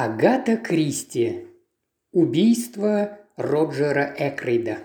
Агата 0.00 0.56
Кристи. 0.56 1.48
Убийство 2.12 3.18
Роджера 3.36 4.14
Экрейда. 4.16 4.78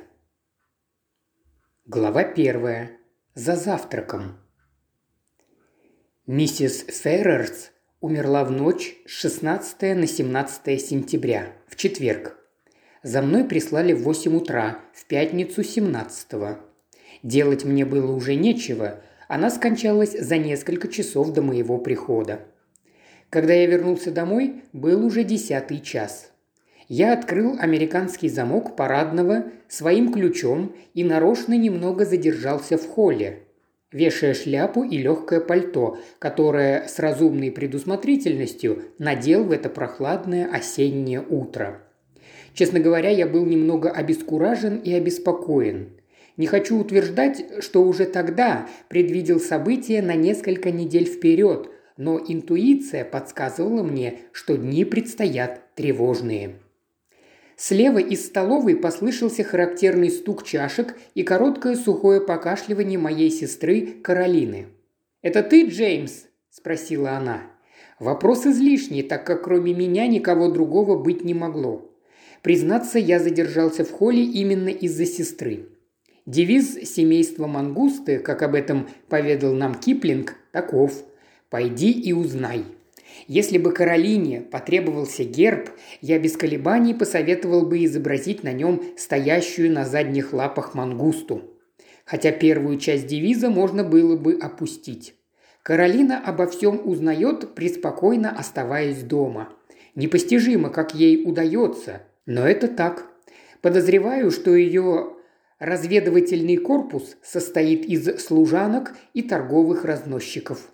Глава 1.86 2.24
первая. 2.24 2.98
За 3.36 3.56
завтраком. 3.56 4.40
Миссис 6.26 6.84
Феррерс 6.88 7.70
умерла 8.00 8.44
в 8.44 8.50
ночь 8.50 8.96
с 9.06 9.12
16 9.12 9.96
на 9.96 10.08
17 10.08 10.82
сентября, 10.82 11.54
в 11.68 11.76
четверг. 11.76 12.36
За 13.04 13.22
мной 13.22 13.44
прислали 13.44 13.94
в 13.94 14.02
8 14.02 14.36
утра, 14.36 14.80
в 14.96 15.06
пятницу 15.06 15.62
17 15.64 16.34
-го. 16.34 16.58
Делать 17.22 17.66
мне 17.66 17.86
было 17.86 18.12
уже 18.12 18.34
нечего, 18.34 19.04
она 19.28 19.52
скончалась 19.52 20.20
за 20.20 20.38
несколько 20.40 20.88
часов 20.88 21.34
до 21.34 21.44
моего 21.44 21.78
прихода. 21.78 22.48
Когда 23.34 23.56
я 23.56 23.66
вернулся 23.66 24.12
домой, 24.12 24.62
был 24.74 25.04
уже 25.04 25.24
десятый 25.24 25.80
час. 25.80 26.32
Я 26.88 27.14
открыл 27.14 27.56
американский 27.60 28.30
замок 28.30 28.76
парадного 28.76 29.46
своим 29.68 30.14
ключом 30.14 30.76
и 30.94 31.04
нарочно 31.04 31.58
немного 31.58 32.06
задержался 32.06 32.78
в 32.78 32.88
холле, 32.88 33.40
вешая 33.92 34.36
шляпу 34.36 34.84
и 34.84 35.00
легкое 35.00 35.40
пальто, 35.40 35.98
которое 36.20 36.88
с 36.88 37.00
разумной 37.00 37.50
предусмотрительностью 37.50 38.84
надел 39.00 39.46
в 39.46 39.52
это 39.52 39.68
прохладное 39.68 40.48
осеннее 40.54 41.26
утро. 41.28 41.82
Честно 42.54 42.80
говоря, 42.80 43.10
я 43.10 43.26
был 43.26 43.48
немного 43.48 43.90
обескуражен 43.90 44.78
и 44.78 44.94
обеспокоен. 44.94 45.90
Не 46.38 46.46
хочу 46.46 46.80
утверждать, 46.80 47.64
что 47.64 47.82
уже 47.82 48.06
тогда 48.06 48.68
предвидел 48.90 49.40
события 49.40 50.04
на 50.04 50.14
несколько 50.14 50.70
недель 50.70 51.06
вперед, 51.06 51.73
но 51.98 52.20
интуиция 52.20 53.06
подсказывала 53.06 53.84
мне, 53.84 54.20
что 54.32 54.58
дни 54.58 54.86
предстоят 54.86 55.74
тревожные. 55.76 56.56
Слева 57.56 58.00
из 58.00 58.26
столовой 58.26 58.76
послышался 58.76 59.44
характерный 59.44 60.10
стук 60.10 60.44
чашек 60.44 60.96
и 61.14 61.24
короткое 61.24 61.76
сухое 61.76 62.20
покашливание 62.20 62.98
моей 62.98 63.30
сестры 63.30 63.82
Каролины. 64.04 64.68
«Это 65.22 65.44
ты, 65.44 65.68
Джеймс?»– 65.68 66.24
спросила 66.50 67.12
она. 67.12 67.44
Вопрос 68.00 68.46
излишний, 68.48 69.04
так 69.04 69.26
как 69.26 69.44
кроме 69.44 69.74
меня 69.74 70.08
никого 70.08 70.50
другого 70.50 71.02
быть 71.02 71.24
не 71.24 71.34
могло. 71.34 71.90
Признаться, 72.42 73.00
я 73.00 73.20
задержался 73.20 73.86
в 73.86 73.92
холле 73.92 74.24
именно 74.24 74.70
из-за 74.70 75.06
сестры. 75.06 75.70
Девиз 76.26 76.74
семейства 76.90 77.48
Мангусты, 77.48 78.20
как 78.20 78.42
об 78.42 78.56
этом 78.56 78.90
поведал 79.08 79.54
нам 79.54 79.76
Киплинг, 79.76 80.36
таков– 80.52 81.04
Пойди 81.54 81.92
и 81.92 82.14
узнай. 82.14 82.66
Если 83.28 83.60
бы 83.60 83.74
Каролине 83.74 84.42
потребовался 84.42 85.24
герб, 85.24 85.70
я 86.02 86.18
без 86.18 86.36
колебаний 86.36 86.96
посоветовал 86.96 87.64
бы 87.64 87.86
изобразить 87.86 88.44
на 88.44 88.52
нем 88.52 88.82
стоящую 88.98 89.72
на 89.72 89.86
задних 89.86 90.34
лапах 90.34 90.74
мангусту. 90.74 91.44
Хотя 92.06 92.32
первую 92.32 92.80
часть 92.80 93.06
девиза 93.06 93.52
можно 93.52 93.84
было 93.84 94.18
бы 94.18 94.34
опустить. 94.34 95.14
Каролина 95.62 96.20
обо 96.26 96.48
всем 96.48 96.82
узнает, 96.84 97.54
преспокойно 97.54 98.32
оставаясь 98.32 99.04
дома. 99.04 99.54
Непостижимо, 99.94 100.72
как 100.72 100.96
ей 100.96 101.24
удается, 101.24 102.02
но 102.26 102.48
это 102.48 102.68
так. 102.68 103.06
Подозреваю, 103.62 104.32
что 104.32 104.56
ее 104.56 105.18
разведывательный 105.60 106.58
корпус 106.58 107.16
состоит 107.22 107.86
из 107.86 108.26
служанок 108.26 108.96
и 109.14 109.22
торговых 109.22 109.86
разносчиков. 109.86 110.73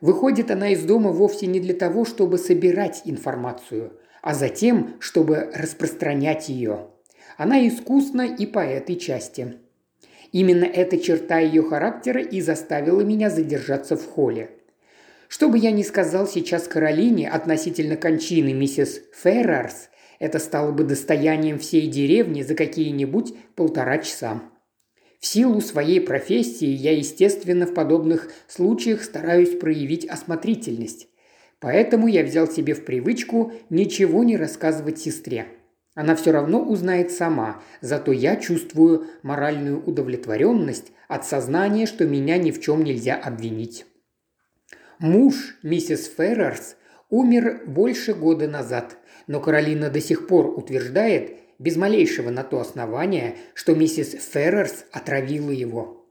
Выходит 0.00 0.50
она 0.50 0.70
из 0.70 0.84
дома 0.84 1.10
вовсе 1.10 1.46
не 1.46 1.58
для 1.60 1.74
того, 1.74 2.04
чтобы 2.04 2.38
собирать 2.38 3.02
информацию, 3.04 3.92
а 4.22 4.34
затем, 4.34 4.94
чтобы 5.00 5.50
распространять 5.54 6.48
ее. 6.48 6.86
Она 7.36 7.66
искусна 7.66 8.22
и 8.22 8.46
по 8.46 8.60
этой 8.60 8.96
части. 8.96 9.56
Именно 10.30 10.64
эта 10.64 10.98
черта 10.98 11.38
ее 11.38 11.62
характера 11.62 12.20
и 12.20 12.40
заставила 12.40 13.00
меня 13.00 13.30
задержаться 13.30 13.96
в 13.96 14.06
холле. 14.06 14.50
Что 15.28 15.48
бы 15.48 15.58
я 15.58 15.72
ни 15.72 15.82
сказал 15.82 16.26
сейчас 16.26 16.68
Каролине 16.68 17.28
относительно 17.28 17.96
кончины 17.96 18.52
миссис 18.52 19.02
Феррарс, 19.12 19.90
это 20.18 20.38
стало 20.38 20.72
бы 20.72 20.84
достоянием 20.84 21.58
всей 21.58 21.86
деревни 21.86 22.42
за 22.42 22.54
какие-нибудь 22.54 23.34
полтора 23.54 23.98
часа. 23.98 24.42
В 25.20 25.26
силу 25.26 25.60
своей 25.60 26.00
профессии 26.00 26.68
я, 26.68 26.96
естественно, 26.96 27.66
в 27.66 27.74
подобных 27.74 28.30
случаях 28.46 29.02
стараюсь 29.02 29.58
проявить 29.58 30.06
осмотрительность. 30.06 31.08
Поэтому 31.60 32.06
я 32.06 32.22
взял 32.22 32.46
себе 32.46 32.74
в 32.74 32.84
привычку 32.84 33.52
ничего 33.68 34.22
не 34.22 34.36
рассказывать 34.36 35.00
сестре. 35.00 35.48
Она 35.94 36.14
все 36.14 36.30
равно 36.30 36.62
узнает 36.62 37.10
сама, 37.10 37.60
зато 37.80 38.12
я 38.12 38.36
чувствую 38.36 39.06
моральную 39.24 39.82
удовлетворенность 39.84 40.92
от 41.08 41.26
сознания, 41.26 41.86
что 41.86 42.06
меня 42.06 42.38
ни 42.38 42.52
в 42.52 42.60
чем 42.60 42.84
нельзя 42.84 43.16
обвинить. 43.16 43.84
Муж 45.00 45.58
миссис 45.64 46.08
Феррерс 46.16 46.76
умер 47.10 47.62
больше 47.66 48.14
года 48.14 48.46
назад, 48.46 48.96
но 49.26 49.40
Каролина 49.40 49.90
до 49.90 50.00
сих 50.00 50.28
пор 50.28 50.56
утверждает, 50.56 51.38
без 51.58 51.76
малейшего 51.76 52.30
на 52.30 52.44
то 52.44 52.60
основания, 52.60 53.36
что 53.54 53.74
миссис 53.74 54.16
Феррерс 54.32 54.84
отравила 54.92 55.50
его. 55.50 56.06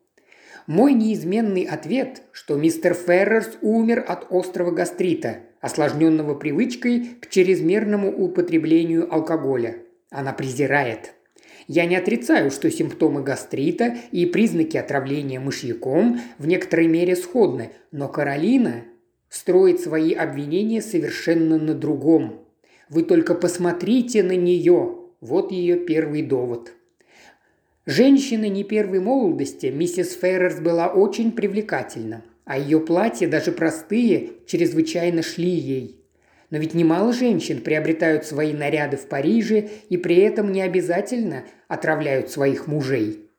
Мой 0.68 0.94
неизменный 0.94 1.63
ответ, 1.63 2.24
что 2.34 2.56
мистер 2.56 2.94
Феррерс 2.94 3.58
умер 3.62 4.03
от 4.06 4.28
острого 4.30 4.72
гастрита, 4.72 5.38
осложненного 5.62 6.35
привычкой 6.35 7.16
к 7.22 7.30
чрезмерному 7.30 8.12
употреблению 8.12 9.12
алкоголя. 9.13 9.78
Она 10.09 10.34
презирает. 10.34 11.13
Я 11.68 11.85
не 11.85 11.96
отрицаю, 11.96 12.52
что 12.52 12.69
симптомы 12.69 13.24
гастрита 13.24 13.96
и 14.12 14.25
признаки 14.25 14.78
отравления 14.78 15.40
мышьяком 15.40 16.19
в 16.38 16.47
некоторой 16.47 16.88
мере 16.88 17.16
сходны, 17.16 17.72
но 17.91 18.08
Каролина 18.08 18.84
строит 19.29 19.81
свои 19.81 20.14
обвинения 20.14 20.81
совершенно 20.81 21.58
на 21.58 21.74
другом. 21.74 22.46
Вы 22.90 23.03
только 23.03 23.35
посмотрите 23.35 24.24
на 24.24 24.35
нее, 24.35 25.06
вот 25.22 25.51
ее 25.51 25.78
первый 25.78 26.22
довод. 26.22 26.73
Женщина 27.85 28.50
не 28.50 28.63
первой 28.63 29.00
молодости, 29.00 29.67
миссис 29.67 30.13
Феррерс 30.13 30.59
была 30.59 30.88
очень 30.88 31.31
привлекательна, 31.31 32.23
а 32.45 32.57
ее 32.59 32.79
платья, 32.79 33.28
даже 33.28 33.51
простые, 33.51 34.31
чрезвычайно 34.45 35.23
шли 35.23 35.50
ей. 35.50 36.01
Но 36.50 36.59
ведь 36.59 36.73
немало 36.73 37.13
женщин 37.13 37.61
приобретают 37.61 38.25
свои 38.25 38.53
наряды 38.53 38.97
в 38.97 39.07
Париже 39.07 39.69
и 39.89 39.97
при 39.97 40.17
этом 40.17 40.51
не 40.51 40.61
обязательно 40.61 41.45
отравляют 41.67 42.29
своих 42.29 42.67
мужей. 42.67 43.29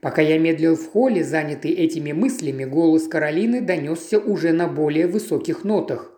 Пока 0.00 0.22
я 0.22 0.38
медлил 0.38 0.76
в 0.76 0.86
холле, 0.90 1.24
занятый 1.24 1.72
этими 1.72 2.12
мыслями, 2.12 2.64
голос 2.64 3.08
Каролины 3.08 3.60
донесся 3.60 4.18
уже 4.18 4.52
на 4.52 4.68
более 4.68 5.08
высоких 5.08 5.64
нотах. 5.64 6.12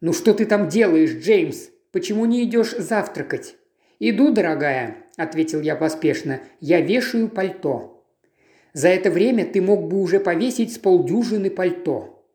«Ну 0.00 0.12
что 0.12 0.34
ты 0.34 0.46
там 0.46 0.68
делаешь, 0.68 1.12
Джеймс? 1.12 1.68
Почему 1.92 2.24
не 2.26 2.42
идешь 2.42 2.72
завтракать?» 2.72 3.56
«Иду, 4.04 4.32
дорогая»,– 4.32 4.96
ответил 5.16 5.60
я 5.60 5.76
поспешно,– 5.76 6.40
«я 6.60 6.80
вешаю 6.80 7.28
пальто». 7.28 8.04
«За 8.72 8.88
это 8.88 9.12
время 9.12 9.46
ты 9.46 9.62
мог 9.62 9.86
бы 9.86 10.00
уже 10.00 10.18
повесить 10.18 10.74
с 10.74 10.78
полдюжины 10.78 11.50
пальто». 11.50 12.26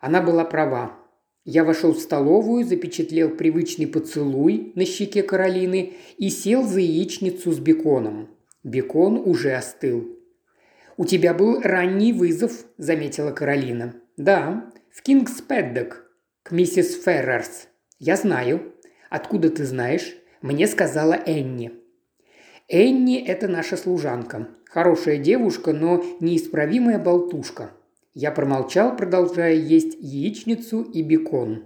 Она 0.00 0.20
была 0.20 0.44
права. 0.44 0.98
Я 1.44 1.62
вошел 1.62 1.92
в 1.92 2.00
столовую, 2.00 2.64
запечатлел 2.64 3.30
привычный 3.30 3.86
поцелуй 3.86 4.72
на 4.74 4.84
щеке 4.84 5.22
Каролины 5.22 5.92
и 6.18 6.28
сел 6.28 6.64
за 6.64 6.80
яичницу 6.80 7.52
с 7.52 7.60
беконом. 7.60 8.28
Бекон 8.64 9.22
уже 9.24 9.52
остыл. 9.52 10.08
«У 10.96 11.04
тебя 11.04 11.34
был 11.34 11.60
ранний 11.60 12.12
вызов»,– 12.12 12.64
заметила 12.78 13.30
Каролина. 13.30 13.94
«Да, 14.16 14.72
в 14.90 15.02
Кингс 15.02 15.40
Пэддок, 15.40 16.10
к 16.42 16.50
миссис 16.50 17.00
Феррерс. 17.00 17.68
Я 18.00 18.16
знаю». 18.16 18.72
«Откуда 19.08 19.50
ты 19.50 19.64
знаешь?» 19.64 20.16
Мне 20.46 20.68
сказала 20.68 21.14
Энни. 21.14 21.72
Энни– 22.68 23.18
это 23.26 23.48
наша 23.48 23.76
служанка. 23.76 24.46
Хорошая 24.66 25.18
девушка, 25.18 25.72
но 25.72 26.04
неисправимая 26.20 27.00
болтушка. 27.00 27.72
Я 28.14 28.30
промолчал, 28.30 28.96
продолжая 28.96 29.54
есть 29.54 29.96
яичницу 29.98 30.82
и 30.82 31.02
бекон. 31.02 31.64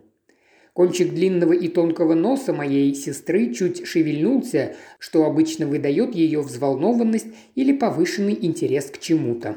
Кончик 0.73 1.13
длинного 1.13 1.53
и 1.53 1.69
тонкого 1.69 2.15
носа 2.15 2.55
моей 2.55 2.95
сестры 2.95 3.53
чуть 3.53 3.87
шевельнулся, 3.87 4.75
что 4.99 5.27
обычно 5.27 5.67
выдает 5.67 6.15
ее 6.15 6.41
взволнованность 6.41 7.29
или 7.55 7.77
повышенный 7.77 8.39
интерес 8.41 8.87
к 8.87 8.99
чему-то. 8.99 9.57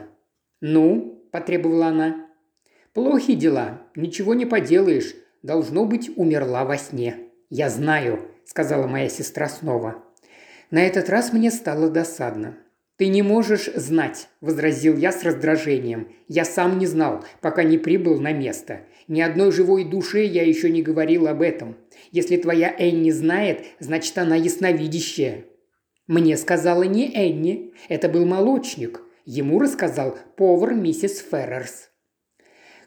«Ну?»– 0.60 1.24
потребовала 1.32 1.86
она. 1.86 2.28
«Плохи 2.92 3.36
дела. 3.36 3.84
Ничего 3.96 4.34
не 4.34 4.46
поделаешь. 4.46 5.16
Должно 5.44 5.86
быть, 5.86 6.12
умерла 6.18 6.66
во 6.66 6.78
сне. 6.78 7.30
Я 7.56 7.70
знаю.– 7.70 8.20
сказала 8.46 8.88
моя 8.88 9.10
сестра 9.10 9.48
снова. 9.48 10.04
На 10.72 10.82
этот 10.88 11.08
раз 11.08 11.34
мне 11.34 11.52
стало 11.52 11.92
досадно. 11.92 12.58
«Ты 12.98 13.10
не 13.10 13.22
можешь 13.22 13.70
знать»,– 13.76 14.28
возразил 14.42 14.98
я 14.98 15.12
с 15.12 15.22
раздражением. 15.22 16.12
«Я 16.28 16.46
сам 16.46 16.80
не 16.80 16.88
знал, 16.88 17.24
пока 17.42 17.62
не 17.62 17.78
прибыл 17.78 18.20
на 18.20 18.34
место. 18.34 18.82
Ни 19.08 19.22
одной 19.22 19.52
живой 19.52 19.84
душе 19.84 20.26
я 20.26 20.44
еще 20.44 20.72
не 20.72 20.82
говорил 20.82 21.28
об 21.28 21.44
этом. 21.44 21.76
Если 22.12 22.38
твоя 22.38 22.74
Энни 22.76 23.12
знает, 23.12 23.66
значит, 23.80 24.18
она 24.18 24.36
ясновидящая». 24.36 25.46
Мне 26.08 26.38
сказала 26.38 26.82
не 26.82 27.14
Энни, 27.14 27.72
это 27.88 28.10
был 28.10 28.26
молочник. 28.26 29.02
Ему 29.26 29.60
рассказал 29.60 30.18
повар 30.38 30.74
миссис 30.74 31.20
Феррерс. 31.20 31.92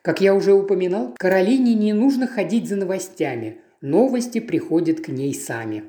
Как 0.02 0.20
я 0.20 0.34
уже 0.34 0.54
упоминал, 0.54 1.14
Каролине 1.16 1.74
не 1.74 1.92
нужно 1.92 2.26
ходить 2.26 2.68
за 2.68 2.74
новостями. 2.74 3.60
Новости 3.80 4.40
приходят 4.40 5.00
к 5.00 5.08
ней 5.08 5.34
сами. 5.34 5.84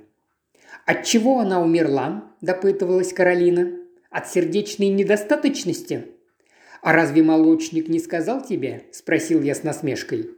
«От 0.85 1.03
чего 1.03 1.39
она 1.39 1.61
умерла?»– 1.61 2.25
допытывалась 2.41 3.13
Каролина. 3.13 3.71
«От 4.09 4.29
сердечной 4.29 4.89
недостаточности?» 4.89 6.07
«А 6.81 6.93
разве 6.93 7.23
молочник 7.23 7.87
не 7.87 7.99
сказал 7.99 8.43
тебе?»– 8.43 8.83
спросил 8.91 9.41
я 9.41 9.55
с 9.55 9.63
насмешкой. 9.63 10.29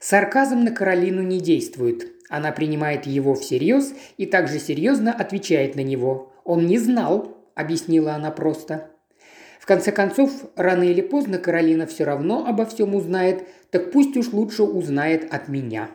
Сарказм 0.00 0.64
на 0.64 0.70
Каролину 0.70 1.22
не 1.22 1.40
действует. 1.40 2.10
Она 2.28 2.52
принимает 2.52 3.06
его 3.06 3.34
всерьез 3.34 3.94
и 4.16 4.26
также 4.26 4.58
серьезно 4.58 5.12
отвечает 5.12 5.74
на 5.74 5.82
него. 5.82 6.32
«Он 6.44 6.66
не 6.66 6.78
знал»,– 6.78 7.36
объяснила 7.54 8.14
она 8.14 8.30
просто. 8.30 8.90
В 9.60 9.66
конце 9.66 9.92
концов, 9.92 10.30
рано 10.56 10.84
или 10.84 11.02
поздно 11.02 11.38
Каролина 11.38 11.86
все 11.86 12.04
равно 12.04 12.46
обо 12.46 12.64
всем 12.64 12.94
узнает, 12.94 13.46
так 13.70 13.92
пусть 13.92 14.16
уж 14.16 14.32
лучше 14.32 14.62
узнает 14.62 15.32
от 15.32 15.48
меня. 15.48 15.90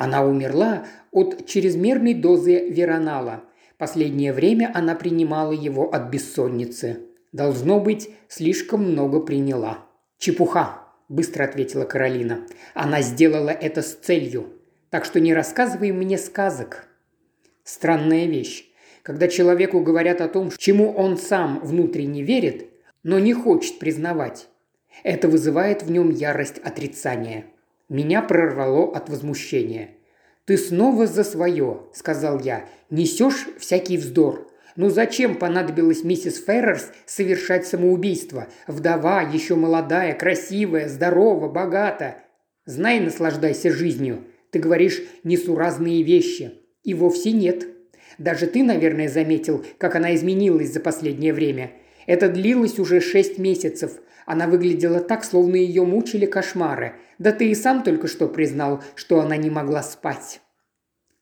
Она 0.00 0.24
умерла 0.24 0.86
от 1.10 1.44
чрезмерной 1.46 2.14
дозы 2.14 2.70
веронала. 2.70 3.44
Последнее 3.76 4.32
время 4.32 4.72
она 4.74 4.94
принимала 4.94 5.52
его 5.52 5.92
от 5.92 6.08
бессонницы. 6.08 7.00
Должно 7.32 7.80
быть, 7.80 8.08
слишком 8.26 8.92
много 8.92 9.20
приняла. 9.20 9.86
«Чепуха»,– 10.16 10.84
быстро 11.10 11.44
ответила 11.44 11.84
Каролина. 11.84 12.46
«Она 12.72 13.02
сделала 13.02 13.50
это 13.50 13.82
с 13.82 13.92
целью. 13.92 14.46
Так 14.88 15.04
что 15.04 15.20
не 15.20 15.34
рассказывай 15.34 15.92
мне 15.92 16.16
сказок». 16.16 16.88
Странная 17.62 18.24
вещь. 18.24 18.70
Когда 19.02 19.28
человеку 19.28 19.80
говорят 19.80 20.22
о 20.22 20.28
том, 20.28 20.50
чему 20.56 20.92
он 20.92 21.18
сам 21.18 21.60
внутренне 21.60 22.22
верит, 22.22 22.70
но 23.02 23.18
не 23.18 23.34
хочет 23.34 23.78
признавать. 23.78 24.48
Это 25.02 25.28
вызывает 25.28 25.82
в 25.82 25.90
нем 25.90 26.08
ярость 26.08 26.56
отрицания. 26.56 27.44
Меня 27.90 28.22
прорвало 28.22 28.96
от 28.96 29.08
возмущения. 29.10 29.90
«Ты 30.44 30.56
снова 30.56 31.08
за 31.08 31.24
свое»,– 31.24 31.80
сказал 31.92 32.38
я. 32.38 32.64
«Несешь 32.88 33.48
всякий 33.58 33.98
вздор. 33.98 34.48
Ну 34.76 34.90
зачем 34.90 35.34
понадобилось 35.34 36.04
миссис 36.04 36.42
Феррерс 36.44 36.92
совершать 37.04 37.66
самоубийство? 37.66 38.46
Вдова, 38.68 39.22
еще 39.22 39.56
молодая, 39.56 40.14
красивая, 40.14 40.88
здорова, 40.88 41.48
богата. 41.48 42.18
Знай, 42.64 43.00
наслаждайся 43.00 43.72
жизнью. 43.72 44.22
Ты 44.52 44.60
говоришь 44.60 45.02
несуразные 45.24 46.04
вещи. 46.04 46.52
И 46.84 46.94
вовсе 46.94 47.32
нет. 47.32 47.66
Даже 48.18 48.46
ты, 48.46 48.62
наверное, 48.62 49.08
заметил, 49.08 49.64
как 49.78 49.96
она 49.96 50.14
изменилась 50.14 50.72
за 50.72 50.78
последнее 50.78 51.32
время. 51.32 51.72
Это 52.06 52.28
длилось 52.28 52.78
уже 52.78 53.00
шесть 53.00 53.38
месяцев. 53.38 53.98
Она 54.26 54.46
выглядела 54.46 55.00
так, 55.00 55.24
словно 55.24 55.56
ее 55.56 55.84
мучили 55.84 56.26
кошмары. 56.26 56.94
Да 57.20 57.32
ты 57.32 57.50
и 57.50 57.54
сам 57.54 57.82
только 57.82 58.08
что 58.08 58.28
признал, 58.28 58.82
что 58.94 59.20
она 59.20 59.36
не 59.36 59.50
могла 59.50 59.82
спать. 59.82 60.40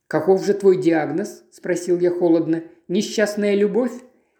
«Каков 0.06 0.46
же 0.46 0.54
твой 0.54 0.80
диагноз?»– 0.80 1.42
спросил 1.50 1.98
я 1.98 2.10
холодно. 2.10 2.62
«Несчастная 2.86 3.56
любовь?» 3.56 3.92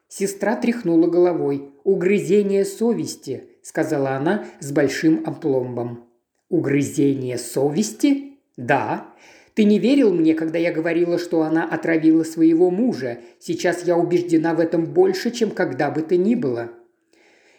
Сестра 0.07 0.55
тряхнула 0.55 1.09
головой. 1.09 1.73
«Угрызение 1.83 2.65
совести»,– 2.65 3.49
сказала 3.63 4.11
она 4.13 4.47
с 4.61 4.71
большим 4.71 5.25
опломбом. 5.27 6.09
«Угрызение 6.49 7.37
совести?» 7.37 8.39
«Да. 8.57 9.13
Ты 9.55 9.65
не 9.65 9.81
верил 9.81 10.15
мне, 10.15 10.35
когда 10.35 10.59
я 10.59 10.73
говорила, 10.73 11.19
что 11.19 11.43
она 11.43 11.65
отравила 11.69 12.23
своего 12.23 12.71
мужа. 12.71 13.19
Сейчас 13.41 13.85
я 13.85 13.97
убеждена 13.97 14.55
в 14.55 14.61
этом 14.61 14.85
больше, 14.85 15.33
чем 15.33 15.51
когда 15.51 15.91
бы 15.91 16.03
то 16.03 16.17
ни 16.17 16.37
было». 16.37 16.71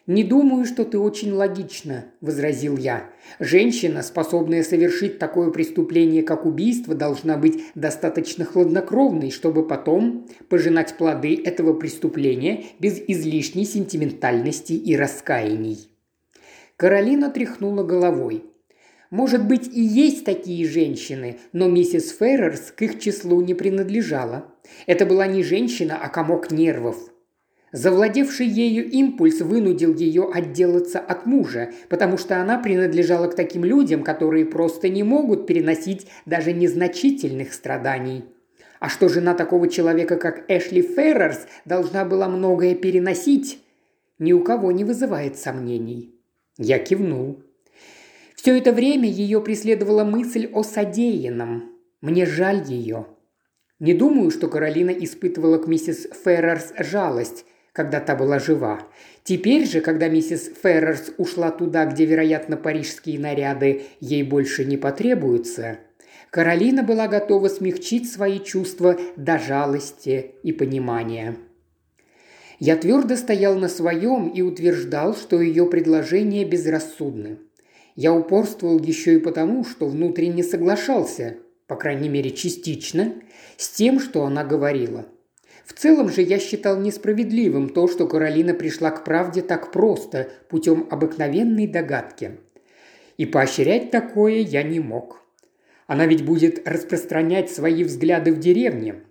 «Не 0.10 0.24
думаю, 0.24 0.66
что 0.66 0.86
ты 0.86 0.98
очень 0.98 1.32
логично»,– 1.34 2.06
возразил 2.22 2.78
я. 2.78 3.12
«Женщина, 3.38 4.02
способная 4.02 4.64
совершить 4.64 5.20
такое 5.20 5.52
преступление, 5.52 6.24
как 6.24 6.48
убийство, 6.48 6.96
должна 6.96 7.38
быть 7.38 7.62
достаточно 7.76 8.44
хладнокровной, 8.44 9.30
чтобы 9.30 9.68
потом 9.68 10.28
пожинать 10.50 10.98
плоды 10.98 11.40
этого 11.46 11.74
преступления 11.74 12.64
без 12.80 13.00
излишней 13.08 13.66
сентиментальности 13.66 14.74
и 14.74 14.96
раскаяний». 14.96 15.92
Каролина 16.76 17.30
тряхнула 17.30 17.84
головой. 17.84 18.46
Может 19.12 19.48
быть, 19.48 19.68
и 19.68 19.80
есть 19.80 20.26
такие 20.26 20.68
женщины, 20.68 21.38
но 21.54 21.70
миссис 21.70 22.18
Феррерс 22.18 22.72
к 22.72 22.82
их 22.82 23.00
числу 23.00 23.42
не 23.42 23.54
принадлежала. 23.54 24.56
Это 24.88 25.06
была 25.06 25.28
не 25.28 25.44
женщина, 25.44 26.00
а 26.02 26.10
комок 26.10 26.50
нервов. 26.50 26.98
Завладевший 27.72 28.48
ею 28.48 28.90
импульс 28.90 29.42
вынудил 29.42 29.94
ее 29.94 30.30
отделаться 30.34 31.00
от 31.00 31.26
мужа, 31.26 31.72
потому 31.88 32.18
что 32.18 32.42
она 32.42 32.58
принадлежала 32.58 33.28
к 33.28 33.36
таким 33.36 33.64
людям, 33.64 34.04
которые 34.04 34.46
просто 34.46 34.90
не 34.90 35.04
могут 35.04 35.46
переносить 35.46 36.08
даже 36.26 36.52
незначительных 36.52 37.54
страданий. 37.54 38.26
А 38.80 38.90
что 38.90 39.08
жена 39.08 39.36
такого 39.36 39.68
человека, 39.68 40.16
как 40.16 40.46
Эшли 40.48 40.82
Феррерс, 40.82 41.46
должна 41.66 42.06
была 42.06 42.28
многое 42.28 42.74
переносить, 42.76 43.60
ни 44.18 44.34
у 44.34 44.42
кого 44.44 44.72
не 44.72 44.84
вызывает 44.84 45.38
сомнений. 45.38 46.16
Я 46.58 46.80
кивнул. 46.80 47.44
Все 48.36 48.58
это 48.58 48.72
время 48.72 49.10
ее 49.10 49.42
преследовала 49.42 50.06
мысль 50.06 50.50
о 50.54 50.64
содеянном. 50.64 51.72
Мне 52.02 52.26
жаль 52.26 52.64
ее. 52.66 53.06
Не 53.80 53.94
думаю, 53.94 54.32
что 54.32 54.48
Каролина 54.48 54.92
испытывала 54.92 55.58
к 55.58 55.68
миссис 55.68 56.08
Феррерс 56.24 56.74
жалость, 56.80 57.46
когда 57.80 58.02
та 58.02 58.14
была 58.14 58.40
жива. 58.40 58.82
Теперь 59.24 59.66
же, 59.66 59.80
когда 59.80 60.10
миссис 60.10 60.52
Феррерс 60.62 61.14
ушла 61.18 61.50
туда, 61.50 61.86
где, 61.86 62.04
вероятно, 62.04 62.58
парижские 62.58 63.18
наряды 63.18 63.84
ей 64.02 64.24
больше 64.24 64.66
не 64.66 64.76
потребуются, 64.76 65.80
Каролина 66.30 66.84
была 66.84 67.08
готова 67.08 67.48
смягчить 67.48 68.12
свои 68.12 68.40
чувства 68.40 69.00
до 69.16 69.40
жалости 69.40 70.32
и 70.44 70.52
понимания. 70.52 71.38
Я 72.60 72.76
твердо 72.76 73.16
стоял 73.16 73.56
на 73.56 73.70
своем 73.70 74.28
и 74.28 74.42
утверждал, 74.42 75.16
что 75.16 75.42
ее 75.42 75.66
предложения 75.66 76.44
безрассудны. 76.44 77.38
Я 77.96 78.14
упорствовал 78.14 78.78
еще 78.80 79.14
и 79.14 79.20
потому, 79.20 79.64
что 79.64 79.88
внутренне 79.88 80.44
соглашался, 80.44 81.38
по 81.66 81.78
крайней 81.78 82.10
мере 82.10 82.32
частично, 82.32 83.14
с 83.56 83.70
тем, 83.70 84.02
что 84.02 84.26
она 84.26 84.44
говорила– 84.44 85.06
в 85.70 85.74
целом 85.74 86.10
же 86.10 86.24
я 86.24 86.40
считал 86.40 86.80
несправедливым 86.80 87.70
то, 87.70 87.88
что 87.88 88.08
Каролина 88.08 88.56
пришла 88.56 88.90
к 88.90 89.04
правде 89.04 89.44
так 89.44 89.72
просто, 89.72 90.30
путем 90.50 90.88
обыкновенной 90.90 91.68
догадки. 91.68 92.40
И 93.18 93.28
поощрять 93.28 93.92
такое 93.92 94.40
я 94.40 94.64
не 94.64 94.80
мог. 94.80 95.22
Она 95.86 96.08
ведь 96.08 96.26
будет 96.26 96.68
распространять 96.68 97.52
свои 97.52 97.84
взгляды 97.84 98.34
в 98.34 98.40
деревне. 98.40 99.04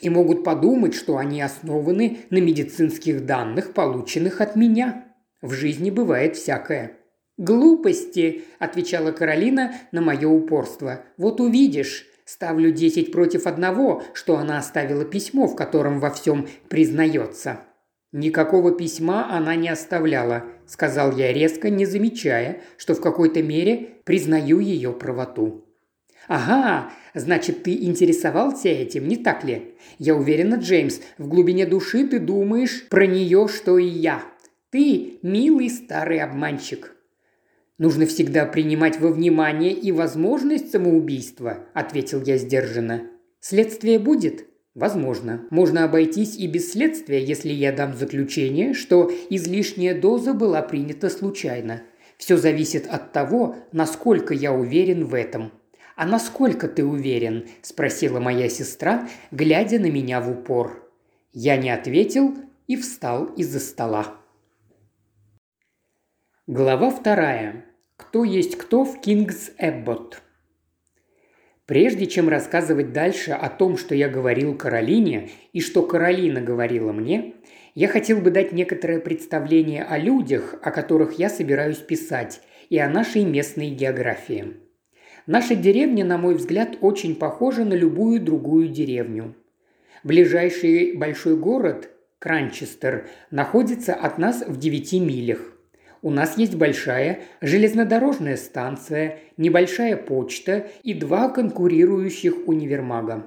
И 0.00 0.08
могут 0.08 0.42
подумать, 0.42 0.94
что 0.94 1.18
они 1.18 1.42
основаны 1.42 2.20
на 2.30 2.38
медицинских 2.38 3.26
данных, 3.26 3.74
полученных 3.74 4.40
от 4.40 4.56
меня. 4.56 5.04
В 5.42 5.52
жизни 5.52 5.90
бывает 5.90 6.34
всякое. 6.34 6.96
«Глупости»,– 7.36 8.44
отвечала 8.58 9.12
Каролина 9.12 9.74
на 9.92 10.00
мое 10.00 10.28
упорство. 10.28 11.04
«Вот 11.18 11.40
увидишь, 11.40 12.06
Ставлю 12.32 12.70
десять 12.70 13.10
против 13.10 13.48
одного, 13.48 14.04
что 14.14 14.36
она 14.36 14.58
оставила 14.58 15.04
письмо, 15.04 15.48
в 15.48 15.56
котором 15.56 15.98
во 15.98 16.10
всем 16.10 16.46
признается». 16.68 17.58
«Никакого 18.12 18.70
письма 18.70 19.36
она 19.36 19.56
не 19.56 19.68
оставляла»,– 19.68 20.44
сказал 20.66 21.16
я 21.16 21.32
резко, 21.32 21.70
не 21.70 21.86
замечая, 21.86 22.60
что 22.76 22.94
в 22.94 23.00
какой-то 23.00 23.42
мере 23.42 23.96
признаю 24.04 24.60
ее 24.60 24.92
правоту. 24.92 25.64
«Ага, 26.28 26.92
значит, 27.14 27.64
ты 27.64 27.74
интересовался 27.74 28.68
этим, 28.68 29.08
не 29.08 29.16
так 29.16 29.42
ли? 29.42 29.74
Я 29.98 30.14
уверена, 30.14 30.54
Джеймс, 30.54 31.00
в 31.18 31.26
глубине 31.26 31.66
души 31.66 32.06
ты 32.06 32.20
думаешь 32.20 32.86
про 32.88 33.08
нее, 33.08 33.48
что 33.48 33.76
и 33.76 33.88
я. 33.88 34.22
Ты 34.70 35.18
милый 35.22 35.68
старый 35.68 36.20
обманщик». 36.20 36.94
Нужно 37.80 38.04
всегда 38.04 38.44
принимать 38.44 39.00
во 39.00 39.08
внимание 39.08 39.72
и 39.72 39.90
возможность 39.90 40.70
самоубийства»,– 40.70 41.64
ответил 41.72 42.22
я 42.22 42.36
сдержанно. 42.36 43.04
«Следствие 43.40 43.98
будет?» 43.98 44.44
Возможно. 44.74 45.46
Можно 45.48 45.84
обойтись 45.84 46.36
и 46.36 46.46
без 46.46 46.72
следствия, 46.72 47.24
если 47.24 47.48
я 47.48 47.72
дам 47.72 47.94
заключение, 47.94 48.74
что 48.74 49.10
излишняя 49.30 49.98
доза 49.98 50.34
была 50.34 50.60
принята 50.60 51.08
случайно. 51.08 51.82
Все 52.18 52.36
зависит 52.36 52.86
от 52.86 53.12
того, 53.12 53.56
насколько 53.72 54.34
я 54.34 54.52
уверен 54.52 55.06
в 55.06 55.14
этом. 55.14 55.50
«А 55.96 56.04
насколько 56.04 56.68
ты 56.68 56.84
уверен?»– 56.84 57.46
спросила 57.62 58.20
моя 58.20 58.50
сестра, 58.50 59.08
глядя 59.30 59.78
на 59.78 59.90
меня 59.90 60.20
в 60.20 60.30
упор. 60.30 60.86
Я 61.32 61.56
не 61.56 61.70
ответил 61.70 62.36
и 62.66 62.76
встал 62.76 63.24
из-за 63.36 63.58
стола. 63.58 64.16
Глава 66.46 66.90
вторая. 66.90 67.69
Кто 68.00 68.24
есть 68.24 68.56
кто 68.56 68.84
в 68.84 68.98
Кингс 69.02 69.50
Эббот. 69.58 70.22
Прежде 71.66 72.06
чем 72.06 72.30
рассказывать 72.30 72.94
дальше 72.94 73.32
о 73.32 73.50
том, 73.50 73.76
что 73.76 73.94
я 73.94 74.08
говорил 74.08 74.56
Каролине 74.56 75.28
и 75.52 75.60
что 75.60 75.82
Каролина 75.82 76.40
говорила 76.40 76.92
мне, 76.92 77.34
я 77.74 77.88
хотел 77.88 78.22
бы 78.22 78.30
дать 78.30 78.52
некоторое 78.52 79.00
представление 79.00 79.84
о 79.84 79.98
людях, 79.98 80.54
о 80.62 80.70
которых 80.70 81.18
я 81.18 81.28
собираюсь 81.28 81.76
писать, 81.76 82.40
и 82.70 82.78
о 82.78 82.88
нашей 82.88 83.24
местной 83.24 83.68
географии. 83.68 84.56
Наша 85.26 85.54
деревня, 85.54 86.06
на 86.06 86.16
мой 86.16 86.36
взгляд, 86.36 86.78
очень 86.80 87.14
похожа 87.14 87.66
на 87.66 87.74
любую 87.74 88.18
другую 88.22 88.68
деревню. 88.68 89.34
Ближайший 90.04 90.96
большой 90.96 91.36
город, 91.36 91.90
Кранчестер, 92.18 93.10
находится 93.30 93.92
от 93.92 94.16
нас 94.16 94.42
в 94.46 94.58
9 94.58 94.94
милях. 94.94 95.59
У 96.02 96.10
нас 96.10 96.38
есть 96.38 96.54
большая 96.54 97.20
железнодорожная 97.42 98.36
станция, 98.36 99.18
небольшая 99.36 99.96
почта 99.96 100.68
и 100.82 100.94
два 100.94 101.28
конкурирующих 101.28 102.48
универмага. 102.48 103.26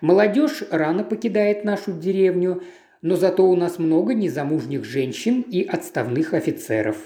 Молодежь 0.00 0.64
рано 0.70 1.04
покидает 1.04 1.64
нашу 1.64 1.92
деревню, 1.92 2.62
но 3.02 3.16
зато 3.16 3.48
у 3.48 3.54
нас 3.54 3.78
много 3.78 4.14
незамужних 4.14 4.84
женщин 4.84 5.42
и 5.42 5.62
отставных 5.62 6.34
офицеров. 6.34 6.96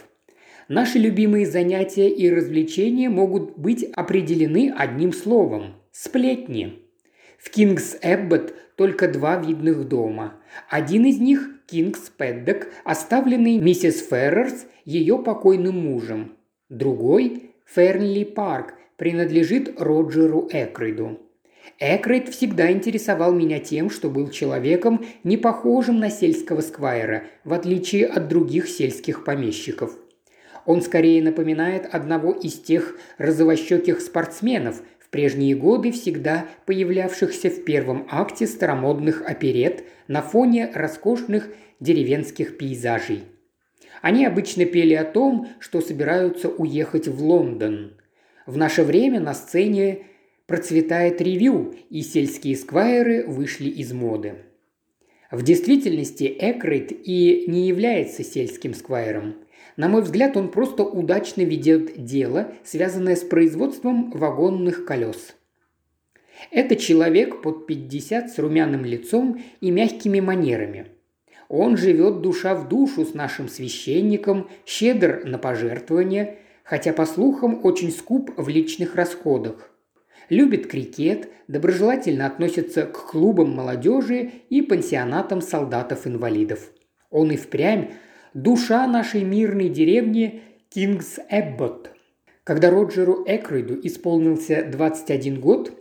Наши 0.68 0.99
любимые 0.99 1.44
занятия 1.44 2.08
и 2.08 2.30
развлечения 2.30 3.11
могут 3.11 3.58
быть 3.58 3.84
определены 3.84 4.73
одним 4.75 5.12
словом– 5.12 5.75
сплетни. 5.92 6.84
В 7.45 7.51
Кингс 7.51 7.99
Эббот 8.01 8.55
только 8.75 9.07
два 9.07 9.37
видных 9.37 9.87
дома. 9.87 10.33
Один 10.71 11.05
из 11.05 11.19
них– 11.19 11.51
Кингс 11.67 12.11
Пэддок, 12.17 12.69
оставленный 12.85 13.59
миссис 13.59 14.01
Феррерс 14.09 14.65
ее 14.87 15.19
покойным 15.19 15.79
мужем. 15.79 16.37
Другой– 16.71 17.51
Фернли 17.67 18.25
Парк, 18.25 18.73
принадлежит 18.97 19.79
Роджеру 19.79 20.49
Экрейду. 20.51 21.21
Экрейд 21.79 22.31
всегда 22.31 22.73
интересовал 22.73 23.35
меня 23.35 23.59
тем, 23.59 23.91
что 23.91 24.09
был 24.09 24.31
человеком, 24.31 25.05
не 25.23 25.37
похожим 25.37 26.01
на 26.01 26.09
сельского 26.09 26.63
сквайра, 26.63 27.25
в 27.45 27.53
отличие 27.53 28.07
от 28.07 28.27
других 28.27 28.69
сельских 28.69 29.23
помещиков. 29.23 29.95
Он 30.65 30.81
скорее 30.81 31.23
напоминает 31.23 31.87
одного 31.93 32.33
из 32.33 32.55
тех 32.55 32.97
розовощеких 33.19 34.01
спортсменов, 34.01 34.81
прежние 35.14 35.54
годы 35.54 35.92
всегда 35.92 36.49
появлявшихся 36.66 37.49
в 37.49 37.62
первом 37.62 38.04
акте 38.11 38.49
старомодных 38.49 39.23
оперет 39.25 39.85
на 40.09 40.23
фоне 40.23 40.73
роскошных 40.75 41.50
деревенских 41.78 42.59
пейзажей. 42.59 43.23
Они 44.02 44.26
обычно 44.26 44.64
пели 44.64 44.94
о 44.94 45.04
том, 45.04 45.50
что 45.61 45.80
собираются 45.80 46.49
уехать 46.49 47.06
в 47.06 47.23
Лондон. 47.23 47.92
В 48.44 48.56
наше 48.56 48.83
время 48.83 49.21
на 49.21 49.35
сцене 49.35 50.00
процветает 50.47 51.21
ревю, 51.21 51.76
и 51.90 52.02
сельские 52.02 52.56
сквайры 52.56 53.25
вышли 53.25 53.68
из 53.68 53.92
моды. 53.92 54.35
В 55.30 55.44
действительности 55.44 56.25
Экрейт 56.25 56.90
и 56.90 57.44
не 57.47 57.68
является 57.68 58.25
сельским 58.25 58.75
сквайром. 58.75 59.37
На 59.76 59.88
мой 59.88 60.02
взгляд, 60.02 60.37
он 60.37 60.50
просто 60.50 60.85
удачно 60.85 61.43
ведет 61.43 62.04
дело, 62.04 62.52
связанное 62.64 63.16
с 63.16 63.21
производством 63.23 64.11
вагонных 64.12 64.85
колес. 64.85 65.35
Это 66.50 66.76
человек 66.76 67.43
под 67.43 67.66
50 67.66 68.31
с 68.31 68.38
румяным 68.38 68.85
лицом 68.85 69.43
и 69.61 69.71
мягкими 69.71 70.21
манерами. 70.21 70.88
Он 71.49 71.76
живет 71.76 72.21
душа 72.21 72.54
в 72.54 72.69
душу 72.69 73.04
с 73.04 73.14
нашим 73.14 73.49
священником, 73.49 74.49
щедр 74.64 75.23
на 75.25 75.38
пожертвования, 75.38 76.37
хотя, 76.62 76.93
по 76.93 77.07
слухам, 77.07 77.61
очень 77.64 77.90
скуп 77.90 78.33
в 78.37 78.49
личных 78.49 78.95
расходах 78.95 79.75
любит 80.28 80.66
крикет, 80.66 81.28
доброжелательно 81.49 82.26
относится 82.26 82.87
к 82.87 83.11
клубам 83.11 83.54
молодежи 83.54 84.31
и 84.49 84.62
пансионатам 84.62 85.40
солдатов-инвалидов. 85.40 86.71
Он 87.11 87.31
и 87.31 87.37
впрямь 87.37 87.90
душа 88.35 88.87
нашей 88.88 89.23
мирной 89.23 89.69
деревни 89.69 90.43
Кингс 90.69 91.21
Эббот. 91.31 91.93
Когда 92.43 92.69
Роджеру 92.69 93.25
Экройду 93.26 93.79
исполнился 93.83 94.64
21 94.71 95.41
год, 95.41 95.73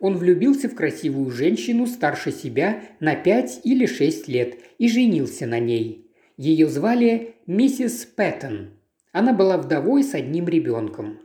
он 0.00 0.16
влюбился 0.16 0.68
в 0.68 0.76
красивую 0.76 1.30
женщину 1.30 1.86
старше 1.86 2.30
себя 2.30 2.82
на 3.00 3.16
5 3.16 3.62
или 3.64 3.84
6 3.84 4.28
лет 4.28 4.58
и 4.78 4.88
женился 4.88 5.46
на 5.46 5.58
ней. 5.58 6.06
Ее 6.36 6.68
звали 6.68 7.34
миссис 7.46 8.06
Пэттон. 8.06 8.70
Она 9.10 9.32
была 9.32 9.58
вдовой 9.58 10.04
с 10.04 10.14
одним 10.14 10.46
ребенком. 10.46 11.18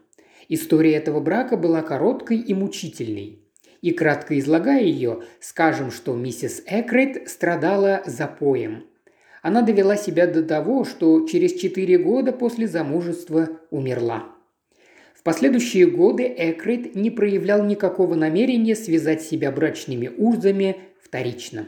История 0.50 0.96
этого 0.96 1.20
брака 1.20 1.56
была 1.56 1.84
короткой 1.84 2.40
и 2.40 2.54
мучительной. 2.56 3.40
И 3.82 3.92
кратко 3.92 4.40
излагая 4.40 4.82
ее, 4.82 5.22
скажем, 5.40 5.92
что 5.92 6.16
миссис 6.16 6.64
Экрейт 6.66 7.30
страдала 7.30 8.02
запоем. 8.08 8.86
Она 9.44 9.62
довела 9.62 9.98
себя 9.98 10.26
до 10.26 10.42
того, 10.42 10.86
что 10.86 11.28
через 11.28 11.54
четыре 11.54 11.98
года 11.98 12.32
после 12.32 12.66
замужества 12.66 13.50
умерла. 13.72 14.24
В 15.14 15.22
последующие 15.22 15.86
годы 15.86 16.34
Экрейт 16.36 16.96
не 16.96 17.12
проявлял 17.12 17.64
никакого 17.66 18.16
намерения 18.16 18.74
связать 18.74 19.22
себя 19.22 19.52
брачными 19.52 20.10
узами 20.18 20.78
вторично. 21.02 21.68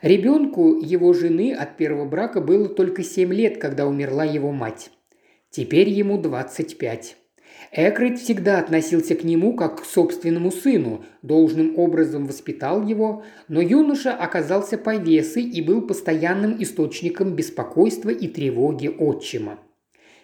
Ребенку 0.00 0.78
его 0.80 1.12
жены 1.12 1.52
от 1.52 1.76
первого 1.76 2.06
брака 2.06 2.40
было 2.40 2.70
только 2.70 3.04
7 3.04 3.34
лет, 3.34 3.58
когда 3.58 3.86
умерла 3.86 4.24
его 4.24 4.50
мать. 4.50 4.90
Теперь 5.50 5.90
ему 5.90 6.16
25. 6.16 7.17
Экрит 7.70 8.18
всегда 8.18 8.58
относился 8.58 9.14
к 9.14 9.24
нему 9.24 9.54
как 9.54 9.82
к 9.82 9.84
собственному 9.84 10.50
сыну, 10.50 11.04
должным 11.22 11.78
образом 11.78 12.26
воспитал 12.26 12.86
его, 12.86 13.24
но 13.48 13.60
юноша 13.60 14.14
оказался 14.14 14.78
повесой 14.78 15.42
и 15.42 15.60
был 15.60 15.82
постоянным 15.82 16.62
источником 16.62 17.34
беспокойства 17.34 18.10
и 18.10 18.26
тревоги 18.28 18.88
отчима. 18.88 19.58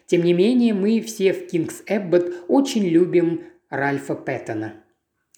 Тем 0.06 0.22
не 0.22 0.32
менее, 0.32 0.74
мы 0.74 1.00
все 1.00 1.32
в 1.32 1.46
Кингс 1.46 1.82
Эббот 1.86 2.32
очень 2.48 2.86
любим 2.86 3.42
Ральфа 3.70 4.14
Пэттона. 4.14 4.74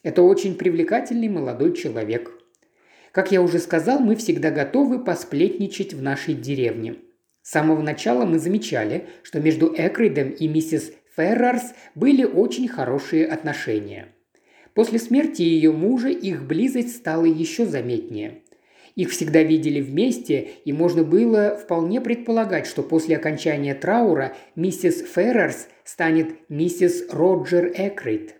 Это 0.03 0.23
очень 0.23 0.55
привлекательный 0.55 1.29
молодой 1.29 1.75
человек. 1.75 2.33
Как 3.13 3.33
я 3.33 3.43
уже 3.43 3.59
сказал, 3.59 3.99
мы 3.99 4.15
всегда 4.15 4.51
готовы 4.51 5.03
посплетничать 5.03 5.95
в 5.95 6.03
нашей 6.03 6.35
деревне. 6.35 6.97
С 7.43 7.51
самого 7.51 7.81
начала 7.81 8.25
мы 8.25 8.39
замечали, 8.39 9.07
что 9.23 9.41
между 9.41 9.73
Экридом 9.75 10.31
и 10.31 10.49
миссис 10.49 10.93
Феррарс 11.17 11.73
были 11.95 12.25
очень 12.25 12.69
хорошие 12.69 13.27
отношения. 13.27 14.09
После 14.75 14.99
смерти 14.99 15.41
ее 15.41 15.73
мужа 15.73 16.09
их 16.09 16.47
близость 16.47 16.97
стала 16.97 17.25
еще 17.25 17.65
заметнее. 17.65 18.43
Их 18.95 19.11
всегда 19.11 19.43
видели 19.43 19.81
вместе, 19.81 20.49
и 20.65 20.73
можно 20.73 21.05
было 21.05 21.57
вполне 21.57 22.03
предполагать, 22.03 22.67
что 22.67 22.83
после 22.83 23.17
окончания 23.17 23.75
траура 23.75 24.37
миссис 24.55 25.03
Феррарс 25.11 25.69
станет 25.85 26.51
миссис 26.51 27.07
Роджер 27.11 27.73
Экрейт. 27.75 28.35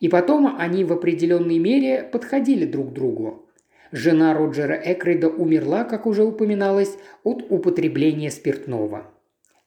И 0.00 0.08
потом 0.08 0.56
они 0.58 0.84
в 0.84 0.92
определенной 0.92 1.58
мере 1.58 2.02
подходили 2.02 2.66
друг 2.66 2.92
другу. 2.92 3.48
Жена 3.92 4.34
Роджера 4.34 4.74
Экрейда 4.74 5.28
умерла, 5.28 5.84
как 5.84 6.06
уже 6.06 6.24
упоминалось, 6.24 6.96
от 7.22 7.46
употребления 7.48 8.32
спиртного– 8.32 9.12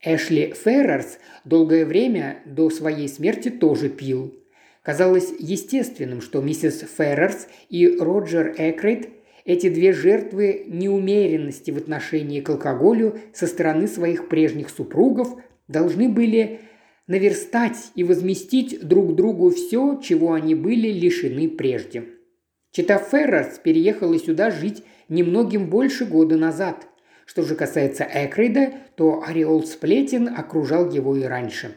Эшли 0.02 0.54
Феррерс 0.54 1.20
долгое 1.44 1.86
время 1.86 2.40
до 2.46 2.70
своей 2.70 3.10
смерти 3.10 3.50
тоже 3.50 3.90
пил. 3.90 4.34
Казалось 4.82 5.34
естественным, 5.40 6.22
что 6.22 6.42
миссис 6.42 6.86
Феррерс 6.98 7.48
и 7.70 7.98
Роджер 8.00 8.56
Экрейт 8.58 9.10
эти 9.44 9.68
две 9.68 9.92
жертвы 9.92 10.64
неумеренности 10.68 11.72
в 11.72 11.78
отношении 11.78 12.40
к 12.40 12.50
алкоголю 12.50 13.20
со 13.34 13.46
стороны 13.46 13.88
своих 13.88 14.30
прежних 14.30 14.70
супругов 14.70 15.36
должны 15.68 16.08
были 16.08 16.62
наверстать 17.08 17.92
и 17.96 18.04
возместить 18.04 18.80
друг 18.88 19.16
другу 19.16 19.50
все, 19.50 20.00
чего 20.02 20.34
они 20.34 20.56
были 20.56 20.90
лишены 20.90 21.50
прежде. 21.50 22.06
Чита 22.72 23.00
Феррерс 23.00 23.60
переехала 23.60 24.18
сюда 24.18 24.52
жить 24.52 24.84
немногим 25.10 25.70
больше 25.70 26.06
года 26.06 26.38
назад. 26.38 26.88
Что 27.30 27.44
же 27.44 27.54
касается 27.54 28.08
Экрида, 28.12 28.72
то 28.96 29.22
ореол 29.24 29.64
сплетен 29.64 30.30
окружал 30.36 30.90
его 30.90 31.16
и 31.16 31.22
раньше. 31.22 31.76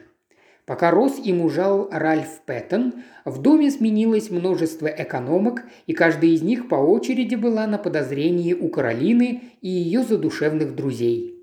Пока 0.65 0.89
рос 0.89 1.21
и 1.23 1.31
мужал 1.31 1.89
Ральф 1.91 2.41
Пэттон, 2.47 3.03
в 3.23 3.39
доме 3.39 3.69
сменилось 3.69 4.31
множество 4.31 4.87
экономок, 4.87 5.61
и 5.85 5.93
каждая 5.93 6.31
из 6.31 6.41
них 6.41 6.67
по 6.67 6.73
очереди 6.73 7.35
была 7.35 7.67
на 7.67 7.77
подозрении 7.77 8.55
у 8.55 8.67
Каролины 8.69 9.43
и 9.61 9.69
ее 9.69 10.01
задушевных 10.01 10.75
друзей. 10.75 11.35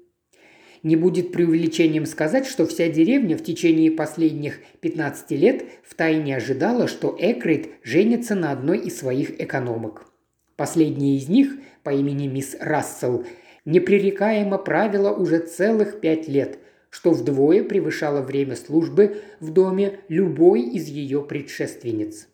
Не 0.82 0.96
будет 0.96 1.30
преувеличением 1.30 2.04
сказать, 2.04 2.46
что 2.46 2.66
вся 2.66 2.88
деревня 2.88 3.38
в 3.38 3.44
течение 3.44 3.92
последних 3.92 4.58
15 4.80 5.30
лет 5.38 5.66
втайне 5.84 6.34
ожидала, 6.34 6.88
что 6.88 7.16
Экрейд 7.16 7.68
женится 7.84 8.34
на 8.34 8.50
одной 8.50 8.78
из 8.78 8.98
своих 8.98 9.40
экономок. 9.40 10.10
Последняя 10.56 11.16
из 11.16 11.28
них, 11.28 11.52
по 11.84 11.90
имени 11.90 12.26
мисс 12.26 12.56
Рассел, 12.60 13.24
непререкаемо 13.64 14.58
правила 14.58 15.12
уже 15.12 15.38
целых 15.38 16.00
пять 16.00 16.28
лет, 16.28 16.58
что 16.90 17.12
вдвое 17.12 17.62
превышало 17.62 18.20
время 18.20 18.56
службы 18.56 19.22
в 19.40 19.52
доме 19.52 20.00
любой 20.08 20.62
из 20.62 20.86
ее 20.86 21.22
предшественниц. 21.22 22.28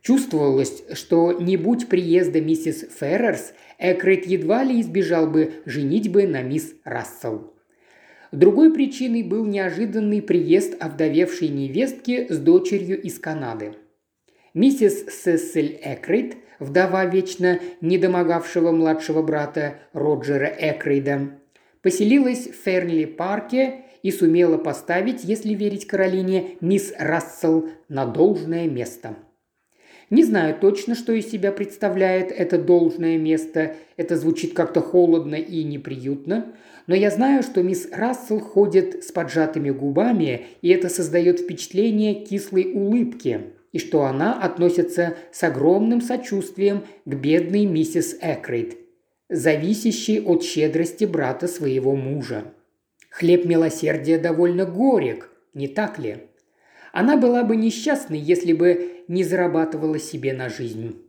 Чувствовалось, 0.00 0.84
что 0.94 1.32
не 1.32 1.56
будь 1.56 1.88
приезда 1.88 2.40
миссис 2.40 2.86
Феррерс, 2.98 3.52
Экрейт 3.78 4.26
едва 4.26 4.64
ли 4.64 4.80
избежал 4.80 5.28
бы 5.28 5.52
женитьбы 5.64 6.26
на 6.26 6.42
мисс 6.42 6.74
Рассел. 6.84 7.52
Другой 8.32 8.72
причиной 8.72 9.22
был 9.22 9.44
неожиданный 9.44 10.20
приезд 10.20 10.76
овдовевшей 10.80 11.48
невестки 11.48 12.26
с 12.28 12.38
дочерью 12.38 13.00
из 13.00 13.18
Канады. 13.18 13.74
Миссис 14.54 15.06
Сессель 15.22 15.78
Экрейт, 15.82 16.36
вдова 16.58 17.04
вечно 17.06 17.60
недомогавшего 17.80 18.72
младшего 18.72 19.22
брата 19.22 19.74
Роджера 19.92 20.52
Экрейда, 20.58 21.30
поселилась 21.82 22.48
в 22.48 22.54
Фернли-парке 22.64 23.84
и 24.02 24.10
сумела 24.10 24.58
поставить, 24.58 25.24
если 25.24 25.54
верить 25.54 25.86
Каролине, 25.86 26.56
мисс 26.60 26.92
Рассел 26.98 27.68
на 27.88 28.06
должное 28.06 28.68
место– 28.68 29.16
не 30.10 30.24
знаю 30.24 30.56
точно, 30.58 30.94
что 30.94 31.12
из 31.12 31.30
себя 31.30 31.52
представляет 31.52 32.32
это 32.32 32.56
должное 32.58 33.18
место. 33.18 33.76
Это 33.98 34.16
звучит 34.16 34.54
как-то 34.54 34.80
холодно 34.80 35.34
и 35.34 35.62
неприютно. 35.64 36.46
Но 36.86 36.94
я 36.94 37.10
знаю, 37.10 37.42
что 37.42 37.62
мисс 37.62 37.88
Рассел 37.92 38.40
ходит 38.40 39.04
с 39.04 39.12
поджатыми 39.12 39.68
губами, 39.68 40.46
и 40.62 40.70
это 40.70 40.88
создает 40.88 41.40
впечатление 41.40 42.14
кислой 42.14 42.72
улыбки, 42.72 43.52
и 43.72 43.78
что 43.78 44.04
она 44.04 44.40
относится 44.42 45.16
с 45.32 45.42
огромным 45.42 46.00
сочувствием 46.00 46.84
к 47.04 47.14
бедной 47.14 47.64
миссис 47.64 48.16
Экрейд, 48.20 48.76
зависящей 49.28 50.20
от 50.20 50.42
щедрости 50.42 51.04
брата 51.04 51.48
своего 51.48 51.94
мужа. 51.94 52.44
Хлеб 53.10 53.44
милосердия 53.44 54.18
довольно 54.18 54.64
горек, 54.64 55.30
не 55.54 55.68
так 55.68 55.98
ли? 55.98 56.28
Она 56.92 57.16
была 57.16 57.42
бы 57.44 57.56
несчастной, 57.56 58.18
если 58.18 58.52
бы 58.52 59.04
не 59.08 59.24
зарабатывала 59.24 59.98
себе 59.98 60.32
на 60.32 60.48
жизнь. 60.48 61.02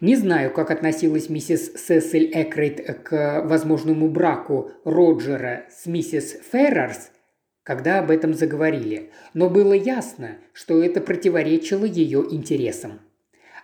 Не 0.00 0.16
знаю, 0.16 0.50
как 0.52 0.70
относилась 0.70 1.28
миссис 1.28 1.72
Сесиль 1.74 2.30
Экрейт 2.32 3.02
к 3.02 3.42
возможному 3.44 4.08
браку 4.08 4.70
Роджера 4.84 5.66
с 5.70 5.86
миссис 5.86 6.38
Феррерс, 6.50 7.10
когда 7.62 7.98
об 7.98 8.10
этом 8.10 8.34
заговорили, 8.34 9.10
но 9.34 9.48
было 9.50 9.72
ясно, 9.72 10.38
что 10.52 10.82
это 10.82 11.00
противоречило 11.00 11.84
ее 11.84 12.26
интересам. 12.30 13.00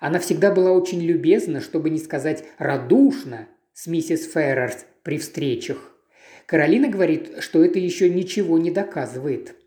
Она 0.00 0.18
всегда 0.18 0.50
была 0.50 0.72
очень 0.72 1.00
любезна, 1.00 1.60
чтобы 1.60 1.90
не 1.90 1.98
сказать 1.98 2.44
радушна, 2.58 3.48
с 3.72 3.86
миссис 3.86 4.30
Феррерс 4.32 4.86
при 5.02 5.18
встречах. 5.18 5.92
Каролина 6.46 6.88
говорит, 6.88 7.42
что 7.42 7.64
это 7.64 7.78
еще 7.78 8.08
ничего 8.08 8.58
не 8.58 8.70
доказывает– 8.70 9.54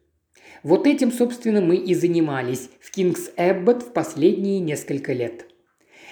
вот 0.63 0.87
этим, 0.87 1.11
собственно, 1.11 1.61
мы 1.61 1.77
и 1.77 1.93
занимались 1.93 2.69
в 2.81 2.91
Кингс 2.91 3.31
Эббот 3.37 3.83
в 3.83 3.93
последние 3.93 4.59
несколько 4.59 5.13
лет. 5.13 5.45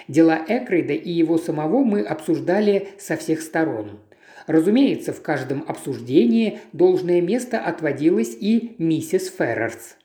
Дела 0.08 0.42
Экрейда 0.48 0.94
и 0.94 1.12
его 1.12 1.38
самого 1.38 1.84
мы 1.84 2.02
обсуждали 2.02 2.90
со 2.98 3.18
всех 3.18 3.42
сторон. 3.42 4.00
Разумеется, 4.48 5.12
в 5.12 5.22
каждом 5.22 5.64
обсуждении 5.68 6.60
должное 6.72 7.22
место 7.22 7.60
отводилось 7.60 8.36
и 8.40 8.76
миссис 8.78 9.30
Феррерс. 9.38 9.98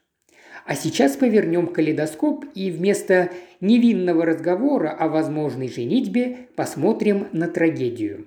А 0.66 0.74
сейчас 0.74 1.16
повернем 1.16 1.68
калейдоскоп 1.68 2.44
и 2.54 2.70
вместо 2.70 3.30
невинного 3.60 4.24
разговора 4.24 4.90
о 4.90 5.08
возможной 5.08 5.68
женитьбе 5.68 6.48
посмотрим 6.56 7.28
на 7.32 7.48
трагедию. 7.48 8.26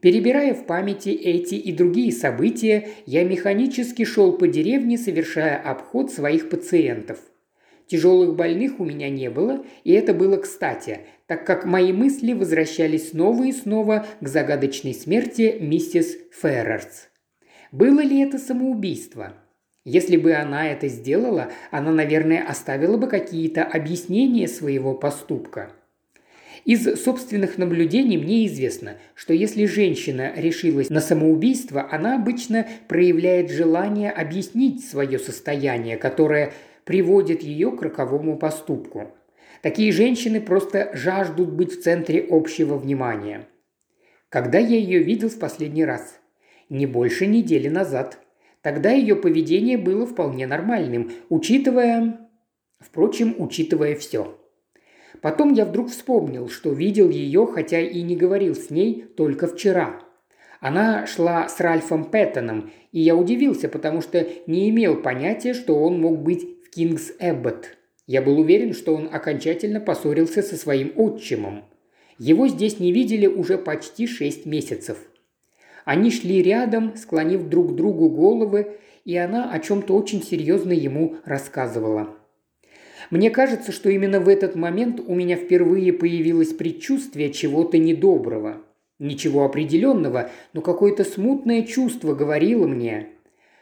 Перебирая 0.00 0.54
в 0.54 0.64
памяти 0.66 1.08
эти 1.08 1.54
и 1.54 1.72
другие 1.72 2.12
события, 2.12 2.88
я 3.06 3.24
механически 3.24 4.04
шел 4.04 4.32
по 4.32 4.46
деревне, 4.46 4.98
совершая 4.98 5.56
обход 5.56 6.12
своих 6.12 6.48
пациентов. 6.48 7.18
Тяжелых 7.86 8.34
больных 8.34 8.80
у 8.80 8.84
меня 8.84 9.08
не 9.08 9.30
было, 9.30 9.64
и 9.84 9.92
это 9.92 10.12
было 10.12 10.36
кстати, 10.38 11.00
так 11.26 11.46
как 11.46 11.64
мои 11.64 11.92
мысли 11.92 12.32
возвращались 12.32 13.10
снова 13.10 13.44
и 13.44 13.52
снова 13.52 14.06
к 14.20 14.26
загадочной 14.26 14.94
смерти 14.94 15.56
миссис 15.60 16.16
Феррерс. 16.32 17.08
Было 17.70 18.00
ли 18.00 18.20
это 18.20 18.38
самоубийство? 18.38 19.34
Если 19.84 20.16
бы 20.16 20.34
она 20.34 20.68
это 20.68 20.88
сделала, 20.88 21.52
она, 21.70 21.92
наверное, 21.92 22.44
оставила 22.44 22.96
бы 22.96 23.06
какие-то 23.06 23.62
объяснения 23.62 24.48
своего 24.48 24.94
поступка– 24.94 25.72
из 26.66 27.00
собственных 27.00 27.58
наблюдений 27.58 28.18
мне 28.18 28.44
известно, 28.46 28.96
что 29.14 29.32
если 29.32 29.66
женщина 29.66 30.32
решилась 30.34 30.90
на 30.90 31.00
самоубийство, 31.00 31.88
она 31.88 32.16
обычно 32.16 32.66
проявляет 32.88 33.52
желание 33.52 34.10
объяснить 34.10 34.84
свое 34.84 35.20
состояние, 35.20 35.96
которое 35.96 36.52
приводит 36.86 37.42
ее 37.42 37.72
к 37.72 37.82
роковому 37.82 38.38
поступку. 38.38 39.10
Такие 39.60 39.90
женщины 39.90 40.40
просто 40.40 40.90
жаждут 40.94 41.50
быть 41.52 41.72
в 41.72 41.82
центре 41.82 42.24
общего 42.30 42.78
внимания. 42.78 43.48
Когда 44.28 44.58
я 44.58 44.76
ее 44.76 45.02
видел 45.02 45.28
в 45.28 45.38
последний 45.38 45.84
раз? 45.84 46.20
Не 46.70 46.86
больше 46.86 47.26
недели 47.26 47.68
назад. 47.68 48.18
Тогда 48.62 48.92
ее 48.92 49.16
поведение 49.16 49.76
было 49.76 50.06
вполне 50.06 50.46
нормальным, 50.46 51.10
учитывая... 51.28 52.20
Впрочем, 52.78 53.34
учитывая 53.38 53.96
все. 53.96 54.38
Потом 55.22 55.54
я 55.54 55.64
вдруг 55.64 55.88
вспомнил, 55.88 56.48
что 56.48 56.72
видел 56.72 57.10
ее, 57.10 57.46
хотя 57.46 57.80
и 57.80 58.02
не 58.02 58.14
говорил 58.14 58.54
с 58.54 58.70
ней 58.70 59.02
только 59.16 59.48
вчера. 59.48 60.02
Она 60.60 61.06
шла 61.06 61.48
с 61.48 61.58
Ральфом 61.58 62.04
Пэттоном, 62.04 62.70
и 62.92 63.00
я 63.00 63.16
удивился, 63.16 63.68
потому 63.68 64.02
что 64.02 64.26
не 64.46 64.68
имел 64.70 64.96
понятия, 65.02 65.54
что 65.54 65.80
он 65.80 66.00
мог 66.00 66.18
быть 66.22 66.55
Кингс 66.76 67.12
Эббот. 67.18 67.70
Я 68.06 68.20
был 68.20 68.38
уверен, 68.38 68.74
что 68.74 68.94
он 68.94 69.08
окончательно 69.10 69.80
поссорился 69.80 70.42
со 70.42 70.56
своим 70.56 70.92
отчимом. 70.94 71.64
Его 72.18 72.48
здесь 72.48 72.78
не 72.80 72.92
видели 72.92 73.26
уже 73.26 73.56
почти 73.56 74.06
шесть 74.06 74.44
месяцев. 74.44 74.98
Они 75.86 76.10
шли 76.10 76.42
рядом, 76.42 76.94
склонив 76.94 77.48
друг 77.48 77.74
другу 77.76 78.10
головы, 78.10 78.76
и 79.06 79.16
она 79.16 79.50
о 79.50 79.58
чем-то 79.58 79.96
очень 79.96 80.22
серьезно 80.22 80.72
ему 80.72 81.16
рассказывала. 81.24 82.14
Мне 83.08 83.30
кажется, 83.30 83.72
что 83.72 83.88
именно 83.88 84.20
в 84.20 84.28
этот 84.28 84.54
момент 84.54 85.00
у 85.00 85.14
меня 85.14 85.36
впервые 85.36 85.94
появилось 85.94 86.52
предчувствие 86.52 87.32
чего-то 87.32 87.78
недоброго. 87.78 88.60
Ничего 88.98 89.46
определенного, 89.46 90.30
но 90.52 90.60
какое-то 90.60 91.04
смутное 91.04 91.62
чувство 91.62 92.14
говорило 92.14 92.66
мне, 92.66 93.08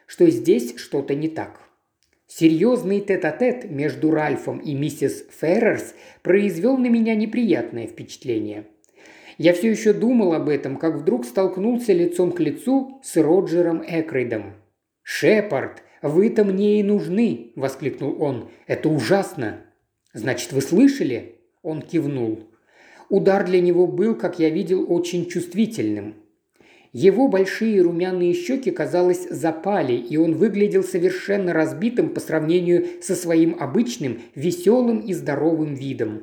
что 0.09 0.29
здесь 0.29 0.75
что-то 0.79 1.15
не 1.15 1.29
так. 1.29 1.64
Серьезный 2.27 3.01
тет-а-тет 3.01 3.71
между 3.71 4.11
Ральфом 4.11 4.59
и 4.59 4.75
миссис 4.75 5.25
Феррерс 5.41 5.95
произвел 6.23 6.77
на 6.77 6.87
меня 6.87 7.15
неприятное 7.15 7.87
впечатление. 7.87 8.67
Я 9.39 9.53
все 9.53 9.71
еще 9.71 9.93
думал 9.93 10.35
об 10.35 10.49
этом, 10.49 10.77
как 10.77 10.97
вдруг 10.97 11.25
столкнулся 11.25 11.93
лицом 11.93 12.33
к 12.33 12.41
лицу 12.41 13.01
с 13.03 13.17
Роджером 13.17 13.83
Экрейдом. 13.87 14.55
«Шепард!» 15.03 15.83
«Вы-то 16.05 16.45
мне 16.45 16.81
и 16.81 16.83
нужны!»– 16.83 17.53
воскликнул 17.57 18.21
он. 18.21 18.51
«Это 18.67 18.91
ужасно!» 18.91 19.65
«Значит, 20.13 20.53
вы 20.53 20.61
слышали?» 20.61 21.37
Он 21.63 21.81
кивнул. 21.81 22.51
Удар 23.09 23.47
для 23.47 23.59
него 23.63 23.87
был, 23.87 24.15
как 24.15 24.39
я 24.39 24.51
видел, 24.51 24.85
очень 24.93 25.27
чувствительным. 25.31 26.17
Его 26.95 27.27
большие 27.27 27.83
румяные 27.83 28.33
щеки, 28.35 28.71
казалось, 28.71 29.27
запали, 29.29 29.95
и 29.95 30.17
он 30.17 30.37
выглядел 30.37 30.85
совершенно 30.85 31.53
разбитым 31.53 32.11
по 32.11 32.21
сравнению 32.21 32.87
со 33.03 33.17
своим 33.17 33.57
обычным, 33.59 34.23
веселым 34.37 35.01
и 35.01 35.13
здоровым 35.13 35.75
видом. 35.75 36.23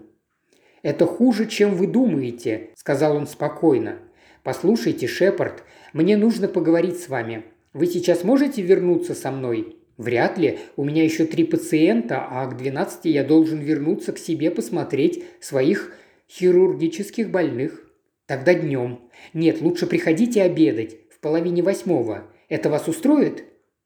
«Это 0.81 1.05
хуже, 1.05 1.45
чем 1.45 1.75
вы 1.75 1.87
думаете»,– 1.87 2.69
сказал 2.75 3.17
он 3.17 3.27
спокойно. 3.27 3.97
«Послушайте, 4.43 5.07
Шепард, 5.07 5.65
мне 5.91 6.15
нужно 6.15 6.47
поговорить 6.47 7.01
с 7.01 7.09
вами. 7.09 7.43
Вы 7.73 7.87
сейчас 7.87 8.23
можете 8.23 8.61
вернуться 8.61 9.13
со 9.13 9.29
мной?» 9.29 9.75
«Вряд 9.97 10.37
ли. 10.37 10.59
У 10.77 10.85
меня 10.85 11.03
еще 11.03 11.25
три 11.25 11.43
пациента, 11.43 12.25
а 12.31 12.47
к 12.47 12.55
двенадцати 12.55 13.09
я 13.09 13.25
должен 13.25 13.59
вернуться 13.59 14.13
к 14.13 14.17
себе 14.17 14.49
посмотреть 14.49 15.25
своих 15.41 15.91
хирургических 16.29 17.29
больных. 17.29 17.90
Тогда 18.31 18.53
днем. 18.53 19.01
Нет, 19.33 19.59
лучше 19.59 19.87
приходите 19.87 20.41
обедать 20.43 20.95
в 21.13 21.19
половине 21.19 21.61
восьмого. 21.61 22.29
Это 22.47 22.69
вас 22.69 22.87
устроит?» 22.87 23.43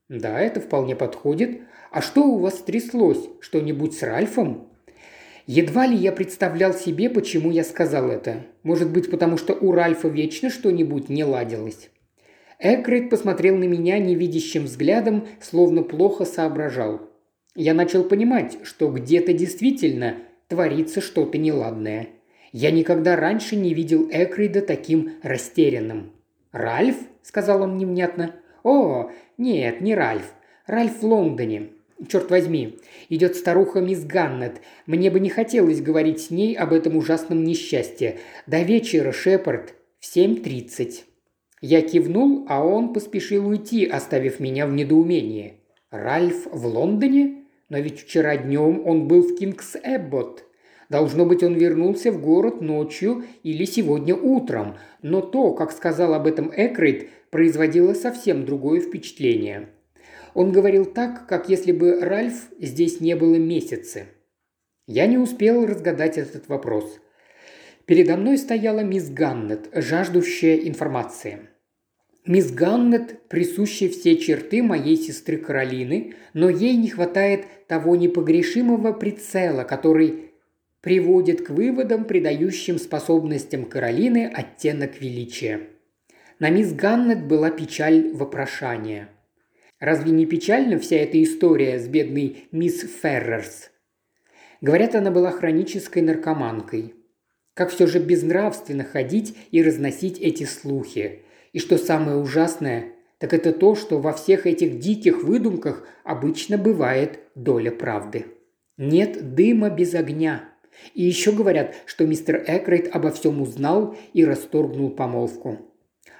«Да, 0.08 0.40
это 0.40 0.60
вполне 0.60 0.96
подходит. 0.96 1.62
А 1.90 2.04
что 2.04 2.22
у 2.22 2.38
вас 2.38 2.60
стряслось? 2.60 3.28
Что-нибудь 3.40 3.98
с 3.98 4.04
Ральфом?» 4.04 4.70
Едва 5.48 5.88
ли 5.88 5.98
я 5.98 6.12
представлял 6.12 6.76
себе, 6.76 7.10
почему 7.10 7.50
я 7.50 7.64
сказал 7.64 8.12
это. 8.12 8.46
Может 8.62 8.92
быть, 8.92 9.10
потому 9.10 9.38
что 9.38 9.56
у 9.56 9.72
Ральфа 9.72 10.10
вечно 10.10 10.52
что-нибудь 10.52 11.10
не 11.10 11.24
ладилось. 11.24 11.90
Экрейд 12.60 13.10
посмотрел 13.10 13.58
на 13.58 13.64
меня 13.64 13.98
невидящим 13.98 14.66
взглядом, 14.66 15.28
словно 15.42 15.82
плохо 15.82 16.24
соображал. 16.24 17.02
Я 17.56 17.74
начал 17.74 18.04
понимать, 18.04 18.60
что 18.62 18.92
где-то 18.92 19.34
действительно 19.34 20.18
творится 20.50 21.02
что-то 21.02 21.40
неладное. 21.40 22.10
Я 22.58 22.72
никогда 22.72 23.18
раньше 23.18 23.58
не 23.58 23.74
видел 23.74 24.08
Экрейда 24.10 24.62
таким 24.62 25.16
растерянным. 25.24 26.14
«Ральф?»– 26.54 26.96
сказал 27.22 27.64
он 27.64 27.78
невнятно. 27.78 28.34
«О, 28.64 29.12
нет, 29.38 29.82
не 29.82 29.94
Ральф. 29.94 30.34
Ральф 30.66 31.02
в 31.02 31.06
Лондоне. 31.06 31.72
Черт 32.08 32.32
возьми, 32.32 32.80
идет 33.10 33.36
старуха 33.36 33.82
мисс 33.82 34.06
Ганнет. 34.06 34.62
Мне 34.86 35.12
бы 35.12 35.20
не 35.20 35.30
хотелось 35.30 35.82
говорить 35.82 36.22
с 36.22 36.32
ней 36.32 36.56
об 36.56 36.72
этом 36.72 36.96
ужасном 36.96 37.44
несчастье. 37.44 38.20
До 38.48 38.62
вечера, 38.62 39.12
Шепард, 39.12 39.74
в 40.00 40.06
семь 40.06 40.42
тридцать». 40.42 41.04
Я 41.60 41.82
кивнул, 41.82 42.46
а 42.48 42.66
он 42.66 42.94
поспешил 42.94 43.50
уйти, 43.50 43.86
оставив 43.86 44.40
меня 44.40 44.66
в 44.66 44.72
недоумении. 44.72 45.56
«Ральф 45.92 46.48
в 46.50 46.66
Лондоне? 46.66 47.44
Но 47.68 47.80
ведь 47.80 48.00
вчера 48.00 48.38
днем 48.38 48.82
он 48.88 49.10
был 49.10 49.24
в 49.24 49.36
Кингс 49.36 49.76
Эббот. 49.84 50.45
Должно 50.96 51.26
быть, 51.26 51.44
он 51.44 51.56
вернулся 51.56 52.10
в 52.10 52.22
город 52.22 52.62
ночью 52.62 53.26
или 53.44 53.66
сегодня 53.66 54.16
утром, 54.16 54.78
но 55.02 55.20
то, 55.20 55.52
как 55.52 55.74
сказал 55.74 56.14
об 56.14 56.26
этом 56.26 56.54
Экрейд, 56.56 57.10
производило 57.32 57.94
совсем 57.94 58.46
другое 58.46 58.80
впечатление. 58.80 59.68
Он 60.34 60.54
говорил 60.54 60.86
так, 60.86 61.28
как 61.28 61.50
если 61.50 61.74
бы 61.74 62.00
Ральф 62.00 62.48
здесь 62.62 63.02
не 63.02 63.14
было 63.14 63.36
месяцы. 63.36 64.06
Я 64.88 65.06
не 65.08 65.18
успел 65.18 65.66
разгадать 65.66 66.18
этот 66.18 66.48
вопрос. 66.48 67.02
Передо 67.86 68.16
мной 68.16 68.38
стояла 68.38 68.80
мисс 68.80 69.10
Ганнет, 69.10 69.68
жаждущая 69.74 70.60
информации. 70.60 71.50
Мисс 72.26 72.54
Ганнет 72.54 73.28
присущи 73.28 73.90
все 73.90 74.16
черты 74.16 74.64
моей 74.64 74.96
сестры 74.96 75.40
Каролины, 75.40 76.14
но 76.34 76.48
ей 76.48 76.78
не 76.78 76.88
хватает 76.88 77.68
того 77.68 77.98
непогрешимого 77.98 78.94
прицела, 78.94 79.66
который 79.66 80.32
приводит 80.86 81.42
к 81.42 81.50
выводам, 81.50 82.06
придающим 82.06 82.78
способностям 82.78 83.66
Каролины 83.66 84.32
оттенок 84.32 85.02
величия. 85.02 85.62
На 86.38 86.52
мисс 86.52 86.74
Ганнет 86.74 87.26
была 87.26 87.50
печаль 87.50 88.12
вопрошания. 88.14 89.10
Разве 89.80 90.12
не 90.12 90.28
печальна 90.28 90.78
вся 90.78 90.98
эта 90.98 91.22
история 91.24 91.80
с 91.80 91.88
бедной 91.88 92.46
мисс 92.52 92.82
Феррерс? 93.02 93.72
Говорят, 94.62 94.94
она 94.94 95.10
была 95.10 95.32
хронической 95.32 96.04
наркоманкой. 96.04 96.94
Как 97.56 97.72
все 97.72 97.88
же 97.88 97.98
безнравственно 97.98 98.84
ходить 98.84 99.36
и 99.50 99.64
разносить 99.64 100.20
эти 100.20 100.44
слухи. 100.44 101.24
И 101.52 101.58
что 101.58 101.80
самое 101.80 102.18
ужасное, 102.18 102.92
так 103.18 103.34
это 103.34 103.54
то, 103.54 103.74
что 103.74 103.98
во 103.98 104.14
всех 104.14 104.46
этих 104.46 104.78
диких 104.78 105.24
выдумках 105.24 105.88
обычно 106.04 106.60
бывает 106.60 107.22
доля 107.34 107.72
правды. 107.72 108.28
Нет 108.78 109.34
дыма 109.34 109.72
без 109.72 109.96
огня. 109.96 110.52
И 110.94 111.04
еще 111.04 111.32
говорят, 111.32 111.76
что 111.86 112.06
мистер 112.06 112.44
Экрейт 112.48 112.96
обо 112.96 113.12
всем 113.12 113.42
узнал 113.42 113.96
и 114.14 114.24
расторгнул 114.26 114.90
помолвку. 114.90 115.60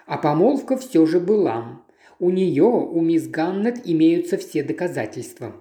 А 0.06 0.18
помолвка 0.18 0.78
все 0.78 1.06
же 1.06 1.20
была. 1.20 1.82
У 2.20 2.30
нее, 2.30 2.64
у 2.64 3.02
мисс 3.02 3.28
Ганнет, 3.28 3.82
имеются 3.86 4.38
все 4.38 4.64
доказательства. 4.64 5.56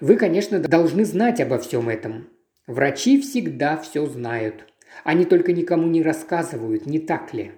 Вы, 0.00 0.16
конечно, 0.16 0.58
должны 0.58 1.04
знать 1.04 1.40
обо 1.40 1.58
всем 1.58 1.88
этом. 1.88 2.28
Врачи 2.66 3.20
всегда 3.20 3.76
все 3.76 4.06
знают. 4.06 4.66
Они 5.04 5.24
только 5.24 5.52
никому 5.52 5.88
не 5.88 6.02
рассказывают, 6.02 6.86
не 6.86 6.98
так 6.98 7.32
ли? 7.34 7.52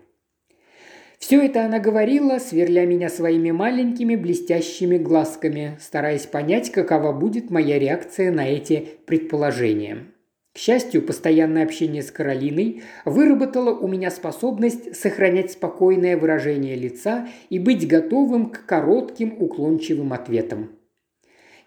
Все 1.18 1.42
это 1.42 1.64
она 1.64 1.78
говорила, 1.78 2.38
сверля 2.38 2.84
меня 2.84 3.08
своими 3.08 3.50
маленькими 3.50 4.14
блестящими 4.14 4.98
глазками, 4.98 5.78
стараясь 5.80 6.26
понять, 6.26 6.70
какова 6.70 7.12
будет 7.12 7.50
моя 7.50 7.78
реакция 7.78 8.30
на 8.30 8.46
эти 8.46 8.88
предположения. 9.06 10.06
К 10.54 10.58
счастью, 10.58 11.02
постоянное 11.02 11.64
общение 11.64 12.00
с 12.00 12.12
Каролиной 12.12 12.84
выработало 13.04 13.76
у 13.76 13.88
меня 13.88 14.12
способность 14.12 14.94
сохранять 14.94 15.50
спокойное 15.50 16.16
выражение 16.16 16.76
лица 16.76 17.26
и 17.50 17.58
быть 17.58 17.88
готовым 17.88 18.50
к 18.50 18.64
коротким 18.64 19.34
уклончивым 19.36 20.12
ответам. 20.12 20.70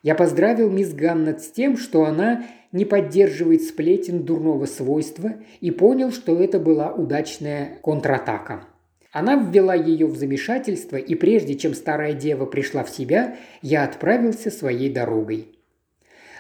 Я 0.04 0.16
поздравил 0.16 0.70
мисс 0.70 0.94
Ганнет 0.94 1.42
с 1.42 1.52
тем, 1.52 1.76
что 1.76 2.06
она 2.06 2.46
не 2.72 2.86
поддерживает 2.86 3.64
сплетен 3.64 4.24
дурного 4.24 4.66
свойства 4.68 5.34
и 5.60 5.70
понял, 5.70 6.14
что 6.14 6.42
это 6.42 6.58
была 6.58 6.94
удачная 6.94 7.80
контратака. 7.84 8.68
Она 9.12 9.36
ввела 9.36 9.76
ее 9.76 10.06
в 10.06 10.16
замешательство, 10.16 10.96
и 10.96 11.14
прежде 11.16 11.56
чем 11.56 11.74
старая 11.74 12.14
дева 12.14 12.46
пришла 12.46 12.86
в 12.86 12.90
себя, 12.90 13.36
я 13.62 13.84
отправился 13.84 14.50
своей 14.50 14.90
дорогой. 14.90 15.60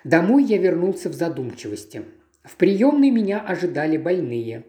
Домой 0.05 0.45
я 0.45 0.57
вернулся 0.57 1.09
в 1.09 1.13
задумчивости– 1.13 2.03
в 2.47 2.55
приемной 2.55 3.11
меня 3.11 3.39
ожидали 3.39 3.97
больные. 3.97 4.63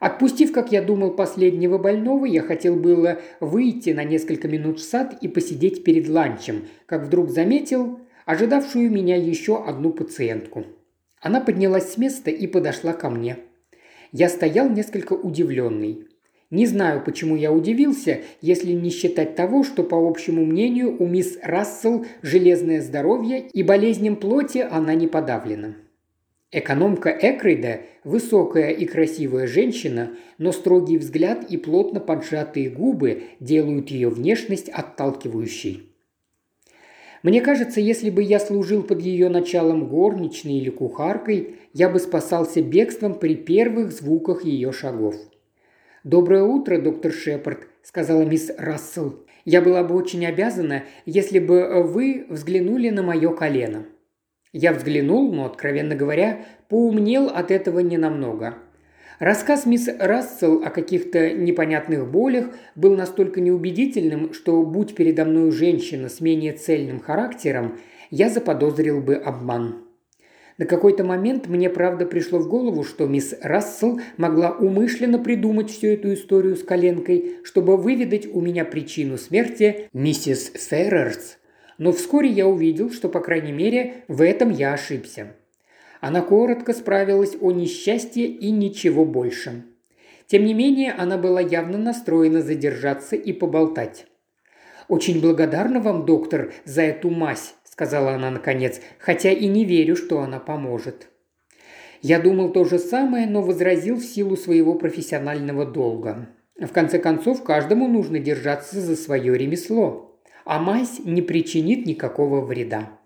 Отпустив, 0.00 0.52
как 0.52 0.72
я 0.72 0.80
думал, 0.80 1.10
последнего 1.10 1.76
больного, 1.76 2.24
я 2.24 2.40
хотел 2.40 2.76
было 2.76 3.20
выйти 3.40 3.90
на 3.90 4.04
несколько 4.04 4.48
минут 4.48 4.78
в 4.78 4.84
сад 4.84 5.16
и 5.20 5.28
посидеть 5.28 5.84
перед 5.84 6.08
ланчем, 6.08 6.66
как 6.86 7.04
вдруг 7.04 7.30
заметил 7.30 8.00
ожидавшую 8.24 8.90
меня 8.90 9.16
еще 9.16 9.62
одну 9.62 9.92
пациентку. 9.92 10.64
Она 11.20 11.40
поднялась 11.40 11.92
с 11.92 11.98
места 11.98 12.30
и 12.30 12.46
подошла 12.46 12.92
ко 12.92 13.10
мне. 13.10 13.38
Я 14.12 14.28
стоял 14.28 14.70
несколько 14.70 15.14
удивленный. 15.14 16.06
Не 16.50 16.66
знаю, 16.66 17.02
почему 17.04 17.36
я 17.36 17.52
удивился, 17.52 18.20
если 18.40 18.72
не 18.72 18.88
считать 18.90 19.34
того, 19.34 19.64
что, 19.64 19.82
по 19.82 19.96
общему 20.08 20.46
мнению, 20.46 20.96
у 20.98 21.06
мисс 21.06 21.38
Рассел 21.42 22.06
железное 22.22 22.80
здоровье 22.80 23.46
и 23.48 23.62
болезням 23.62 24.16
плоти 24.16 24.58
она 24.58 24.94
не 24.94 25.08
подавлена. 25.08 25.74
Экономка 26.50 27.10
Экрейда– 27.10 27.80
высокая 28.04 28.70
и 28.70 28.86
красивая 28.86 29.46
женщина, 29.46 30.12
но 30.38 30.50
строгий 30.52 30.96
взгляд 30.96 31.44
и 31.50 31.58
плотно 31.58 32.00
поджатые 32.00 32.70
губы 32.70 33.24
делают 33.38 33.90
ее 33.90 34.08
внешность 34.08 34.70
отталкивающей. 34.70 35.92
Мне 37.22 37.42
кажется, 37.42 37.82
если 37.82 38.08
бы 38.08 38.22
я 38.22 38.40
служил 38.40 38.82
под 38.82 39.02
ее 39.02 39.28
началом 39.28 39.88
горничной 39.88 40.54
или 40.54 40.70
кухаркой, 40.70 41.56
я 41.74 41.90
бы 41.90 41.98
спасался 41.98 42.62
бегством 42.62 43.18
при 43.18 43.34
первых 43.34 43.92
звуках 43.92 44.42
ее 44.42 44.72
шагов. 44.72 45.16
«Доброе 46.02 46.44
утро, 46.44 46.80
доктор 46.80 47.12
Шепард»,– 47.12 47.68
сказала 47.82 48.22
мисс 48.22 48.50
Рассел. 48.56 49.22
«Я 49.44 49.60
была 49.60 49.84
бы 49.84 49.94
очень 49.94 50.24
обязана, 50.24 50.84
если 51.04 51.40
бы 51.40 51.82
вы 51.82 52.24
взглянули 52.30 52.88
на 52.88 53.02
мое 53.02 53.34
колено». 53.34 53.84
Я 54.52 54.72
взглянул, 54.72 55.32
но, 55.32 55.44
откровенно 55.46 55.94
говоря, 55.94 56.46
поумнел 56.68 57.28
от 57.28 57.50
этого 57.50 57.80
ненамного. 57.80 58.54
Рассказ 59.18 59.66
мисс 59.66 59.88
Рассел 59.98 60.62
о 60.64 60.70
каких-то 60.70 61.32
непонятных 61.32 62.08
болях 62.08 62.46
был 62.76 62.96
настолько 62.96 63.40
неубедительным, 63.40 64.32
что, 64.32 64.62
будь 64.62 64.94
передо 64.94 65.24
мной 65.24 65.50
женщина 65.50 66.08
с 66.08 66.20
менее 66.20 66.52
цельным 66.52 67.00
характером, 67.00 67.78
я 68.10 68.30
заподозрил 68.30 69.00
бы 69.00 69.16
обман. 69.16 69.84
На 70.56 70.66
какой-то 70.66 71.04
момент 71.04 71.46
мне 71.46 71.68
правда 71.68 72.06
пришло 72.06 72.38
в 72.38 72.48
голову, 72.48 72.84
что 72.84 73.06
мисс 73.06 73.34
Рассел 73.42 74.00
могла 74.16 74.50
умышленно 74.50 75.18
придумать 75.18 75.70
всю 75.70 75.88
эту 75.88 76.14
историю 76.14 76.56
с 76.56 76.62
коленкой, 76.62 77.36
чтобы 77.44 77.76
выведать 77.76 78.26
у 78.32 78.40
меня 78.40 78.64
причину 78.64 79.18
смерти 79.18 79.88
миссис 79.92 80.52
Феррерс 80.54 81.38
но 81.78 81.92
вскоре 81.92 82.28
я 82.28 82.46
увидел, 82.46 82.90
что, 82.90 83.08
по 83.08 83.20
крайней 83.20 83.52
мере, 83.52 84.04
в 84.08 84.20
этом 84.20 84.50
я 84.50 84.74
ошибся. 84.74 85.36
Она 86.00 86.20
коротко 86.20 86.72
справилась 86.72 87.36
о 87.40 87.52
несчастье 87.52 88.26
и 88.26 88.50
ничего 88.50 89.04
больше. 89.04 89.64
Тем 90.26 90.44
не 90.44 90.54
менее, 90.54 90.92
она 90.92 91.16
была 91.16 91.40
явно 91.40 91.78
настроена 91.78 92.42
задержаться 92.42 93.16
и 93.16 93.32
поболтать. 93.32 94.06
«Очень 94.88 95.20
благодарна 95.20 95.80
вам, 95.80 96.04
доктор, 96.04 96.52
за 96.64 96.82
эту 96.82 97.10
мазь»,– 97.10 97.54
сказала 97.64 98.12
она 98.12 98.30
наконец, 98.30 98.80
хотя 98.98 99.30
и 99.30 99.46
не 99.46 99.64
верю, 99.64 99.96
что 99.96 100.20
она 100.20 100.38
поможет. 100.38 101.08
Я 102.00 102.20
думал 102.20 102.52
то 102.52 102.64
же 102.64 102.78
самое, 102.78 103.26
но 103.26 103.42
возразил 103.42 103.96
в 103.96 104.04
силу 104.04 104.36
своего 104.36 104.74
профессионального 104.74 105.64
долга. 105.66 106.28
В 106.58 106.68
конце 106.68 106.98
концов, 106.98 107.42
каждому 107.42 107.88
нужно 107.88 108.18
держаться 108.18 108.80
за 108.80 108.96
свое 108.96 109.36
ремесло 109.36 110.07
а 110.48 110.58
мазь 110.58 111.00
не 111.04 111.20
причинит 111.20 111.84
никакого 111.84 112.40
вреда. 112.40 112.98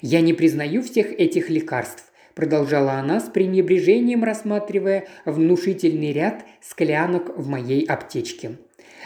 «Я 0.00 0.22
не 0.22 0.32
признаю 0.32 0.82
всех 0.82 1.12
этих 1.12 1.50
лекарств»,– 1.50 2.10
продолжала 2.34 2.92
она 2.92 3.20
с 3.20 3.28
пренебрежением 3.28 4.24
рассматривая 4.24 5.06
внушительный 5.26 6.14
ряд 6.14 6.46
склянок 6.62 7.36
в 7.36 7.46
моей 7.46 7.84
аптечке. 7.84 8.52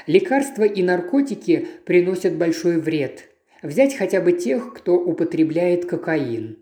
«Лекарства 0.07 0.63
и 0.63 0.85
наркотики 0.85 1.67
приносят 1.85 2.37
большой 2.37 2.81
вред. 2.81 3.29
Взять 3.61 3.97
хотя 3.97 4.21
бы 4.21 4.31
тех, 4.31 4.73
кто 4.73 4.95
употребляет 4.95 5.85
кокаин. 5.85 6.61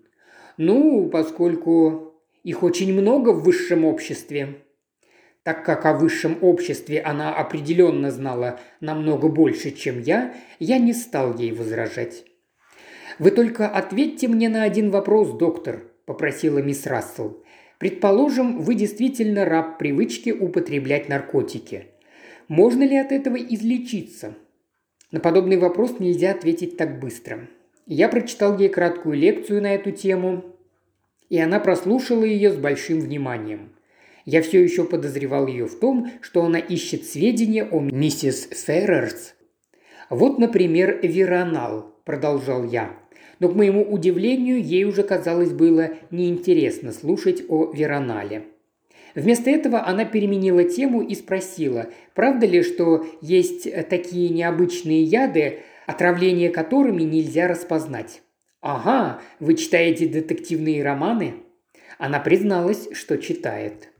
Ну, 0.57 1.11
поскольку 1.11 2.15
их 2.43 2.63
очень 2.63 2.95
много 2.95 3.35
в 3.35 3.43
высшем 3.43 3.85
обществе», 3.85 4.63
так 5.43 5.65
как 5.65 5.87
о 5.87 5.95
высшем 5.95 6.39
обществе 6.41 7.01
она 7.01 7.35
определенно 7.35 8.11
знала 8.11 8.61
намного 8.81 9.29
больше, 9.29 9.73
чем 9.73 10.01
я, 10.01 10.35
я 10.59 10.79
не 10.79 10.93
стал 10.93 11.37
ей 11.37 11.53
возражать. 11.53 12.25
«Вы 13.19 13.31
только 13.31 13.69
ответьте 13.69 14.29
мне 14.29 14.49
на 14.49 14.63
один 14.63 14.91
вопрос, 14.91 15.37
доктор»,– 15.37 15.83
попросила 16.07 16.59
мисс 16.59 16.87
Рассел. 16.87 17.43
«Предположим, 17.79 18.61
вы 18.61 18.75
действительно 18.75 19.45
раб 19.45 19.79
привычки 19.79 20.31
употреблять 20.31 21.09
наркотики. 21.09 21.89
Можно 22.49 22.85
ли 22.85 22.97
от 22.97 23.13
этого 23.13 23.37
излечиться?» 23.37 24.35
На 25.11 25.21
подобный 25.21 25.59
вопрос 25.59 25.99
нельзя 25.99 26.31
ответить 26.31 26.77
так 26.77 26.99
быстро. 27.01 27.49
Я 27.87 28.09
прочитал 28.09 28.59
ей 28.59 28.69
краткую 28.69 29.17
лекцию 29.17 29.61
на 29.61 29.75
эту 29.75 29.91
тему, 29.91 30.45
и 31.29 31.39
она 31.39 31.61
прослушала 31.61 32.25
ее 32.25 32.51
с 32.51 32.57
большим 32.57 33.01
вниманием. 33.01 33.73
Я 34.25 34.43
все 34.43 34.63
еще 34.63 34.85
подозревал 34.85 35.47
ее 35.47 35.67
в 35.67 35.79
том, 35.79 36.11
что 36.21 36.45
она 36.45 36.59
ищет 36.59 37.05
сведения 37.05 37.65
о 37.65 37.81
миссис 37.81 38.49
Феррерс. 38.51 39.35
«Вот, 40.11 40.39
например, 40.39 41.01
Веронал»,– 41.03 41.97
продолжал 42.05 42.65
я. 42.65 42.97
Но, 43.41 43.49
к 43.49 43.57
моему 43.57 43.83
удивлению, 43.83 44.63
ей 44.63 44.85
уже, 44.85 45.03
казалось, 45.03 45.51
было 45.51 45.91
неинтересно 46.11 46.93
слушать 46.93 47.43
о 47.49 47.73
Веронале. 47.73 48.45
Вместо 49.15 49.51
этого 49.51 49.85
она 49.85 50.05
переменила 50.05 50.65
тему 50.65 51.03
и 51.03 51.15
спросила, 51.15 51.89
правда 52.15 52.47
ли, 52.47 52.63
что 52.63 53.05
есть 53.21 53.69
такие 53.89 54.29
необычные 54.29 55.03
яды, 55.03 55.61
отравление 55.87 56.51
которыми 56.51 57.03
нельзя 57.03 57.49
распознать. 57.49 58.23
«Ага, 58.61 59.21
вы 59.41 59.55
читаете 59.55 60.07
детективные 60.07 60.85
романы?» 60.85 61.35
Она 61.99 62.21
призналась, 62.21 62.89
что 62.93 63.19
читает. 63.19 63.92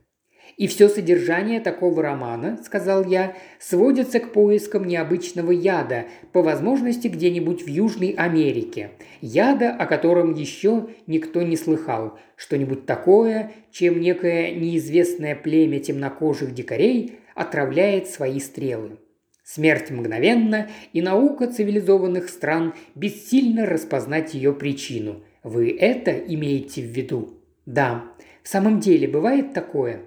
И 0.57 0.67
все 0.67 0.87
содержание 0.87 1.59
такого 1.59 2.03
романа, 2.03 2.59
сказал 2.63 3.05
я, 3.05 3.35
сводится 3.59 4.19
к 4.19 4.31
поискам 4.31 4.85
необычного 4.85 5.51
яда, 5.51 6.05
по 6.31 6.41
возможности 6.41 7.07
где-нибудь 7.07 7.63
в 7.63 7.67
Южной 7.67 8.09
Америке. 8.11 8.91
Яда, 9.21 9.71
о 9.71 9.85
котором 9.85 10.33
еще 10.33 10.89
никто 11.07 11.41
не 11.41 11.57
слыхал. 11.57 12.19
Что-нибудь 12.35 12.85
такое, 12.85 13.51
чем 13.71 13.99
некое 13.99 14.51
неизвестное 14.51 15.35
племя 15.35 15.79
темнокожих 15.79 16.53
дикарей 16.53 17.19
отравляет 17.35 18.07
свои 18.07 18.39
стрелы. 18.39 18.99
Смерть 19.43 19.91
мгновенна, 19.91 20.69
и 20.93 21.01
наука 21.01 21.47
цивилизованных 21.47 22.29
стран 22.29 22.73
бессильно 22.95 23.65
распознать 23.65 24.33
ее 24.33 24.53
причину. 24.53 25.23
Вы 25.43 25.75
это 25.77 26.11
имеете 26.11 26.81
в 26.81 26.85
виду? 26.85 27.41
Да. 27.65 28.05
В 28.41 28.47
самом 28.47 28.79
деле, 28.79 29.07
бывает 29.07 29.53
такое? 29.53 30.03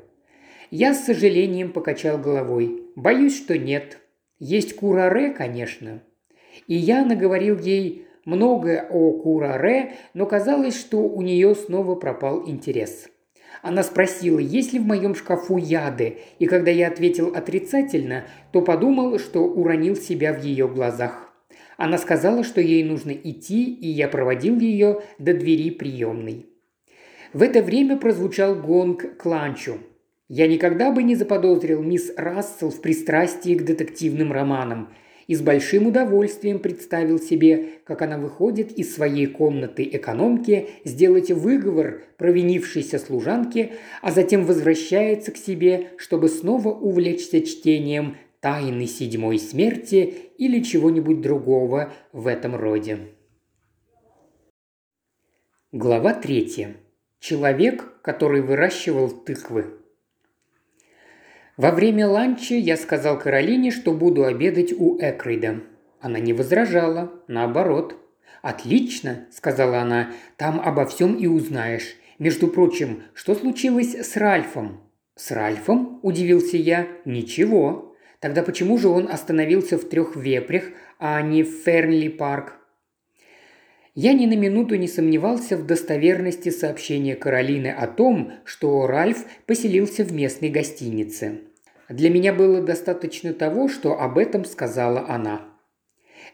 Я 0.71 0.95
с 0.95 1.05
сожалением 1.05 1.73
покачал 1.73 2.19
головой. 2.19 2.83
Боюсь, 2.97 3.37
что 3.37 3.57
нет. 3.57 3.99
Есть 4.39 4.75
Кураре, 4.77 5.31
конечно. 5.31 6.03
И 6.67 6.75
я 6.75 7.05
наговорил 7.05 7.59
ей 7.59 8.07
многое 8.25 8.87
о 8.91 9.13
Кураре, 9.13 9.95
но 10.15 10.27
казалось, 10.27 10.79
что 10.79 10.99
у 10.99 11.23
нее 11.23 11.55
снова 11.55 11.95
пропал 11.95 12.49
интерес. 12.49 13.09
Она 13.63 13.83
спросила, 13.83 14.39
есть 14.39 14.73
ли 14.73 14.79
в 14.79 14.87
моем 14.87 15.15
шкафу 15.15 15.57
яды, 15.57 16.19
и 16.39 16.47
когда 16.47 16.71
я 16.71 16.89
ответил 16.89 17.35
отрицательно, 17.35 18.27
то 18.53 18.61
подумал, 18.61 19.19
что 19.19 19.41
уронил 19.45 19.97
себя 19.97 20.33
в 20.33 20.43
ее 20.43 20.69
глазах. 20.69 21.33
Она 21.77 21.99
сказала, 21.99 22.43
что 22.43 22.61
ей 22.61 22.85
нужно 22.85 23.11
идти, 23.11 23.73
и 23.73 23.89
я 23.89 24.09
проводил 24.09 24.59
ее 24.59 25.03
до 25.19 25.35
двери 25.35 25.71
приемной. 25.71 26.47
В 27.33 27.43
это 27.43 27.63
время 27.63 27.97
прозвучал 27.97 28.55
гонг 28.55 29.17
к 29.17 29.27
ланчу. 29.27 29.79
Я 30.29 30.49
никогда 30.49 30.91
бы 30.91 31.03
не 31.03 31.15
заподозрил 31.15 31.83
мисс 31.83 32.13
Рассел 32.17 32.71
в 32.71 32.81
пристрастии 32.81 33.55
к 33.55 33.65
детективным 33.65 34.33
романам– 34.33 34.93
и 35.27 35.35
с 35.35 35.43
большим 35.43 35.89
удовольствием 35.89 36.59
представил 36.59 37.19
себе, 37.19 37.81
как 37.85 38.03
она 38.03 38.19
выходит 38.19 38.73
из 38.73 38.95
своей 38.95 39.27
комнаты 39.27 39.89
экономки 39.93 40.69
сделать 40.85 41.31
выговор 41.31 42.03
провинившейся 42.17 42.99
служанке, 42.99 43.73
а 44.03 44.13
затем 44.13 44.45
возвращается 44.45 45.33
к 45.33 45.37
себе, 45.37 45.89
чтобы 45.97 46.29
снова 46.29 46.69
увлечься 46.69 47.41
чтением 47.41 48.17
«Тайны 48.41 48.87
седьмой 48.87 49.39
смерти» 49.39 50.15
или 50.39 50.61
чего-нибудь 50.61 51.21
другого 51.21 51.93
в 52.13 52.27
этом 52.27 52.55
роде. 52.55 52.99
Глава 55.73 56.15
третья. 56.15 56.77
Человек, 57.19 58.01
который 58.03 58.41
выращивал 58.41 59.11
тыквы. 59.11 59.65
Во 61.57 61.71
время 61.71 62.07
ланча 62.07 62.55
я 62.55 62.77
сказал 62.77 63.19
Каролине, 63.19 63.71
что 63.71 63.93
буду 63.93 64.25
обедать 64.25 64.75
у 64.77 64.99
Экрида. 65.01 65.63
Она 66.01 66.19
не 66.19 66.35
возражала, 66.35 67.11
наоборот. 67.29 67.97
«Отлично»,– 68.43 69.27
сказала 69.31 69.79
она,– 69.79 70.11
«там 70.37 70.61
обо 70.61 70.85
всем 70.85 71.15
и 71.17 71.27
узнаешь. 71.27 71.97
Между 72.19 72.49
прочим, 72.49 73.03
что 73.15 73.35
случилось 73.35 73.95
с 73.95 74.17
Ральфом?» 74.17 74.83
«С 75.15 75.31
Ральфом?»– 75.31 75.99
удивился 76.03 76.59
я. 76.59 76.87
«Ничего. 77.07 77.97
Тогда 78.21 78.43
почему 78.43 78.77
же 78.77 78.89
он 78.89 79.09
остановился 79.11 79.79
в 79.79 79.89
трех 79.89 80.15
вепрях, 80.15 80.65
а 80.99 81.23
не 81.23 81.43
в 81.43 81.65
Фернли-парк?» 81.65 82.53
Я 83.99 84.13
ни 84.13 84.27
на 84.27 84.35
минуту 84.35 84.75
не 84.75 84.89
сомневался 84.89 85.57
в 85.57 85.65
достоверности 85.65 86.51
сообщения 86.51 87.17
Каролины 87.17 87.69
о 87.69 87.87
том, 87.87 88.31
что 88.45 88.87
Ральф 88.87 89.25
поселился 89.47 90.05
в 90.05 90.13
местной 90.13 90.51
гостинице. 90.51 91.41
Для 91.89 92.11
меня 92.11 92.35
было 92.35 92.61
достаточно 92.61 93.33
того, 93.33 93.69
что 93.69 93.99
об 93.99 94.19
этом 94.19 94.45
сказала 94.45 95.07
она. 95.09 95.49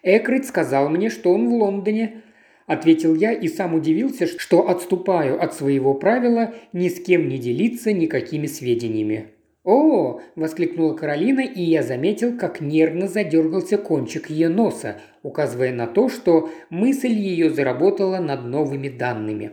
Экрит 0.02 0.44
сказал 0.44 0.88
мне, 0.88 1.08
что 1.08 1.32
он 1.32 1.48
в 1.48 1.54
Лондоне, 1.54 2.22
ответил 2.66 3.14
я 3.14 3.30
и 3.30 3.46
сам 3.46 3.74
удивился, 3.74 4.26
что 4.26 4.68
отступаю 4.68 5.40
от 5.40 5.54
своего 5.54 5.94
правила 5.94 6.52
ни 6.72 6.88
с 6.88 7.00
кем 7.00 7.28
не 7.28 7.38
делиться 7.38 7.92
никакими 7.92 8.48
сведениями. 8.48 9.28
«О!»– 9.64 10.20
воскликнула 10.34 10.94
Каролина, 10.94 11.40
и 11.40 11.62
я 11.62 11.82
заметил, 11.82 12.36
как 12.36 12.60
нервно 12.60 13.06
задергался 13.06 13.78
кончик 13.78 14.28
ее 14.28 14.48
носа, 14.48 15.00
указывая 15.22 15.72
на 15.72 15.86
то, 15.86 16.08
что 16.08 16.50
мысль 16.68 17.12
ее 17.12 17.48
заработала 17.48 18.18
над 18.18 18.44
новыми 18.44 18.88
данными. 18.88 19.52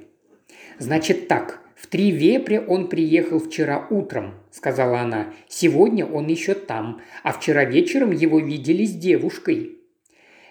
«Значит 0.80 1.28
так, 1.28 1.62
в 1.76 1.86
три 1.86 2.10
вепря 2.10 2.62
он 2.62 2.90
приехал 2.90 3.40
вчера 3.40 3.86
утром»,– 3.92 4.34
сказала 4.52 5.02
она. 5.02 5.28
«Сегодня 5.48 6.08
он 6.08 6.28
еще 6.28 6.56
там, 6.56 7.02
а 7.22 7.32
вчера 7.32 7.64
вечером 7.66 8.12
его 8.12 8.40
видели 8.40 8.86
с 8.86 8.94
девушкой». 8.94 9.76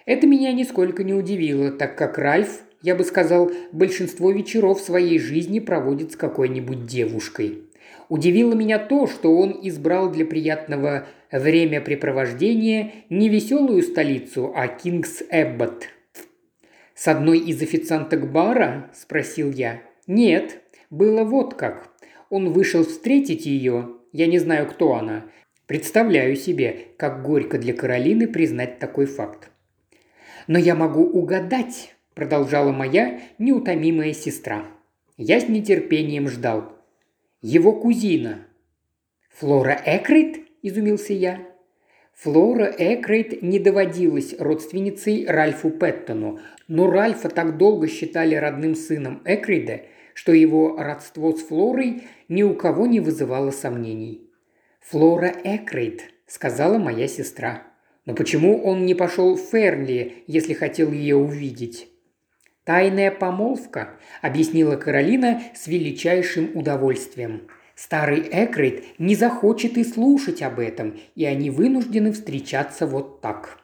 Это 0.05 0.25
меня 0.25 0.53
нисколько 0.53 1.03
не 1.03 1.13
удивило, 1.13 1.69
так 1.69 1.97
как 1.97 2.17
Ральф, 2.17 2.61
я 2.81 2.95
бы 2.95 3.03
сказал, 3.03 3.51
большинство 3.73 4.31
вечеров 4.31 4.79
своей 4.79 5.19
жизни 5.19 5.59
проводит 5.59 6.13
с 6.13 6.15
какой-нибудь 6.15 6.85
девушкой. 6.85 7.68
Удивило 8.09 8.53
меня 8.53 8.79
то, 8.79 9.05
что 9.05 9.37
он 9.37 9.59
избрал 9.61 10.11
для 10.11 10.25
приятного 10.25 11.07
времяпрепровождения 11.31 12.91
не 13.09 13.29
веселую 13.29 13.83
столицу, 13.83 14.51
а 14.55 14.67
Кингс 14.67 15.21
Эббот. 15.29 15.87
«С 16.95 17.07
одной 17.07 17.39
из 17.39 17.61
официанток 17.61 18.31
бара?»– 18.31 18.89
спросил 18.93 19.51
я. 19.51 19.81
«Нет, 20.07 20.61
было 20.89 21.23
вот 21.23 21.53
как. 21.53 21.89
Он 22.31 22.51
вышел 22.51 22.83
встретить 22.83 23.45
ее. 23.45 23.89
Я 24.11 24.25
не 24.25 24.39
знаю, 24.39 24.67
кто 24.67 24.95
она. 24.95 25.25
Представляю 25.67 26.35
себе, 26.35 26.87
как 26.97 27.23
горько 27.23 27.59
для 27.59 27.73
Каролины 27.73 28.27
признать 28.27 28.79
такой 28.79 29.05
факт. 29.05 29.51
«Но 30.47 30.57
я 30.57 30.73
могу 30.73 31.03
угадать»,– 31.03 31.93
продолжала 32.15 32.71
моя 32.71 33.21
неутомимая 33.37 34.13
сестра. 34.13 34.65
Я 35.15 35.39
с 35.39 35.47
нетерпением 35.47 36.27
ждал. 36.27 36.78
Его 37.41 37.71
кузина. 37.71 38.47
«Флора 39.29 39.81
Экрейт?»– 39.85 40.45
изумился 40.61 41.13
я. 41.13 41.39
Флора 42.13 42.65
Экрейт 42.77 43.41
не 43.41 43.59
доводилась 43.59 44.35
родственницей 44.37 45.25
Ральфу 45.25 45.69
Петтону, 45.69 46.39
но 46.67 46.91
Ральфа 46.91 47.29
так 47.29 47.55
долго 47.55 47.87
считали 47.87 48.35
родным 48.35 48.75
сыном 48.75 49.21
Экрейда, 49.23 49.83
что 50.13 50.33
его 50.33 50.75
родство 50.75 51.31
с 51.31 51.39
Флорой 51.43 52.03
ни 52.27 52.43
у 52.43 52.55
кого 52.55 52.87
не 52.87 52.99
вызывало 52.99 53.51
сомнений. 53.51 54.29
«Флора 54.81 55.33
Экрейт»,– 55.45 56.11
сказала 56.27 56.77
моя 56.77 57.07
сестра. 57.07 57.63
«Но 58.05 58.15
почему 58.15 58.61
он 58.61 58.85
не 58.85 58.95
пошел 58.95 59.37
в 59.37 59.39
Фернли, 59.39 60.25
если 60.27 60.53
хотел 60.53 60.91
ее 60.91 61.15
увидеть?» 61.15 61.87
«Тайная 62.69 63.09
помолвка»,– 63.09 63.95
объяснила 64.21 64.75
Каролина 64.75 65.41
с 65.55 65.65
величайшим 65.65 66.51
удовольствием. 66.53 67.47
Старый 67.73 68.29
Экрейт 68.31 68.83
не 68.99 69.15
захочет 69.15 69.75
и 69.75 69.83
слушать 69.83 70.43
об 70.43 70.59
этом, 70.59 70.95
и 71.15 71.25
они 71.25 71.49
вынуждены 71.49 72.11
встречаться 72.11 72.85
вот 72.85 73.21
так. 73.21 73.57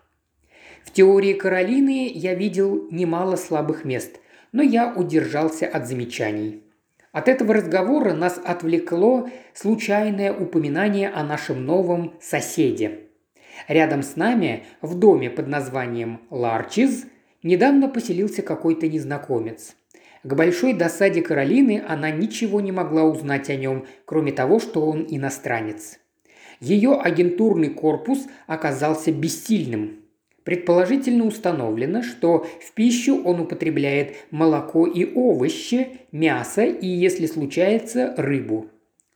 В 0.83 0.89
теории 0.89 1.33
Каролины 1.33 2.11
я 2.11 2.33
видел 2.33 2.87
немало 2.89 3.35
слабых 3.35 3.85
мест, 3.85 4.19
но 4.51 4.63
я 4.63 4.91
удержался 4.91 5.67
от 5.67 5.87
замечаний. 5.87 6.63
От 7.11 7.27
этого 7.27 7.53
разговора 7.53 8.13
нас 8.13 8.41
отвлекло 8.43 9.29
случайное 9.53 10.33
упоминание 10.33 11.11
о 11.11 11.23
нашем 11.23 11.63
новом 11.63 12.15
соседе. 12.19 13.01
Рядом 13.67 14.01
с 14.01 14.15
нами, 14.15 14.63
в 14.81 14.97
доме 14.97 15.29
под 15.29 15.47
названием 15.47 16.21
Ларчиз, 16.31 17.05
Недавно 17.45 17.87
поселился 17.87 18.41
какой-то 18.41 18.87
незнакомец. 18.87 19.75
К 20.23 20.33
большой 20.33 20.73
досаде 20.73 21.21
Каролины 21.21 21.83
она 21.87 22.09
ничего 22.09 22.59
не 22.59 22.71
могла 22.71 23.03
узнать 23.03 23.51
о 23.51 23.55
нем, 23.55 23.85
кроме 24.05 24.31
того, 24.31 24.59
что 24.59 24.83
он 24.83 25.05
иностранец. 25.07 25.99
Ее 26.59 26.99
агентурный 26.99 27.69
корпус 27.69 28.25
оказался 28.47 29.11
бессильным. 29.11 29.99
Предположительно 30.43 31.23
установлено, 31.27 32.01
что 32.01 32.47
в 32.65 32.71
пищу 32.71 33.21
он 33.23 33.41
употребляет 33.41 34.15
молоко 34.31 34.87
и 34.87 35.05
овощи, 35.13 35.99
мясо 36.11 36.63
и, 36.63 36.87
если 36.87 37.27
случается, 37.27 38.15
рыбу. 38.17 38.71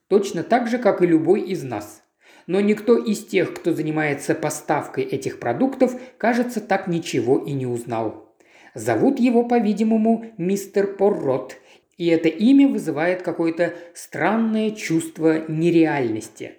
Точно 0.07 0.43
так 0.43 0.67
же, 0.67 0.77
как 0.77 1.01
и 1.01 1.07
любой 1.07 1.41
из 1.41 1.63
нас. 1.63 2.03
Но 2.49 2.61
никто 2.61 2.97
из 2.97 3.23
тех, 3.23 3.53
кто 3.53 3.73
занимается 3.73 4.33
поставкой 4.33 5.03
этих 5.03 5.39
продуктов, 5.39 5.93
кажется, 6.17 6.59
так 6.59 6.87
ничего 6.87 7.37
и 7.37 7.51
не 7.51 7.67
узнал. 7.67 8.33
Зовут 8.73 9.19
его, 9.19 9.43
по-видимому, 9.43 10.25
мистер 10.39 10.87
Поррот, 10.87 11.57
и 11.97 12.07
это 12.07 12.27
имя 12.27 12.67
вызывает 12.67 13.21
какое-то 13.21 13.75
странное 13.93 14.71
чувство 14.71 15.43
нереальности. 15.47 16.53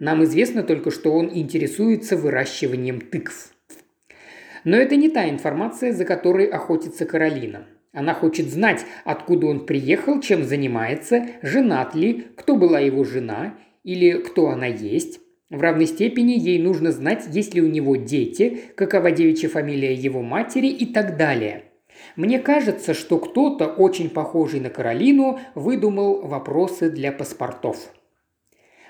Нам 0.00 0.24
известно 0.24 0.64
только, 0.64 0.90
что 0.90 1.12
он 1.12 1.30
интересуется 1.32 2.16
выращиванием 2.16 3.00
тыкв. 3.00 3.54
Но 4.64 4.76
это 4.76 4.96
не 4.96 5.10
та 5.10 5.30
информация, 5.30 5.92
за 5.92 6.04
которой 6.04 6.46
охотится 6.46 7.06
Каролина. 7.06 7.68
Она 7.92 8.14
хочет 8.14 8.48
знать, 8.50 8.84
откуда 9.04 9.46
он 9.46 9.64
приехал, 9.64 10.20
чем 10.20 10.42
занимается, 10.42 11.24
женат 11.40 11.94
ли, 11.94 12.26
кто 12.34 12.56
была 12.56 12.80
его 12.80 13.04
жена 13.04 13.54
или 13.84 14.12
кто 14.12 14.48
она 14.48 14.66
есть. 14.66 15.20
В 15.50 15.60
равной 15.60 15.86
степени 15.86 16.32
ей 16.32 16.60
нужно 16.60 16.92
знать, 16.92 17.26
есть 17.32 17.54
ли 17.54 17.62
у 17.62 17.66
него 17.66 17.96
дети, 17.96 18.60
какова 18.76 19.10
девичья 19.10 19.48
фамилия 19.48 19.94
его 19.94 20.22
матери 20.22 20.68
и 20.68 20.86
так 20.86 21.16
далее. 21.16 21.64
Мне 22.16 22.38
кажется, 22.38 22.94
что 22.94 23.18
кто-то, 23.18 23.66
очень 23.66 24.10
похожий 24.10 24.60
на 24.60 24.70
Каролину, 24.70 25.40
выдумал 25.54 26.22
вопросы 26.26 26.90
для 26.90 27.12
паспортов. 27.12 27.92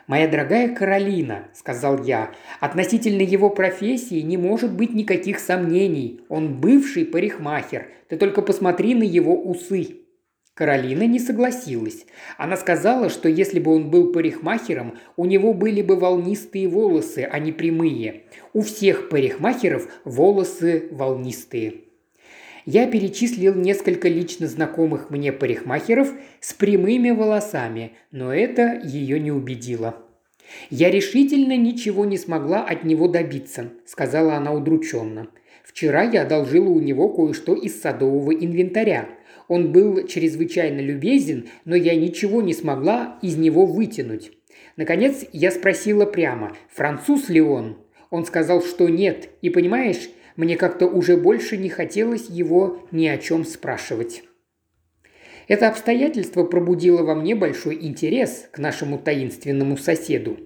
«Моя 0.07 0.26
дорогая 0.26 0.74
Каролина»,– 0.74 1.48
сказал 1.55 2.03
я,– 2.03 2.33
«относительно 2.61 3.22
его 3.22 3.48
профессии 3.48 4.20
не 4.20 4.37
может 4.37 4.72
быть 4.72 4.92
никаких 4.92 5.38
сомнений. 5.38 6.20
Он 6.29 6.61
бывший 6.61 7.05
парикмахер. 7.05 7.88
Ты 8.09 8.16
только 8.16 8.42
посмотри 8.42 8.94
на 8.94 9.05
его 9.05 9.40
усы». 9.40 10.00
Каролина 10.61 11.05
не 11.05 11.18
согласилась. 11.18 12.05
Она 12.37 12.59
сказала, 12.59 13.09
что 13.09 13.31
если 13.31 13.59
бы 13.59 13.75
он 13.75 13.88
был 13.88 14.12
парикмахером, 14.12 14.99
у 15.16 15.25
него 15.25 15.55
были 15.55 15.81
бы 15.81 15.96
волнистые 15.96 16.68
волосы, 16.68 17.27
а 17.33 17.38
не 17.38 17.51
прямые. 17.51 18.25
У 18.53 18.61
всех 18.61 19.09
парикмахеров 19.09 19.88
волосы 20.05 20.88
волнистые. 20.90 21.85
Я 22.66 22.87
перечислил 22.87 23.55
несколько 23.55 24.11
лично 24.11 24.49
знакомых 24.49 25.09
мне 25.09 25.33
парикмахеров 25.33 26.12
с 26.40 26.53
прямыми 26.53 27.11
волосами, 27.11 27.92
но 28.11 28.31
это 28.31 28.83
ее 28.85 29.18
не 29.18 29.33
убедило. 29.33 29.96
«Я 30.68 30.90
решительно 30.90 31.57
ничего 31.57 32.05
не 32.05 32.18
смогла 32.18 32.64
от 32.64 32.85
него 32.85 33.09
добиться»,– 33.09 33.70
сказала 33.87 34.35
она 34.35 34.53
удрученно. 34.53 35.29
«Вчера 35.64 36.03
я 36.03 36.20
одолжила 36.20 36.68
у 36.68 36.81
него 36.81 37.09
кое-что 37.09 37.55
из 37.55 37.81
садового 37.81 38.33
инвентаря. 38.33 39.09
Он 39.51 39.73
был 39.73 40.07
чрезвычайно 40.07 40.79
любезен, 40.79 41.49
но 41.65 41.75
я 41.75 41.97
ничего 41.97 42.41
не 42.41 42.55
смогла 42.55 43.19
из 43.21 43.37
него 43.37 43.67
вытянуть. 43.67 44.31
Наконец 44.77 45.25
я 45.33 45.51
спросила 45.51 46.07
прямо, 46.07 46.57
француз 46.73 47.29
ли 47.29 47.41
он? 47.41 47.79
Он 48.11 48.25
сказал, 48.25 48.63
что 48.63 48.89
нет, 48.89 49.29
и 49.43 49.51
понимаешь, 49.51 50.09
мне 50.37 50.57
как-то 50.57 50.87
уже 50.87 51.17
больше 51.17 51.57
не 51.57 51.69
хотелось 51.69 52.29
его 52.29 52.87
ни 52.93 53.09
о 53.09 53.19
чем 53.19 53.45
спрашивать. 53.45 54.23
Это 55.49 55.69
обстоятельство 55.69 56.45
пробудило 56.45 57.03
во 57.03 57.17
мне 57.17 57.35
большой 57.35 57.75
интерес 57.85 58.49
к 58.53 58.61
нашему 58.61 59.01
таинственному 59.01 59.77
соседу. 59.77 60.39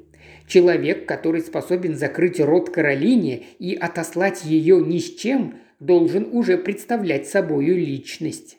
Человек, 0.49 1.05
который 1.05 1.43
способен 1.43 1.95
закрыть 1.95 2.40
рот 2.40 2.71
Каролине 2.71 3.43
и 3.59 3.75
отослать 3.75 4.47
ее 4.47 4.81
ни 4.81 4.97
с 4.97 5.14
чем, 5.14 5.59
должен 5.79 6.27
уже 6.33 6.57
представлять 6.57 7.29
собою 7.29 7.77
личность. 7.77 8.57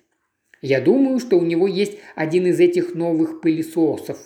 Я 0.65 0.81
думаю, 0.81 1.19
что 1.19 1.37
у 1.37 1.43
него 1.43 1.67
есть 1.67 1.99
один 2.15 2.47
из 2.47 2.59
этих 2.59 2.95
новых 2.95 3.39
пылесосов. 3.39 4.17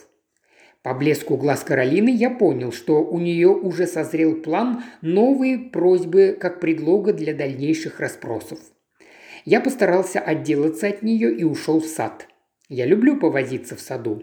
По 0.82 0.94
блеску 0.94 1.36
глаз 1.36 1.62
Каролины 1.64 2.08
я 2.08 2.30
понял, 2.30 2.72
что 2.72 3.04
у 3.04 3.18
нее 3.18 3.48
уже 3.48 3.86
созрел 3.86 4.36
план 4.36 4.82
новые 5.02 5.58
просьбы 5.58 6.34
как 6.40 6.58
предлога 6.58 7.12
для 7.12 7.34
дальнейших 7.34 8.00
расспросов. 8.00 8.58
Я 9.44 9.60
постарался 9.60 10.18
отделаться 10.18 10.88
от 10.88 11.02
нее 11.02 11.30
и 11.30 11.44
ушел 11.44 11.78
в 11.78 11.86
сад. 11.86 12.26
Я 12.70 12.86
люблю 12.86 13.18
повозиться 13.18 13.76
в 13.76 13.80
саду. 13.80 14.22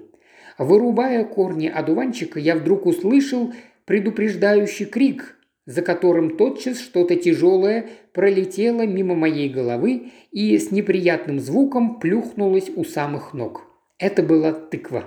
Вырубая 0.57 1.23
корни 1.23 1.67
одуванчика, 1.67 2.39
я 2.39 2.55
вдруг 2.55 2.87
услышал 2.87 3.53
предупреждающий 3.85 4.87
крик, 4.87 5.37
за 5.67 5.83
которым 5.83 6.35
тотчас 6.35 6.79
что-то 6.79 7.15
тяжелое 7.15 7.89
пролетело 8.17 8.81
мимо 8.81 9.13
моей 9.13 9.47
головы 9.47 10.11
и 10.31 10.57
с 10.57 10.71
неприятным 10.71 11.39
звуком 11.39 11.99
плюхнулось 11.99 12.67
у 12.75 12.83
самых 12.83 13.35
ног. 13.35 13.61
Это 13.99 14.23
была 14.23 14.53
тыква. 14.53 15.03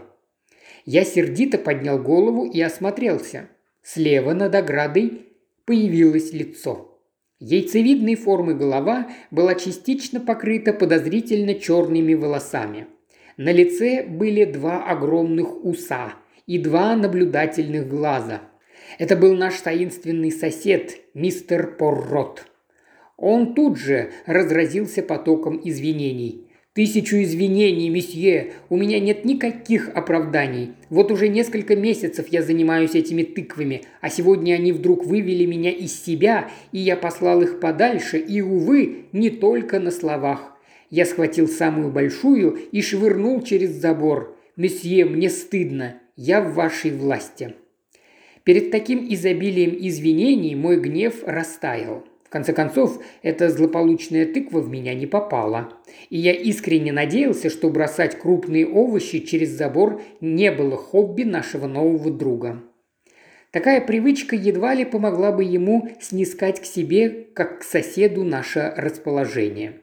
Я 0.84 1.04
сердито 1.04 1.58
поднял 1.58 1.98
голову 1.98 2.48
и 2.48 2.60
осмотрелся. 2.60 3.48
Слева 3.82 4.32
над 4.32 4.54
оградой 4.54 5.26
появилось 5.64 6.32
лицо. 6.32 7.00
Яйцевидной 7.40 8.14
формы 8.14 8.54
голова 8.54 9.08
была 9.32 9.56
частично 9.56 10.20
покрыта 10.20 10.72
подозрительно 10.72 11.54
черными 11.54 12.14
волосами. 12.14 12.86
На 13.36 13.50
лице 13.50 14.04
были 14.04 14.44
два 14.44 14.84
огромных 14.84 15.64
уса 15.64 16.14
и 16.46 16.58
два 16.58 16.94
наблюдательных 16.94 17.88
глаза. 17.88 18.42
Это 18.98 19.16
был 19.16 19.34
наш 19.34 19.60
таинственный 19.60 20.30
сосед, 20.30 21.00
мистер 21.12 21.76
Поррот. 21.76 22.46
Он 23.20 23.54
тут 23.54 23.76
же 23.76 24.10
разразился 24.24 25.02
потоком 25.02 25.60
извинений. 25.62 26.46
Тысячу 26.72 27.16
извинений, 27.16 27.90
месье. 27.90 28.52
У 28.70 28.76
меня 28.76 28.98
нет 28.98 29.26
никаких 29.26 29.90
оправданий. 29.94 30.72
Вот 30.88 31.10
уже 31.10 31.28
несколько 31.28 31.76
месяцев 31.76 32.28
я 32.28 32.42
занимаюсь 32.42 32.94
этими 32.94 33.22
тыквами, 33.22 33.82
а 34.00 34.08
сегодня 34.08 34.54
они 34.54 34.72
вдруг 34.72 35.04
вывели 35.04 35.44
меня 35.44 35.70
из 35.70 36.02
себя, 36.02 36.48
и 36.72 36.78
я 36.78 36.96
послал 36.96 37.42
их 37.42 37.60
подальше, 37.60 38.18
и, 38.18 38.40
увы, 38.40 39.06
не 39.12 39.28
только 39.28 39.80
на 39.80 39.90
словах. 39.90 40.56
Я 40.88 41.04
схватил 41.04 41.46
самую 41.46 41.90
большую 41.90 42.58
и 42.72 42.80
швырнул 42.80 43.42
через 43.42 43.70
забор. 43.70 44.36
«Месье, 44.56 45.04
мне 45.04 45.28
стыдно. 45.28 46.00
Я 46.16 46.40
в 46.40 46.54
вашей 46.54 46.90
власти». 46.90 47.54
Перед 48.44 48.70
таким 48.70 49.06
изобилием 49.12 49.76
извинений 49.78 50.54
мой 50.54 50.80
гнев 50.80 51.22
растаял. 51.26 52.04
Конце 52.30 52.52
концов, 52.52 53.02
эта 53.22 53.50
злополучная 53.50 54.24
тыква 54.24 54.60
в 54.60 54.70
меня 54.70 54.94
не 54.94 55.06
попала. 55.06 55.72
И 56.10 56.18
я 56.18 56.32
искренне 56.32 56.92
надеялся, 56.92 57.50
что 57.50 57.68
бросать 57.70 58.16
крупные 58.16 58.68
овощи 58.68 59.18
через 59.18 59.50
забор 59.50 60.00
не 60.20 60.52
было 60.52 60.76
хобби 60.76 61.24
нашего 61.24 61.66
нового 61.66 62.12
друга. 62.12 62.62
Такая 63.50 63.80
привычка 63.80 64.36
едва 64.36 64.74
ли 64.74 64.84
помогла 64.84 65.32
бы 65.32 65.42
ему 65.42 65.88
снискать 66.00 66.60
к 66.60 66.64
себе, 66.64 67.10
как 67.34 67.60
к 67.60 67.62
соседу, 67.64 68.22
наше 68.22 68.72
расположение. 68.76 69.82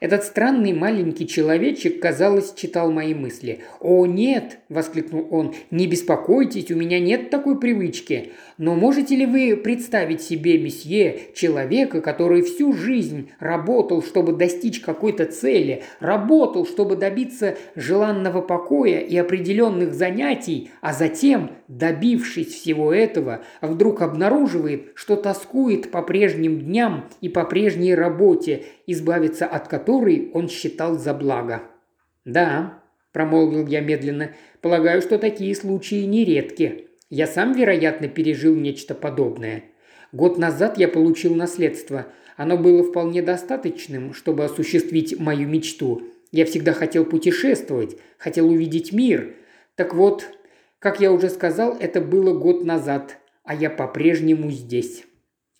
Этот 0.00 0.24
странный 0.24 0.72
маленький 0.72 1.26
человечек, 1.26 2.00
казалось, 2.00 2.52
читал 2.54 2.90
мои 2.90 3.14
мысли. 3.14 3.60
«О, 3.80 4.06
нет!»– 4.06 4.58
воскликнул 4.68 5.26
он. 5.30 5.54
«Не 5.70 5.86
беспокойтесь, 5.86 6.70
у 6.70 6.76
меня 6.76 7.00
нет 7.00 7.30
такой 7.30 7.58
привычки. 7.58 8.32
Но 8.58 8.74
можете 8.74 9.16
ли 9.16 9.26
вы 9.26 9.56
представить 9.56 10.20
себе, 10.20 10.58
месье, 10.58 11.20
человека, 11.34 12.00
который 12.00 12.42
всю 12.42 12.72
жизнь 12.72 13.30
работал, 13.38 14.02
чтобы 14.02 14.32
достичь 14.32 14.80
какой-то 14.80 15.26
цели, 15.26 15.82
работал, 16.00 16.66
чтобы 16.66 16.96
добиться 16.96 17.56
желанного 17.74 18.40
покоя 18.40 19.00
и 19.00 19.16
определенных 19.16 19.94
занятий, 19.94 20.70
а 20.80 20.92
затем, 20.92 21.50
добившись 21.68 22.54
всего 22.54 22.92
этого, 22.92 23.44
вдруг 23.60 24.02
обнаруживает, 24.02 24.92
что 24.94 25.16
тоскует 25.16 25.90
по 25.90 26.02
прежним 26.02 26.60
дням 26.60 27.08
и 27.20 27.28
по 27.28 27.44
прежней 27.44 27.94
работе, 27.94 28.64
избавиться 28.86 29.46
от 29.46 29.68
которой 29.68 30.30
он 30.34 30.48
считал 30.48 30.98
за 30.98 31.14
благо. 31.14 31.62
«Да»,– 32.24 32.82
промолвил 33.12 33.66
я 33.66 33.80
медленно,– 33.80 34.32
«полагаю, 34.60 35.02
что 35.02 35.18
такие 35.18 35.54
случаи 35.54 36.04
нередки. 36.04 36.88
Я 37.10 37.26
сам, 37.26 37.52
вероятно, 37.52 38.08
пережил 38.08 38.54
нечто 38.56 38.94
подобное. 38.94 39.64
Год 40.12 40.38
назад 40.38 40.78
я 40.78 40.88
получил 40.88 41.34
наследство. 41.34 42.06
Оно 42.36 42.56
было 42.56 42.82
вполне 42.82 43.22
достаточным, 43.22 44.14
чтобы 44.14 44.44
осуществить 44.44 45.18
мою 45.18 45.48
мечту. 45.48 46.02
Я 46.32 46.44
всегда 46.46 46.72
хотел 46.72 47.04
путешествовать, 47.04 47.96
хотел 48.18 48.48
увидеть 48.48 48.92
мир. 48.92 49.34
Так 49.76 49.94
вот, 49.94 50.26
как 50.84 51.00
я 51.00 51.12
уже 51.12 51.30
сказал, 51.30 51.78
это 51.80 52.02
было 52.02 52.38
год 52.38 52.62
назад, 52.62 53.16
а 53.42 53.54
я 53.54 53.70
по-прежнему 53.70 54.50
здесь». 54.50 55.04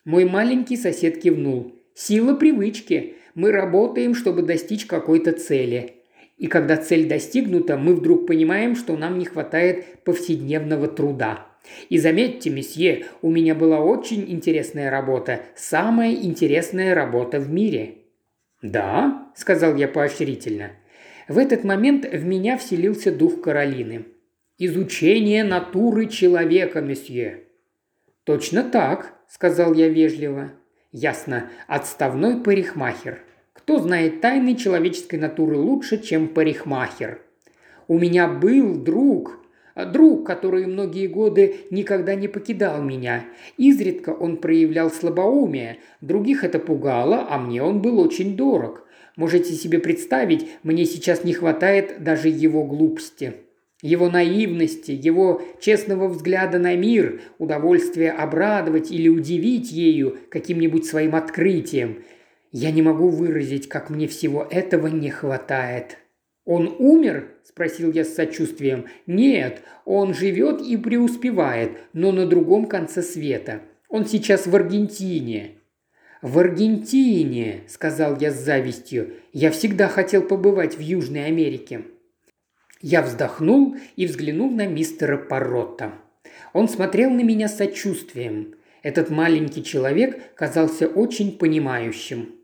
Мой 0.05 0.27
маленький 0.27 0.77
сосед 0.77 1.22
кивнул. 1.22 1.72
Сила 1.95 2.35
привычки. 2.35 3.14
Мы 3.35 3.51
работаем, 3.51 4.14
чтобы 4.14 4.43
достичь 4.43 4.85
какой-то 4.85 5.33
цели. 5.33 6.03
И 6.37 6.47
когда 6.47 6.77
цель 6.77 7.09
достигнута, 7.09 7.79
мы 7.79 7.95
вдруг 7.95 8.27
понимаем, 8.27 8.77
что 8.77 8.99
нам 8.99 9.18
не 9.18 9.25
хватает 9.25 10.05
повседневного 10.05 10.89
труда. 10.89 11.47
И 11.89 11.97
заметьте, 11.97 12.51
месье, 12.51 13.07
у 13.22 13.31
меня 13.31 13.55
была 13.55 13.81
очень 13.81 14.31
интересная 14.31 14.91
работа, 14.91 15.41
самая 15.57 16.12
интересная 16.12 16.95
работа 16.95 17.41
в 17.41 17.49
мире». 17.51 17.95
«Да?»– 18.61 19.33
сказал 19.37 19.75
я 19.77 19.89
поощрительно. 19.89 20.72
В 21.29 21.39
этот 21.39 21.64
момент 21.64 22.05
в 22.05 22.27
меня 22.27 22.59
вселился 22.59 23.11
дух 23.11 23.41
Каролины. 23.41 24.05
«Изучение 24.57 25.42
натуры 25.42 26.07
человека, 26.07 26.80
месье». 26.80 27.42
«Точно 28.22 28.62
так»,– 28.62 29.14
сказал 29.28 29.74
я 29.74 29.88
вежливо. 29.88 30.52
«Ясно. 30.92 31.50
Отставной 31.66 32.36
парикмахер. 32.40 33.20
Кто 33.52 33.80
знает 33.80 34.20
тайны 34.20 34.55
человеческой 34.55 35.16
натуры 35.16 35.57
лучше, 35.57 36.00
чем 36.00 36.28
парикмахер?» 36.28 37.20
«У 37.88 37.98
меня 37.98 38.28
был 38.28 38.76
друг», 38.76 39.40
Друг, 39.74 40.24
который 40.24 40.66
многие 40.66 41.09
годы 41.09 41.57
никогда 41.70 42.14
не 42.14 42.28
покидал 42.28 42.80
меня. 42.80 43.24
Изредка 43.57 44.11
он 44.11 44.36
проявлял 44.36 44.88
слабоумие, 44.88 45.78
других 46.00 46.44
это 46.44 46.61
пугало, 46.61 47.26
а 47.28 47.38
мне 47.38 47.61
он 47.61 47.82
был 47.82 47.98
очень 47.98 48.36
дорог. 48.36 48.86
Можете 49.16 49.52
себе 49.55 49.80
представить, 49.80 50.48
мне 50.62 50.84
сейчас 50.84 51.24
не 51.24 51.32
хватает 51.32 52.05
даже 52.05 52.28
его 52.28 52.62
глупости. 52.62 53.34
Его 53.85 54.09
наивности, 54.09 54.93
его 54.93 55.43
честного 55.61 56.09
взгляда 56.09 56.59
на 56.59 56.74
мир, 56.74 57.20
удовольствия 57.37 58.12
обрадовать 58.12 58.91
или 58.91 59.11
удивить 59.11 59.70
ею 59.72 60.16
каким-нибудь 60.30 60.87
своим 60.87 61.14
открытием. 61.14 62.03
Я 62.51 62.70
не 62.70 62.80
могу 62.80 63.11
выразить, 63.11 63.68
как 63.68 63.91
мне 63.91 64.09
всего 64.09 64.49
этого 64.51 64.87
не 64.87 65.11
хватает. 65.11 65.99
«Он 66.47 66.74
умер?»– 66.78 67.28
спросил 67.45 67.93
я 67.93 68.07
с 68.07 68.14
сочувствием. 68.14 68.87
«Нет, 69.07 69.61
он 69.85 70.14
живет 70.14 70.62
и 70.62 70.78
преуспевает, 70.78 71.72
но 71.93 72.11
на 72.11 72.24
другом 72.24 72.64
конце 72.64 73.03
света. 73.03 73.61
Он 73.91 74.07
сейчас 74.07 74.47
в 74.47 74.57
Аргентине». 74.57 75.57
«В 76.22 76.39
Аргентине»,– 76.39 77.64
сказал 77.68 78.16
я 78.18 78.30
с 78.30 78.43
завистью. 78.43 79.12
«Я 79.35 79.51
всегда 79.51 79.89
хотел 79.89 80.22
побывать 80.22 80.78
в 80.78 80.80
Южной 80.80 81.26
Америке». 81.26 81.82
Я 82.87 83.01
вздохнул 83.01 83.78
и 83.97 84.05
взглянул 84.05 84.51
на 84.51 84.66
мистера 84.66 85.16
Паротта. 85.16 85.95
Он 86.53 86.68
смотрел 86.68 87.09
на 87.09 87.22
меня 87.22 87.49
сочувствием. 87.49 88.57
Этот 88.82 89.09
маленький 89.09 89.64
человек 89.64 90.35
казался 90.35 90.87
очень 90.87 91.39
понимающим. 91.39 92.35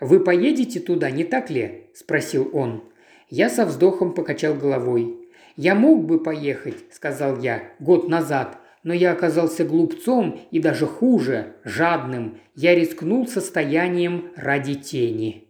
«Вы 0.00 0.20
поедете 0.20 0.80
туда, 0.80 1.10
не 1.10 1.22
так 1.22 1.50
ли?»– 1.50 1.88
спросил 1.94 2.48
он. 2.54 2.84
Я 3.28 3.50
со 3.50 3.66
вздохом 3.66 4.14
покачал 4.14 4.54
головой. 4.54 5.28
«Я 5.54 5.74
мог 5.74 6.06
бы 6.06 6.18
поехать»,– 6.18 6.78
сказал 6.90 7.38
я,– 7.40 7.62
«год 7.78 8.08
назад, 8.08 8.58
но 8.84 8.94
я 8.94 9.12
оказался 9.12 9.66
глупцом 9.66 10.40
и 10.50 10.60
даже 10.60 10.86
хуже, 10.86 11.56
жадным. 11.62 12.38
Я 12.54 12.74
рискнул 12.74 13.26
состоянием 13.26 14.32
ради 14.34 14.76
тени». 14.76 15.43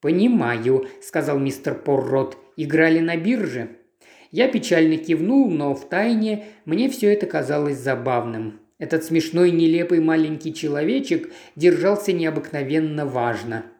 «Понимаю»,– 0.00 0.86
сказал 1.02 1.38
мистер 1.38 1.74
Поррот. 1.74 2.36
«Играли 2.56 3.00
на 3.00 3.16
бирже?» 3.16 3.76
Я 4.30 4.48
печально 4.48 4.96
кивнул, 4.96 5.50
но 5.50 5.74
в 5.74 5.88
тайне 5.88 6.44
мне 6.64 6.88
все 6.88 7.12
это 7.12 7.26
казалось 7.26 7.78
забавным. 7.78 8.60
Этот 8.78 9.04
смешной 9.04 9.50
нелепый 9.50 10.00
маленький 10.00 10.54
человечек 10.54 11.30
держался 11.56 12.12
необыкновенно 12.12 13.06
важно– 13.06 13.64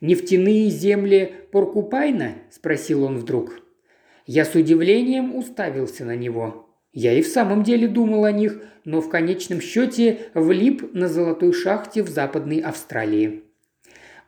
«Нефтяные 0.00 0.70
земли 0.70 1.34
Поркупайна?»– 1.52 2.36
спросил 2.50 3.04
он 3.04 3.18
вдруг. 3.18 3.60
Я 4.26 4.46
с 4.46 4.54
удивлением 4.54 5.36
уставился 5.36 6.06
на 6.06 6.16
него. 6.16 6.70
Я 6.92 7.12
и 7.12 7.20
в 7.20 7.26
самом 7.26 7.62
деле 7.62 7.86
думал 7.86 8.24
о 8.24 8.32
них, 8.32 8.62
но 8.86 9.02
в 9.02 9.10
конечном 9.10 9.60
счете 9.60 10.20
влип 10.32 10.94
на 10.94 11.06
золотой 11.06 11.52
шахте 11.52 12.02
в 12.02 12.08
Западной 12.08 12.60
Австралии. 12.60 13.44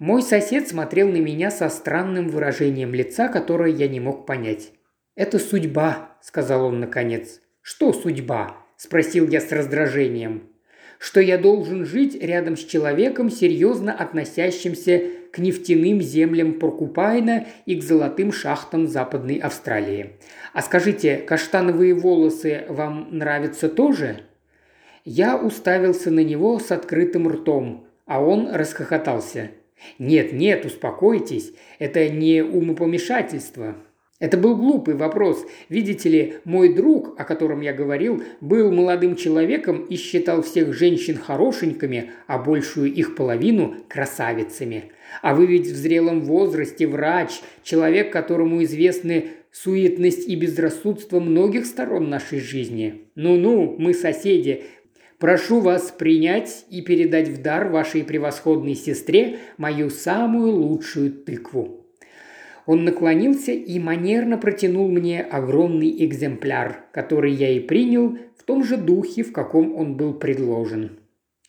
Мой 0.03 0.23
сосед 0.23 0.67
смотрел 0.67 1.07
на 1.07 1.19
меня 1.19 1.53
со 1.53 1.69
странным 1.69 2.29
выражением 2.29 2.93
лица, 2.93 3.29
которое 3.29 3.71
я 3.71 3.87
не 3.87 4.01
мог 4.01 4.27
понять. 4.27 4.73
«Это 5.15 5.39
судьба»,– 5.39 6.17
сказал 6.21 6.65
он 6.65 6.81
наконец. 6.81 7.41
«Что 7.61 7.93
судьба?»– 7.93 8.57
спросил 8.77 9.29
я 9.29 9.41
с 9.41 9.53
раздражением. 9.53 10.49
«Что 10.99 11.21
я 11.21 11.39
должен 11.39 11.85
жить 11.85 12.21
рядом 12.21 12.57
с 12.57 12.65
человеком, 12.65 13.31
серьезно 13.31 13.93
относящимся 13.93 15.05
к 15.31 15.39
нефтяным 15.39 16.01
землям 16.01 16.55
Поркупайна 16.55 17.47
и 17.65 17.77
к 17.77 17.85
золотым 17.85 18.33
шахтам 18.33 18.89
Западной 18.89 19.37
Австралии. 19.37 20.15
А 20.53 20.63
скажите, 20.63 21.19
каштановые 21.19 21.95
волосы 21.95 22.65
вам 22.69 23.07
нравятся 23.13 23.69
тоже?» 23.69 24.23
Я 25.05 25.37
уставился 25.37 26.11
на 26.11 26.25
него 26.25 26.59
с 26.59 26.73
открытым 26.73 27.29
ртом, 27.29 27.87
а 28.05 28.21
он 28.21 28.51
расхохотался. 28.53 29.51
«Нет, 29.99 30.33
нет, 30.33 30.65
успокойтесь, 30.65 31.53
это 31.79 32.09
не 32.09 32.43
умопомешательство. 32.43 33.77
Это 34.23 34.37
был 34.37 34.57
глупый 34.57 34.95
вопрос. 34.95 35.45
Видите 35.69 36.09
ли, 36.09 36.35
мой 36.45 36.73
друг, 36.73 37.19
о 37.19 37.25
котором 37.25 37.61
я 37.61 37.73
говорил, 37.73 38.23
был 38.41 38.71
молодым 38.71 39.17
человеком 39.17 39.83
и 39.83 39.97
считал 39.97 40.43
всех 40.43 40.73
женщин 40.73 41.17
хорошенькими, 41.17 42.13
а 42.29 42.39
большую 42.39 42.95
их 42.95 43.17
половину– 43.17 43.75
красавицами. 43.89 44.93
А 45.23 45.35
вы 45.35 45.47
ведь 45.47 45.67
в 45.67 45.75
зрелом 45.75 46.21
возрасте 46.21 46.87
врач, 46.87 47.41
человек, 47.65 48.13
которому 48.13 48.63
известны 48.63 49.31
суетность 49.51 50.29
и 50.29 50.37
безрассудство 50.37 51.19
многих 51.19 51.67
сторон 51.67 52.09
нашей 52.09 52.39
жизни. 52.39 53.09
Ну-ну, 53.17 53.75
мы 53.77 53.93
соседи. 53.93 54.63
Прошу 55.23 55.61
вас 55.61 55.95
принять 55.97 56.65
и 56.69 56.83
передать 56.83 57.29
в 57.29 57.41
дар 57.41 57.69
вашей 57.69 58.03
превосходной 58.03 58.75
сестре 58.75 59.39
мою 59.57 59.89
самую 59.89 60.51
лучшую 60.51 61.13
тыкву. 61.13 61.87
Он 62.67 62.83
наклонился 62.83 63.53
и 63.53 63.79
манерно 63.79 64.37
протянул 64.37 64.89
мне 64.89 65.23
огромный 65.23 66.05
экземпляр, 66.05 66.87
который 66.93 67.33
я 67.33 67.51
и 67.51 67.61
принял 67.61 68.19
в 68.37 68.43
том 68.43 68.65
же 68.65 68.77
духе, 68.77 69.23
в 69.23 69.33
каком 69.33 69.77
он 69.77 69.97
был 69.97 70.13
предложен. 70.13 70.99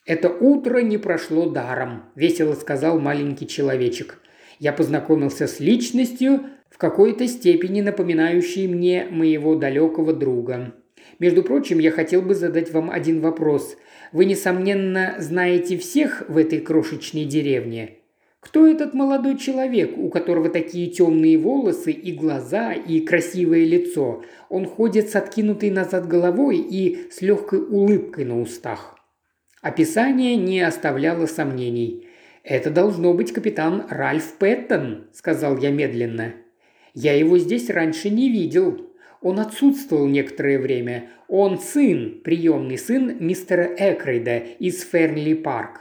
«Это 0.06 0.28
утро 0.28 0.78
не 0.78 0.96
прошло 0.96 1.50
даром»,– 1.50 2.04
весело 2.14 2.54
сказал 2.54 3.00
маленький 3.00 3.48
человечек. 3.48 4.20
«Я 4.60 4.72
познакомился 4.72 5.48
с 5.48 5.58
личностью, 5.58 6.42
в 6.70 6.78
какой-то 6.78 7.26
степени 7.26 7.80
напоминающей 7.80 8.68
мне 8.68 9.08
моего 9.10 9.56
далекого 9.56 10.12
друга. 10.12 10.74
Между 11.18 11.42
прочим, 11.42 11.78
я 11.78 11.90
хотел 11.90 12.22
бы 12.22 12.34
задать 12.34 12.72
вам 12.72 12.90
один 12.90 13.20
вопрос. 13.20 13.76
Вы, 14.12 14.24
несомненно, 14.24 15.16
знаете 15.18 15.76
всех 15.76 16.24
в 16.28 16.36
этой 16.36 16.60
крошечной 16.60 17.24
деревне. 17.24 17.98
Кто 18.40 18.66
этот 18.66 18.92
молодой 18.92 19.38
человек, 19.38 19.96
у 19.96 20.10
которого 20.10 20.50
такие 20.50 20.90
темные 20.90 21.38
волосы 21.38 21.92
и 21.92 22.12
глаза, 22.12 22.74
и 22.74 23.00
красивое 23.00 23.64
лицо? 23.64 24.22
Он 24.50 24.66
ходит 24.66 25.08
с 25.08 25.16
откинутой 25.16 25.70
назад 25.70 26.06
головой 26.06 26.58
и 26.58 27.10
с 27.10 27.22
легкой 27.22 27.60
улыбкой 27.60 28.26
на 28.26 28.40
устах. 28.40 28.98
Описание 29.62 30.36
не 30.36 30.60
оставляло 30.60 31.24
сомнений. 31.24 32.06
«Это 32.42 32.68
должно 32.68 33.14
быть 33.14 33.32
капитан 33.32 33.86
Ральф 33.88 34.34
Пэттон»,– 34.38 35.06
сказал 35.14 35.56
я 35.56 35.70
медленно. 35.70 36.34
«Я 36.92 37.14
его 37.14 37.38
здесь 37.38 37.70
раньше 37.70 38.10
не 38.10 38.28
видел. 38.28 38.93
Он 39.24 39.40
отсутствовал 39.40 40.06
некоторое 40.06 40.58
время. 40.58 41.08
Он 41.28 41.58
сын, 41.58 42.20
приемный 42.22 42.76
сын 42.76 43.16
мистера 43.18 43.74
Экрейда 43.74 44.36
из 44.58 44.82
Фернли 44.84 45.32
Парк. 45.32 45.80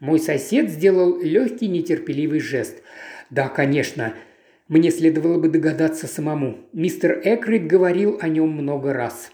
Мой 0.00 0.18
сосед 0.18 0.68
сделал 0.68 1.20
легкий 1.22 1.68
нетерпеливый 1.68 2.40
жест. 2.40 2.82
«Да, 3.30 3.48
конечно. 3.48 4.14
Мне 4.66 4.90
следовало 4.90 5.38
бы 5.38 5.48
догадаться 5.48 6.08
самому. 6.08 6.58
Мистер 6.72 7.22
Экрид 7.24 7.68
говорил 7.68 8.18
о 8.20 8.28
нем 8.28 8.48
много 8.48 8.92
раз». 8.92 9.30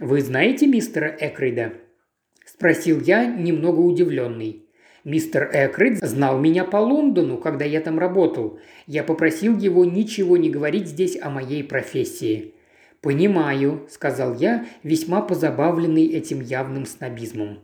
«Вы 0.00 0.20
знаете 0.20 0.66
мистера 0.66 1.16
Экрида?»– 1.20 1.74
спросил 2.44 3.00
я, 3.00 3.26
немного 3.26 3.78
удивленный. 3.78 4.66
Мистер 5.04 5.48
Экрид 5.52 5.98
знал 5.98 6.40
меня 6.40 6.64
по 6.64 6.78
Лондону, 6.78 7.38
когда 7.38 7.64
я 7.64 7.80
там 7.80 8.00
работал. 8.00 8.58
Я 8.88 9.04
попросил 9.04 9.56
его 9.56 9.84
ничего 9.84 10.36
не 10.36 10.50
говорить 10.50 10.88
здесь 10.88 11.16
о 11.22 11.30
моей 11.30 11.62
профессии. 11.62 12.54
«Понимаю»,– 13.00 13.86
сказал 13.90 14.34
я, 14.34 14.66
весьма 14.82 15.22
позабавленный 15.22 16.06
этим 16.06 16.40
явным 16.40 16.84
снобизмом. 16.84 17.60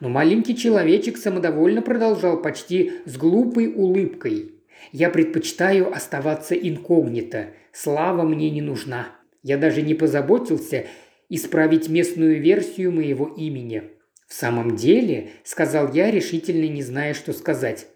Но 0.00 0.08
маленький 0.08 0.56
человечек 0.56 1.18
самодовольно 1.18 1.82
продолжал 1.82 2.40
почти 2.40 2.92
с 3.04 3.16
глупой 3.16 3.66
улыбкой. 3.66 4.52
«Я 4.92 5.10
предпочитаю 5.10 5.94
оставаться 5.94 6.54
инкогнито. 6.54 7.50
Слава 7.72 8.22
мне 8.22 8.50
не 8.50 8.62
нужна. 8.62 9.08
Я 9.42 9.58
даже 9.58 9.82
не 9.82 9.94
позаботился 9.94 10.86
исправить 11.28 11.88
местную 11.88 12.40
версию 12.40 12.92
моего 12.92 13.26
имени». 13.26 13.82
«В 14.26 14.32
самом 14.32 14.76
деле»,– 14.76 15.30
сказал 15.44 15.92
я, 15.92 16.10
решительно 16.10 16.66
не 16.70 16.82
зная, 16.82 17.14
что 17.14 17.32
сказать. 17.32 17.86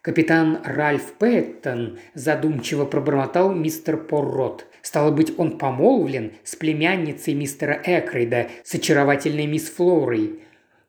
Капитан 0.00 0.60
Ральф 0.64 1.12
Пэттон 1.18 1.98
задумчиво 2.14 2.84
пробормотал 2.86 3.52
мистер 3.52 3.96
Поррот. 3.96 4.66
Стало 4.82 5.12
быть, 5.12 5.32
он 5.38 5.58
помолвлен 5.58 6.32
с 6.42 6.56
племянницей 6.56 7.34
мистера 7.34 7.80
Экрейда, 7.84 8.48
с 8.64 8.74
очаровательной 8.74 9.46
мисс 9.46 9.70
Флорой. 9.70 10.40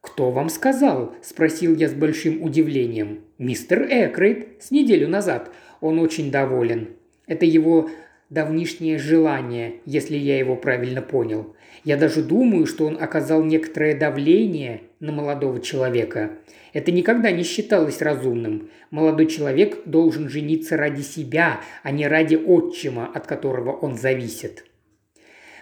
«Кто 0.01 0.31
вам 0.31 0.49
сказал?»– 0.49 1.15
спросил 1.21 1.75
я 1.75 1.87
с 1.87 1.93
большим 1.93 2.41
удивлением. 2.41 3.21
«Мистер 3.37 3.83
Экрейд, 3.83 4.61
с 4.61 4.71
неделю 4.71 5.07
назад. 5.07 5.51
Он 5.79 5.99
очень 5.99 6.31
доволен. 6.31 6.89
Это 7.27 7.45
его 7.45 7.89
давнишнее 8.29 8.97
желание, 8.97 9.75
если 9.85 10.17
я 10.17 10.37
его 10.37 10.55
правильно 10.55 11.01
понял. 11.01 11.55
Я 11.83 11.97
даже 11.97 12.23
думаю, 12.23 12.65
что 12.65 12.85
он 12.85 12.97
оказал 13.01 13.43
некоторое 13.43 13.93
давление 13.93 14.83
на 14.99 15.11
молодого 15.11 15.59
человека. 15.59 16.31
Это 16.71 16.91
никогда 16.91 17.31
не 17.31 17.43
считалось 17.43 18.01
разумным. 18.01 18.69
Молодой 18.89 19.27
человек 19.27 19.83
должен 19.85 20.29
жениться 20.29 20.77
ради 20.77 21.01
себя, 21.01 21.59
а 21.83 21.91
не 21.91 22.07
ради 22.07 22.35
отчима, 22.35 23.11
от 23.13 23.27
которого 23.27 23.71
он 23.71 23.97
зависит. 23.97 24.65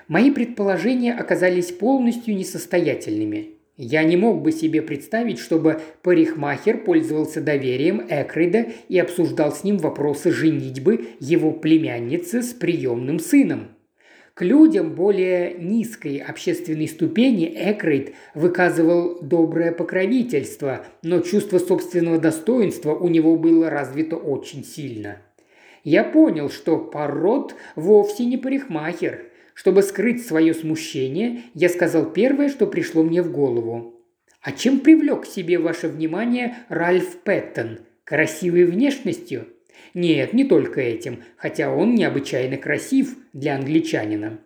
Мои 0.07 0.29
предположения 0.29 1.13
оказались 1.13 1.71
полностью 1.71 2.35
несостоятельными. 2.35 3.55
Я 3.77 4.03
не 4.03 4.15
мог 4.15 4.43
бы 4.43 4.51
себе 4.51 4.83
представить, 4.83 5.39
чтобы 5.39 5.81
парикмахер 6.03 6.83
пользовался 6.83 7.41
доверием 7.41 8.05
Экрида 8.07 8.67
и 8.89 8.99
обсуждал 8.99 9.51
с 9.51 9.63
ним 9.63 9.79
вопросы 9.79 10.31
женитьбы 10.31 11.07
его 11.19 11.51
племянницы 11.51 12.43
с 12.43 12.53
приемным 12.53 13.19
сыном. 13.19 13.69
Людям 14.41 14.95
более 14.95 15.53
низкой 15.53 16.17
общественной 16.17 16.87
ступени 16.87 17.45
Экрейд 17.55 18.15
выказывал 18.33 19.21
доброе 19.21 19.71
покровительство, 19.71 20.83
но 21.03 21.19
чувство 21.19 21.59
собственного 21.59 22.17
достоинства 22.17 22.95
у 22.95 23.07
него 23.07 23.35
было 23.35 23.69
развито 23.69 24.15
очень 24.15 24.65
сильно. 24.65 25.19
Я 25.83 26.03
понял, 26.03 26.49
что 26.49 26.79
пород 26.79 27.53
вовсе 27.75 28.25
не 28.25 28.37
парикмахер. 28.37 29.27
Чтобы 29.53 29.83
скрыть 29.83 30.25
свое 30.25 30.55
смущение, 30.55 31.43
я 31.53 31.69
сказал 31.69 32.09
первое, 32.11 32.49
что 32.49 32.65
пришло 32.65 33.03
мне 33.03 33.21
в 33.21 33.31
голову. 33.31 34.01
«А 34.41 34.53
чем 34.53 34.79
привлек 34.79 35.21
к 35.21 35.27
себе 35.27 35.59
ваше 35.59 35.87
внимание 35.87 36.55
Ральф 36.67 37.17
Пэттон? 37.17 37.81
Красивой 38.05 38.65
внешностью?» 38.65 39.45
Нет, 39.93 40.33
не 40.33 40.43
только 40.43 40.81
этим, 40.81 41.23
хотя 41.37 41.73
он 41.73 41.95
необычайно 41.95 42.57
красив 42.57 43.15
для 43.33 43.55
англичанина. 43.55 44.39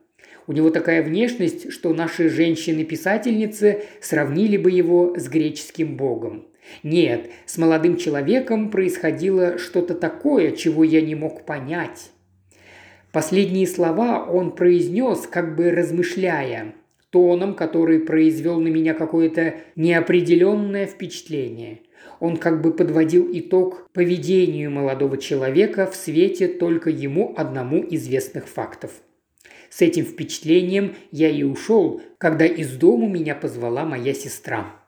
У 0.47 0.53
него 0.53 0.69
такая 0.69 1.01
внешность, 1.01 1.71
что 1.71 1.93
наши 1.93 2.29
женщины-писательницы 2.29 3.81
сравнили 3.99 4.57
бы 4.57 4.71
его 4.71 5.15
с 5.17 5.27
греческим 5.27 5.97
богом. 5.97 6.47
Нет, 6.83 7.29
с 7.45 7.57
молодым 7.57 7.97
человеком 7.97 8.69
происходило 8.69 9.57
что-то 9.57 9.95
такое, 9.95 10.51
чего 10.51 10.83
я 10.83 11.01
не 11.01 11.15
мог 11.15 11.45
понять. 11.45 12.11
Последние 13.11 13.67
слова 13.67 14.25
он 14.25 14.51
произнес, 14.51 15.27
как 15.27 15.55
бы 15.55 15.71
размышляя, 15.71 16.73
тоном, 17.11 17.53
который 17.53 17.99
произвел 17.99 18.59
на 18.59 18.67
меня 18.67 18.93
какое-то 18.93 19.55
неопределенное 19.75 20.86
впечатление. 20.86 21.79
Он 22.20 22.38
как 22.38 22.62
бы 22.62 22.74
подводил 22.74 23.30
итог 23.32 23.89
поведению 23.93 24.72
молодого 24.72 25.18
человека 25.18 25.89
в 25.89 25.95
свете 25.95 26.47
только 26.47 26.89
ему 26.89 27.34
одному 27.38 27.86
известных 27.89 28.47
фактов. 28.47 28.91
С 29.70 29.82
этим 29.82 30.06
впечатлением 30.06 30.95
я 31.12 31.30
и 31.30 31.43
ушел, 31.43 32.01
когда 32.18 32.45
из 32.45 32.76
дому 32.78 33.10
меня 33.10 33.36
позвала 33.36 33.84
моя 33.84 34.14
сестра. 34.14 34.82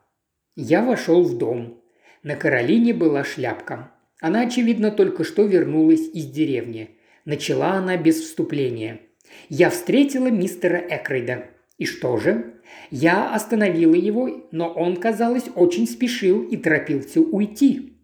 Я 0.56 0.82
вошел 0.82 1.22
в 1.22 1.36
дом. 1.36 1.82
На 2.22 2.36
Каролине 2.36 2.94
была 2.94 3.22
шляпка. 3.22 3.92
Она, 4.20 4.40
очевидно, 4.42 4.90
только 4.90 5.24
что 5.24 5.44
вернулась 5.44 6.08
из 6.12 6.26
деревни. 6.26 6.96
Начала 7.24 7.74
она 7.74 7.96
без 7.96 8.20
вступления. 8.20 9.00
Я 9.48 9.70
встретила 9.70 10.28
мистера 10.28 10.78
Экрейда. 10.78 11.44
И 11.76 11.84
что 11.84 12.16
же? 12.16 12.54
Я 12.90 13.34
остановила 13.34 13.94
его, 13.94 14.48
но 14.50 14.68
он, 14.72 14.96
казалось, 14.96 15.44
очень 15.54 15.86
спешил 15.86 16.42
и 16.42 16.56
торопился 16.56 17.20
уйти. 17.20 17.94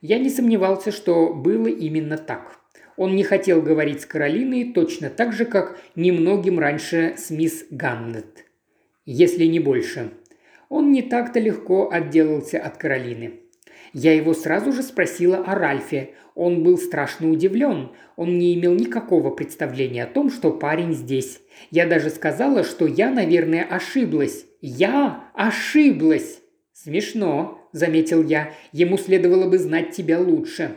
Я 0.00 0.18
не 0.18 0.30
сомневался, 0.30 0.92
что 0.92 1.32
было 1.32 1.68
именно 1.68 2.18
так. 2.18 2.60
Он 2.96 3.16
не 3.16 3.24
хотел 3.24 3.60
говорить 3.60 4.02
с 4.02 4.06
Каролиной 4.06 4.72
точно 4.72 5.10
так 5.10 5.32
же, 5.32 5.44
как 5.44 5.78
немногим 5.96 6.58
раньше 6.58 7.14
с 7.16 7.30
мисс 7.30 7.64
Ганнет. 7.70 8.44
Если 9.04 9.44
не 9.46 9.60
больше. 9.60 10.12
Он 10.68 10.92
не 10.92 11.02
так-то 11.02 11.40
легко 11.40 11.90
отделался 11.90 12.58
от 12.60 12.76
Каролины. 12.76 13.43
Я 13.94 14.12
его 14.12 14.34
сразу 14.34 14.72
же 14.72 14.82
спросила 14.82 15.36
о 15.38 15.54
Ральфе. 15.54 16.10
Он 16.34 16.64
был 16.64 16.76
страшно 16.78 17.30
удивлен. 17.30 17.92
Он 18.16 18.38
не 18.38 18.52
имел 18.54 18.74
никакого 18.74 19.30
представления 19.30 20.02
о 20.02 20.08
том, 20.08 20.30
что 20.30 20.50
парень 20.50 20.92
здесь. 20.92 21.40
Я 21.70 21.86
даже 21.86 22.10
сказала, 22.10 22.64
что 22.64 22.86
я, 22.86 23.10
наверное, 23.10 23.62
ошиблась. 23.62 24.46
Я 24.60 25.30
ошиблась. 25.32 26.40
Смешно, 26.72 27.68
заметил 27.70 28.24
я. 28.24 28.52
Ему 28.72 28.98
следовало 28.98 29.48
бы 29.48 29.58
знать 29.58 29.92
тебя 29.92 30.18
лучше. 30.18 30.72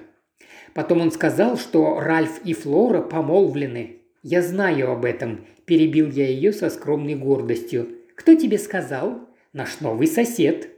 Потом 0.76 1.02
он 1.02 1.12
сказал, 1.12 1.58
что 1.58 2.00
Ральф 2.00 2.40
и 2.44 2.54
Флора 2.54 3.02
помолвлены. 3.02 3.98
Я 4.22 4.44
знаю 4.44 4.92
об 4.92 5.06
этом, 5.06 5.48
перебил 5.66 6.12
я 6.12 6.28
ее 6.28 6.54
со 6.54 6.70
скромной 6.70 7.16
гордостью. 7.16 7.88
Кто 8.16 8.36
тебе 8.36 8.60
сказал? 8.60 9.28
Наш 9.54 9.80
новый 9.80 10.06
сосед. 10.06 10.77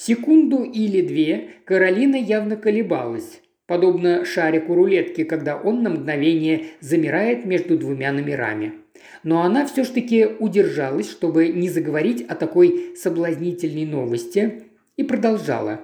Секунду 0.00 0.62
или 0.62 1.00
две 1.00 1.48
Каролина 1.64 2.14
явно 2.14 2.54
колебалась, 2.54 3.40
подобно 3.66 4.24
шарику 4.24 4.76
рулетки, 4.76 5.24
когда 5.24 5.56
он 5.56 5.82
на 5.82 5.90
мгновение 5.90 6.66
замирает 6.78 7.44
между 7.44 7.76
двумя 7.76 8.12
номерами. 8.12 8.74
Но 9.24 9.42
она 9.42 9.66
все 9.66 9.82
ж 9.82 9.88
таки 9.88 10.24
удержалась, 10.24 11.10
чтобы 11.10 11.48
не 11.48 11.68
заговорить 11.68 12.24
о 12.28 12.36
такой 12.36 12.94
соблазнительной 12.96 13.86
новости, 13.86 14.62
и 14.96 15.02
продолжала. 15.02 15.80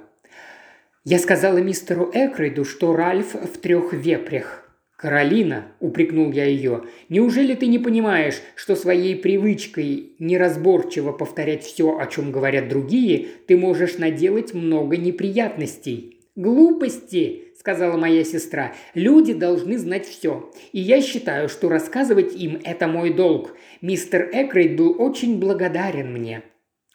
«Я 1.02 1.18
сказала 1.18 1.58
мистеру 1.58 2.08
Экрейду, 2.14 2.64
что 2.64 2.94
Ральф 2.94 3.34
в 3.34 3.58
трех 3.58 3.92
вепрях. 3.92 4.63
«Каролина»,– 4.96 5.72
упрекнул 5.80 6.30
я 6.30 6.44
ее,– 6.44 6.84
«неужели 7.08 7.54
ты 7.54 7.66
не 7.66 7.78
понимаешь, 7.78 8.40
что 8.54 8.76
своей 8.76 9.16
привычкой 9.16 10.12
неразборчиво 10.20 11.12
повторять 11.12 11.64
все, 11.64 11.98
о 11.98 12.06
чем 12.06 12.30
говорят 12.30 12.68
другие, 12.68 13.26
ты 13.46 13.56
можешь 13.56 13.98
наделать 13.98 14.54
много 14.54 14.96
неприятностей?» 14.96 16.20
«Глупости»,– 16.36 17.44
сказала 17.58 17.96
моя 17.96 18.24
сестра. 18.24 18.72
«Люди 18.94 19.32
должны 19.32 19.78
знать 19.78 20.06
все. 20.06 20.50
И 20.72 20.80
я 20.80 21.00
считаю, 21.00 21.48
что 21.48 21.68
рассказывать 21.68 22.34
им– 22.34 22.60
это 22.64 22.88
мой 22.88 23.12
долг. 23.12 23.56
Мистер 23.80 24.30
Экрейд 24.32 24.76
был 24.76 25.00
очень 25.00 25.38
благодарен 25.38 26.12
мне». 26.12 26.42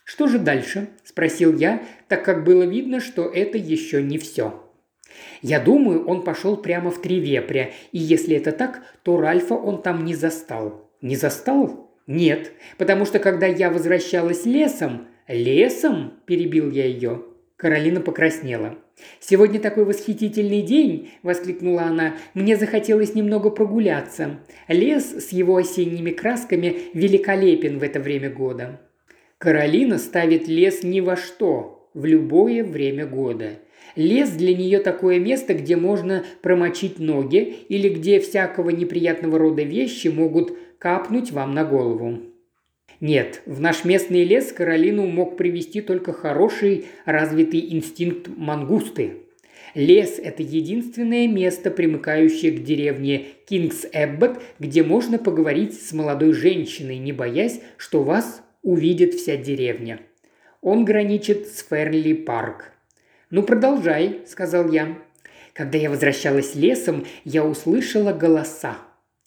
«Что 0.03 0.27
же 0.27 0.39
дальше?»– 0.39 0.87
спросил 1.03 1.55
я, 1.55 1.83
так 2.07 2.25
как 2.25 2.43
было 2.43 2.63
видно, 2.63 2.99
что 2.99 3.25
это 3.25 3.57
еще 3.57 4.01
не 4.01 4.17
все. 4.17 4.68
Я 5.41 5.59
думаю, 5.59 6.05
он 6.05 6.23
пошел 6.23 6.57
прямо 6.57 6.91
в 6.91 7.01
три 7.01 7.19
вепря, 7.19 7.71
и 7.91 7.97
если 7.97 8.35
это 8.35 8.51
так, 8.51 8.81
то 9.03 9.17
Ральфа 9.17 9.53
он 9.53 9.81
там 9.81 10.05
не 10.05 10.15
застал. 10.15 10.89
Не 11.01 11.15
застал? 11.15 11.89
Нет, 12.07 12.51
потому 12.77 13.05
что 13.05 13.19
когда 13.19 13.45
я 13.45 13.69
возвращалась 13.69 14.45
лесом... 14.45 15.07
Лесом? 15.27 16.13
Перебил 16.25 16.71
я 16.71 16.85
ее. 16.85 17.23
Каролина 17.55 18.01
покраснела. 18.01 18.77
«Сегодня 19.19 19.59
такой 19.59 19.85
восхитительный 19.85 20.61
день!»– 20.61 21.11
воскликнула 21.23 21.83
она. 21.83 22.15
«Мне 22.33 22.55
захотелось 22.55 23.15
немного 23.15 23.49
прогуляться. 23.49 24.39
Лес 24.67 25.27
с 25.27 25.29
его 25.31 25.57
осенними 25.57 26.11
красками 26.11 26.77
великолепен 26.93 27.79
в 27.79 27.83
это 27.83 27.99
время 27.99 28.29
года». 28.29 28.79
Каролина 29.37 29.97
ставит 29.97 30.47
лес 30.47 30.83
ни 30.83 30.99
во 30.99 31.15
что, 31.15 31.89
в 31.93 32.05
любое 32.05 32.63
время 32.63 33.05
года. 33.05 33.59
Лес 33.99 34.29
для 34.29 34.55
нее 34.55 34.79
такое 34.79 35.19
место, 35.19 35.53
где 35.53 35.75
можно 35.75 36.23
промочить 36.41 36.99
ноги 36.99 37.57
или 37.67 37.89
где 37.89 38.21
всякого 38.21 38.69
неприятного 38.69 39.37
рода 39.37 39.63
вещи 39.63 40.07
могут 40.07 40.57
капнуть 40.77 41.31
вам 41.31 41.53
на 41.53 41.65
голову. 41.65 42.19
Нет, 43.01 43.41
в 43.45 43.59
наш 43.59 43.83
местный 43.83 44.23
лес 44.23 44.53
Каролину 44.53 45.05
мог 45.05 45.35
привести 45.35 45.81
только 45.81 46.13
хороший 46.13 46.85
развитый 47.03 47.73
инстинкт 47.73 48.29
мангусты. 48.37 49.17
Лес– 49.75 50.17
это 50.23 50.43
единственное 50.43 51.27
место, 51.27 51.69
примыкающее 51.69 52.53
к 52.53 52.63
деревне 52.63 53.25
Кингс 53.49 53.85
Эббот, 53.91 54.41
где 54.59 54.81
можно 54.81 55.17
поговорить 55.17 55.73
с 55.73 55.91
молодой 55.91 56.31
женщиной, 56.31 56.99
не 56.99 57.11
боясь, 57.11 57.59
что 57.75 58.03
вас 58.03 58.43
увидит 58.63 59.15
вся 59.15 59.35
деревня. 59.35 59.99
Он 60.61 60.85
граничит 60.85 61.47
с 61.47 61.67
Ферли 61.67 62.13
Парк. 62.13 62.71
«Ну, 63.31 63.43
продолжай»,– 63.43 64.21
сказал 64.27 64.71
я. 64.71 64.97
Когда 65.53 65.77
я 65.77 65.89
возвращалась 65.89 66.55
лесом, 66.55 67.05
я 67.25 67.45
услышала 67.45 68.11
голоса. 68.11 68.77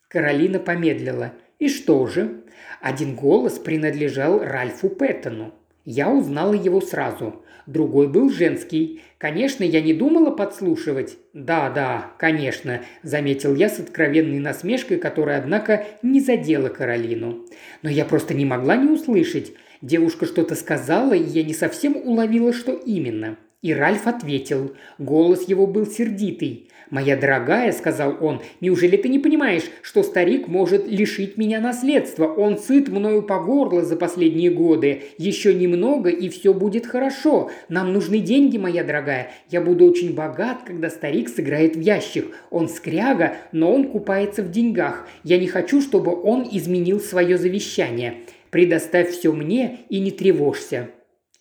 Каролина 0.09 0.59
помедлила. 0.59 1.33
«И 1.59 1.69
что 1.69 2.07
же?» 2.07 2.43
Один 2.81 3.15
голос 3.15 3.59
принадлежал 3.61 4.41
Ральфу 4.41 4.89
Пэттону. 4.89 5.55
Я 5.85 6.11
узнала 6.11 6.55
его 6.55 6.81
сразу. 6.81 7.45
Другой 7.67 8.09
был 8.09 8.29
женский. 8.29 9.03
Конечно, 9.19 9.63
я 9.63 9.81
не 9.81 9.95
думала 9.95 10.31
подслушивать. 10.31 11.17
Да, 11.33 11.71
да, 11.71 12.13
конечно, 12.19 12.83
заметил 13.03 13.55
я 13.55 13.69
с 13.69 13.79
откровенной 13.79 14.41
насмешкой, 14.41 14.99
которая, 14.99 15.39
однако, 15.39 15.87
не 16.03 16.21
задела 16.21 16.69
Каролину. 16.69 17.47
Но 17.83 17.91
я 17.91 18.05
просто 18.05 18.35
не 18.35 18.45
могла 18.45 18.77
не 18.77 18.91
услышать. 18.91 19.53
Девушка 19.81 20.27
что-то 20.27 20.57
сказала, 20.57 21.13
и 21.13 21.23
я 21.23 21.45
не 21.45 21.55
совсем 21.55 21.97
уловила, 21.97 22.53
что 22.53 22.73
именно. 22.73 23.37
И 23.63 23.73
Ральф 23.73 24.09
ответил. 24.09 24.75
Голос 24.99 25.49
его 25.49 25.69
был 25.69 25.87
сердитый. 25.87 26.67
«Моя 26.91 27.17
дорогая»,– 27.17 27.73
сказал 27.73 28.19
он,– 28.21 28.43
«неужели 28.61 28.99
ты 28.99 29.09
не 29.09 29.19
понимаешь, 29.19 29.63
что 29.81 30.03
старик 30.03 30.47
может 30.47 30.87
лишить 30.87 31.39
меня 31.39 31.59
наследства? 31.61 32.27
Он 32.27 32.59
сыт 32.59 32.89
мною 32.89 33.23
по 33.23 33.39
горло 33.39 33.83
за 33.83 33.97
последние 33.97 34.51
годы. 34.51 35.05
Еще 35.17 35.55
немного, 35.55 36.11
и 36.11 36.29
все 36.29 36.53
будет 36.53 36.87
хорошо. 36.87 37.51
Нам 37.71 37.95
нужны 37.95 38.19
деньги, 38.19 38.59
моя 38.59 38.85
дорогая. 38.85 39.31
Я 39.49 39.63
буду 39.63 39.87
очень 39.87 40.13
богат, 40.13 40.65
когда 40.67 40.91
старик 40.91 41.31
сыграет 41.31 41.77
в 41.77 41.81
ящик. 41.81 42.27
Он 42.51 42.69
скряга, 42.69 43.37
но 43.53 43.73
он 43.73 43.89
купается 43.89 44.43
в 44.43 44.51
деньгах. 44.51 45.09
Я 45.25 45.39
не 45.39 45.47
хочу, 45.47 45.81
чтобы 45.81 46.21
он 46.21 46.47
изменил 46.51 47.01
свое 47.01 47.39
завещание. 47.39 48.17
Предоставь 48.51 49.11
все 49.13 49.33
мне 49.33 49.79
и 49.89 49.99
не 50.01 50.11
тревожься. 50.11 50.91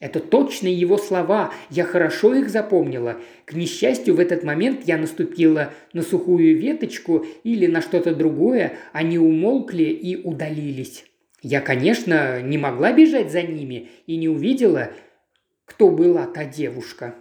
Это 0.01 0.19
точно 0.19 0.67
его 0.67 0.97
слова, 0.97 1.53
я 1.69 1.83
хорошо 1.83 2.33
их 2.33 2.49
запомнила. 2.49 3.17
К 3.45 3.53
несчастью, 3.53 4.15
в 4.15 4.19
этот 4.19 4.43
момент 4.43 4.81
я 4.85 4.97
наступила 4.97 5.73
на 5.93 6.01
сухую 6.01 6.57
веточку 6.57 7.23
или 7.43 7.67
на 7.67 7.81
что-то 7.81 8.15
другое, 8.15 8.73
они 8.93 9.19
умолкли 9.19 9.83
и 9.83 10.15
удалились. 10.15 11.05
Я, 11.43 11.61
конечно, 11.61 12.41
не 12.41 12.57
могла 12.57 12.91
бежать 12.93 13.31
за 13.31 13.43
ними 13.43 13.89
и 14.07 14.17
не 14.17 14.27
увидела, 14.27 14.89
кто 15.65 15.91
была 15.91 16.25
та 16.25 16.45
девушка. 16.45 17.13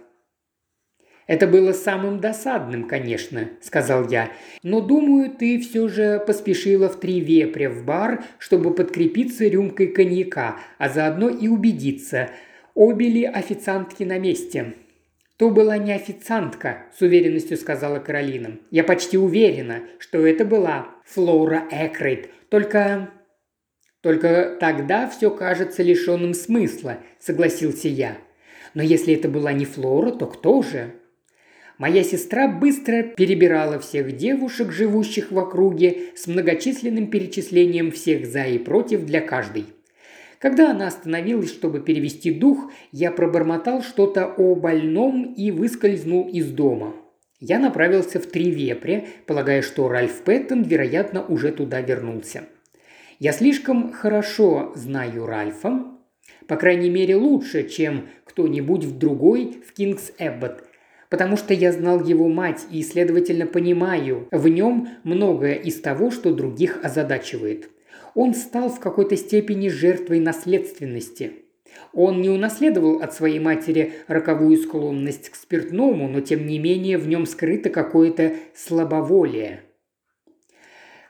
«Это 1.27 1.45
было 1.45 1.73
самым 1.73 2.19
досадным, 2.19 2.87
конечно»,– 2.87 3.49
сказал 3.61 4.09
я. 4.09 4.31
«Но, 4.63 4.81
думаю, 4.81 5.29
ты 5.29 5.59
все 5.59 5.87
же 5.87 6.21
поспешила 6.25 6.89
в 6.89 6.99
три 6.99 7.19
вепря 7.19 7.69
в 7.69 7.85
бар, 7.85 8.23
чтобы 8.39 8.73
подкрепиться 8.73 9.47
рюмкой 9.47 9.87
коньяка, 9.87 10.57
а 10.79 10.89
заодно 10.89 11.29
и 11.29 11.47
убедиться– 11.47 12.31
Обе 12.73 13.09
ли 13.09 13.25
официантки 13.25 14.03
на 14.03 14.17
месте?» 14.17 14.75
«То 15.37 15.49
была 15.49 15.77
не 15.77 15.91
официантка»,– 15.91 16.85
с 16.97 17.01
уверенностью 17.01 17.57
сказала 17.57 17.97
Каролина. 17.97 18.59
«Я 18.69 18.83
почти 18.83 19.17
уверена, 19.17 19.81
что 19.97 20.25
это 20.25 20.45
была 20.45 20.89
Флора 21.05 21.67
Экрейт. 21.71 22.29
Только...» 22.49 23.09
«Только 24.01 24.57
тогда 24.59 25.09
все 25.09 25.31
кажется 25.31 25.81
лишенным 25.81 26.33
смысла»,– 26.33 26.99
согласился 27.19 27.87
я. 27.87 28.17
«Но 28.73 28.83
если 28.83 29.15
это 29.15 29.29
была 29.29 29.51
не 29.51 29.65
Флора, 29.65 30.11
то 30.11 30.27
кто 30.27 30.61
же?» 30.61 30.93
Моя 31.79 32.03
сестра 32.03 32.47
быстро 32.47 33.01
перебирала 33.01 33.79
всех 33.79 34.15
девушек, 34.15 34.71
живущих 34.71 35.31
в 35.31 35.39
округе, 35.39 36.11
с 36.15 36.27
многочисленным 36.27 37.07
перечислением 37.07 37.91
всех 37.91 38.27
«за» 38.27 38.43
и 38.43 38.59
«против» 38.59 39.05
для 39.05 39.21
каждой– 39.21 39.65
когда 40.41 40.71
она 40.71 40.87
остановилась, 40.87 41.51
чтобы 41.51 41.81
перевести 41.81 42.31
дух, 42.31 42.71
я 42.91 43.11
пробормотал 43.11 43.83
что-то 43.83 44.25
о 44.25 44.55
больном 44.55 45.35
и 45.37 45.51
выскользнул 45.51 46.27
из 46.27 46.49
дома. 46.51 46.95
Я 47.39 47.59
направился 47.59 48.19
в 48.19 48.25
Тривепре, 48.25 49.07
полагая, 49.27 49.61
что 49.61 49.87
Ральф 49.87 50.23
Пэттон, 50.23 50.63
вероятно, 50.63 51.23
уже 51.23 51.51
туда 51.51 51.81
вернулся. 51.81 52.43
Я 53.19 53.33
слишком 53.33 53.93
хорошо 53.93 54.71
знаю 54.75 55.27
Ральфа, 55.27 55.85
по 56.47 56.55
крайней 56.55 56.89
мере 56.89 57.15
лучше, 57.15 57.67
чем 57.67 58.09
кто-нибудь 58.25 58.83
в 58.83 58.97
другой 58.97 59.61
в 59.67 59.73
Кингс 59.73 60.11
Эббот, 60.17 60.63
потому 61.09 61.37
что 61.37 61.53
я 61.53 61.71
знал 61.71 62.03
его 62.03 62.27
мать 62.27 62.65
и, 62.71 62.81
следовательно, 62.81 63.45
понимаю 63.45 64.27
в 64.31 64.47
нем 64.47 64.89
многое 65.03 65.53
из 65.53 65.79
того, 65.81 66.09
что 66.09 66.33
других 66.33 66.79
озадачивает– 66.83 67.69
он 68.15 68.33
стал 68.33 68.69
в 68.69 68.79
какой-то 68.79 69.15
степени 69.15 69.69
жертвой 69.69 70.19
наследственности. 70.19 71.33
Он 71.93 72.21
не 72.21 72.29
унаследовал 72.29 73.01
от 73.01 73.13
своей 73.13 73.39
матери 73.39 73.93
роковую 74.07 74.57
склонность 74.57 75.29
к 75.29 75.35
спиртному, 75.35 76.07
но 76.07 76.21
тем 76.21 76.45
не 76.45 76.59
менее 76.59 76.97
в 76.97 77.07
нем 77.07 77.25
скрыто 77.25 77.69
какое-то 77.69 78.35
слабоволие. 78.55 79.61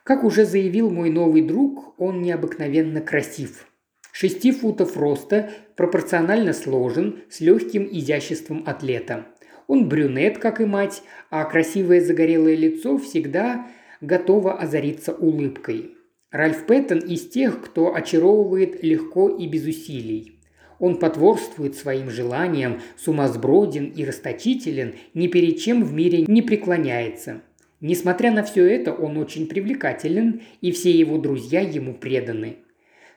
Как 0.03 0.23
уже 0.23 0.45
заявил 0.45 0.89
мой 0.89 1.09
новый 1.09 1.41
друг, 1.41 1.93
он 1.99 2.21
необыкновенно 2.21 3.01
красив. 3.01 3.67
Шести 4.11 4.51
футов 4.51 4.97
роста, 4.97 5.51
пропорционально 5.75 6.53
сложен, 6.53 7.19
с 7.29 7.39
легким 7.39 7.87
изяществом 7.89 8.63
атлета. 8.65 9.27
Он 9.67 9.87
брюнет, 9.87 10.37
как 10.37 10.59
и 10.59 10.65
мать, 10.65 11.01
а 11.29 11.45
красивое 11.45 12.01
загорелое 12.01 12.55
лицо 12.55 12.97
всегда 12.97 13.67
готово 14.01 14.59
озариться 14.59 15.13
улыбкой. 15.13 15.95
Ральф 16.32 16.65
Пэттон 16.65 16.99
из 16.99 17.27
тех, 17.27 17.61
кто 17.61 17.93
очаровывает 17.93 18.84
легко 18.84 19.27
и 19.27 19.47
без 19.47 19.65
усилий. 19.65 20.39
Он 20.79 20.97
потворствует 20.97 21.75
своим 21.75 22.09
желаниям, 22.09 22.79
сумасброден 22.97 23.88
и 23.89 24.05
расточителен, 24.05 24.95
ни 25.13 25.27
перед 25.27 25.59
чем 25.59 25.84
в 25.84 25.93
мире 25.93 26.23
не 26.25 26.41
преклоняется. 26.41 27.41
Несмотря 27.82 28.32
на 28.32 28.43
все 28.43 28.65
это, 28.65 28.93
он 28.93 29.17
очень 29.17 29.47
привлекателен, 29.47 30.41
и 30.61 30.71
все 30.71 30.91
его 30.91 31.17
друзья 31.17 31.59
ему 31.59 31.93
преданы. 31.93 32.57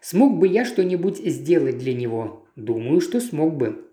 Смог 0.00 0.36
бы 0.36 0.48
я 0.48 0.64
что-нибудь 0.64 1.18
сделать 1.18 1.78
для 1.78 1.94
него? 1.94 2.46
Думаю, 2.56 3.00
что 3.00 3.20
смог 3.20 3.54
бы. 3.56 3.84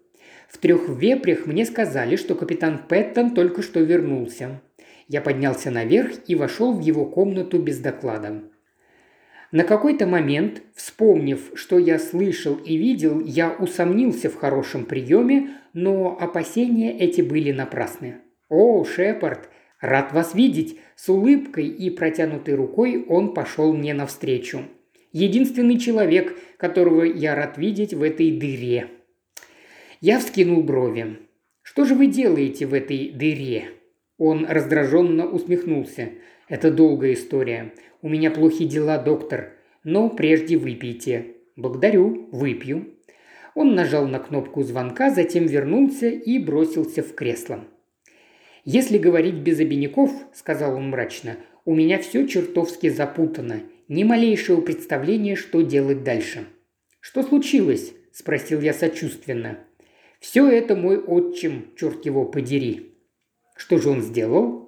В 0.50 0.58
трех 0.58 0.90
вепрях 0.90 1.46
мне 1.46 1.66
сказали, 1.66 2.16
что 2.16 2.34
капитан 2.34 2.82
Пэттон 2.90 3.36
только 3.36 3.62
что 3.62 3.82
вернулся. 3.82 4.62
Я 5.08 5.22
поднялся 5.22 5.70
наверх 5.70 6.12
и 6.28 6.34
вошел 6.36 6.74
в 6.74 6.82
его 6.82 7.06
комнату 7.06 7.60
без 7.60 7.80
доклада. 7.80 8.42
На 9.52 9.66
какой-то 9.66 10.08
момент, 10.08 10.62
вспомнив, 10.76 11.52
что 11.56 11.78
я 11.78 12.00
слышал 12.00 12.56
и 12.56 12.78
видел, 12.78 13.20
я 13.20 13.52
усомнился 13.52 14.30
в 14.30 14.36
хорошем 14.36 14.86
приеме, 14.86 15.50
но 15.74 16.18
опасения 16.18 16.98
эти 16.98 17.22
были 17.22 17.52
напрасны. 17.52 18.20
«О, 18.48 18.86
Шепард, 18.86 19.50
рад 19.82 20.14
вас 20.14 20.34
видеть!» 20.36 20.78
С 20.96 21.10
улыбкой 21.10 21.68
и 21.68 21.90
протянутой 21.90 22.54
рукой 22.54 23.04
он 23.10 23.34
пошел 23.34 23.74
мне 23.74 23.94
навстречу. 23.96 24.62
Единственный 25.12 25.80
человек, 25.80 26.38
которого 26.58 27.04
я 27.04 27.34
рад 27.34 27.58
видеть 27.58 27.96
в 27.96 28.04
этой 28.04 28.32
дыре. 28.32 28.88
Я 30.00 30.20
вскинул 30.20 30.62
брови. 30.62 31.18
«Что 31.64 31.86
же 31.86 31.96
вы 31.96 32.06
делаете 32.06 32.68
в 32.68 32.74
этой 32.76 33.10
дыре?» 33.10 33.70
Он 34.18 34.46
раздраженно 34.46 35.26
усмехнулся. 35.26 36.10
«Это 36.48 36.70
долгая 36.70 37.14
история. 37.14 37.74
У 38.02 38.10
меня 38.10 38.32
плохие 38.32 38.70
дела, 38.70 38.98
доктор. 38.98 39.54
Но 39.84 40.10
прежде 40.10 40.58
выпейте». 40.58 41.36
«Благодарю, 41.56 42.30
выпью». 42.32 42.96
Он 43.54 43.76
нажал 43.76 44.08
на 44.08 44.20
кнопку 44.20 44.64
звонка, 44.64 45.10
затем 45.10 45.46
вернулся 45.46 46.08
и 46.08 46.40
бросился 46.40 47.04
в 47.04 47.14
кресло. 47.14 47.66
«Если 48.64 48.98
говорить 48.98 49.36
без 49.36 49.60
обиняков»,– 49.60 50.12
сказал 50.34 50.76
он 50.76 50.90
мрачно,– 50.90 51.38
«у 51.66 51.76
меня 51.76 52.00
все 52.00 52.28
чертовски 52.28 52.90
запутано. 52.90 53.64
Ни 53.88 54.04
малейшего 54.04 54.62
представления, 54.62 55.36
что 55.36 55.62
делать 55.62 56.04
дальше». 56.04 56.46
«Что 57.00 57.24
случилось?»– 57.24 57.94
спросил 58.12 58.62
я 58.62 58.74
сочувственно. 58.74 59.60
«Все 60.20 60.48
это 60.48 60.76
мой 60.76 60.98
отчим, 60.98 61.72
черт 61.76 62.06
его 62.06 62.26
подери». 62.26 62.96
«Что 63.56 63.78
же 63.78 63.90
он 63.90 64.02
сделал?» 64.02 64.61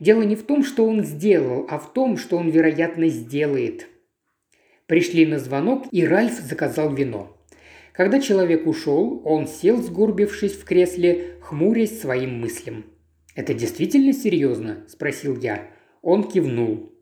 Дело 0.00 0.22
не 0.22 0.36
в 0.36 0.42
том, 0.42 0.64
что 0.64 0.86
он 0.86 1.04
сделал, 1.04 1.66
а 1.70 1.78
в 1.78 1.92
том, 1.92 2.16
что 2.16 2.36
он, 2.36 2.50
вероятно, 2.50 3.08
сделает. 3.08 3.88
Пришли 4.86 5.24
на 5.26 5.38
звонок, 5.38 5.86
и 5.90 6.04
Ральф 6.06 6.34
заказал 6.34 6.94
вино. 6.94 7.36
Когда 7.92 8.20
человек 8.20 8.66
ушел, 8.66 9.22
он 9.24 9.46
сел, 9.46 9.80
сгорбившись 9.80 10.54
в 10.54 10.64
кресле, 10.64 11.36
хмурясь 11.40 12.00
своим 12.00 12.40
мыслям. 12.40 12.84
«Это 13.36 13.54
действительно 13.54 14.12
серьезно?»– 14.12 14.84
спросил 14.88 15.38
я. 15.38 15.68
Он 16.02 16.24
кивнул. 16.24 16.92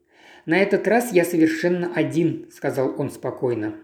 «На 0.46 0.58
этот 0.58 0.86
раз 0.86 1.12
я 1.12 1.24
совершенно 1.24 1.92
один»,– 1.94 2.48
сказал 2.52 2.94
он 2.98 3.10
спокойно. 3.10 3.76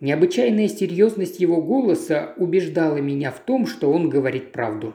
Необычайная 0.00 0.68
серьезность 0.68 1.38
его 1.38 1.62
голоса 1.62 2.34
убеждала 2.36 2.96
меня 2.96 3.30
в 3.30 3.40
том, 3.40 3.66
что 3.66 3.92
он 3.92 4.08
говорит 4.08 4.52
правду. 4.52 4.94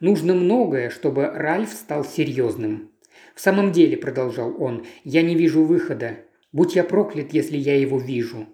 Нужно 0.00 0.34
многое, 0.34 0.90
чтобы 0.90 1.26
Ральф 1.26 1.70
стал 1.70 2.04
серьезным. 2.04 2.90
«В 3.34 3.40
самом 3.40 3.72
деле»,– 3.72 3.96
продолжал 3.98 4.54
он,– 4.62 4.84
«я 5.04 5.22
не 5.22 5.34
вижу 5.34 5.64
выхода. 5.64 6.16
Будь 6.52 6.74
я 6.74 6.84
проклят, 6.84 7.32
если 7.32 7.56
я 7.56 7.78
его 7.78 7.98
вижу». 7.98 8.46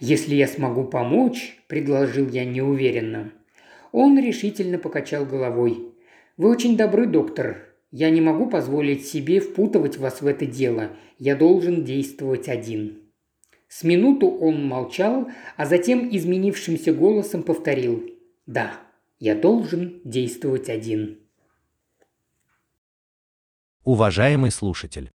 «Если 0.00 0.34
я 0.34 0.46
смогу 0.46 0.84
помочь»,– 0.84 1.58
предложил 1.68 2.28
я 2.28 2.44
неуверенно. 2.44 3.32
Он 3.92 4.18
решительно 4.18 4.78
покачал 4.78 5.24
головой. 5.24 5.94
«Вы 6.36 6.50
очень 6.50 6.76
добры, 6.76 7.06
доктор. 7.06 7.64
Я 7.90 8.10
не 8.10 8.20
могу 8.20 8.46
позволить 8.46 9.06
себе 9.06 9.40
впутывать 9.40 9.96
вас 9.96 10.20
в 10.20 10.26
это 10.26 10.44
дело. 10.44 10.90
Я 11.18 11.34
должен 11.34 11.84
действовать 11.84 12.48
один». 12.48 13.02
С 13.68 13.84
минуту 13.84 14.28
он 14.28 14.66
молчал, 14.66 15.28
а 15.56 15.66
затем 15.66 16.08
изменившимся 16.14 16.92
голосом 16.92 17.42
повторил 17.42 18.08
«Да, 18.46 18.85
я 19.18 19.34
должен 19.34 20.00
действовать 20.04 20.68
один». 20.68 21.18
Уважаемый 23.84 24.50
слушатель, 24.50 25.12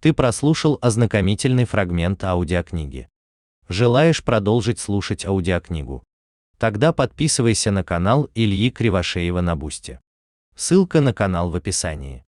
ты 0.00 0.12
прослушал 0.12 0.78
ознакомительный 0.82 1.64
фрагмент 1.64 2.22
аудиокниги. 2.24 3.08
Желаешь 3.68 4.22
продолжить 4.22 4.78
слушать 4.78 5.24
аудиокнигу? 5.24 6.02
Тогда 6.58 6.92
подписывайся 6.92 7.70
на 7.70 7.84
канал 7.84 8.28
Ильи 8.34 8.70
Кривошеева 8.70 9.40
на 9.40 9.56
Бусте. 9.56 10.00
Ссылка 10.54 11.00
на 11.00 11.14
канал 11.14 11.50
в 11.50 11.56
описании. 11.56 12.26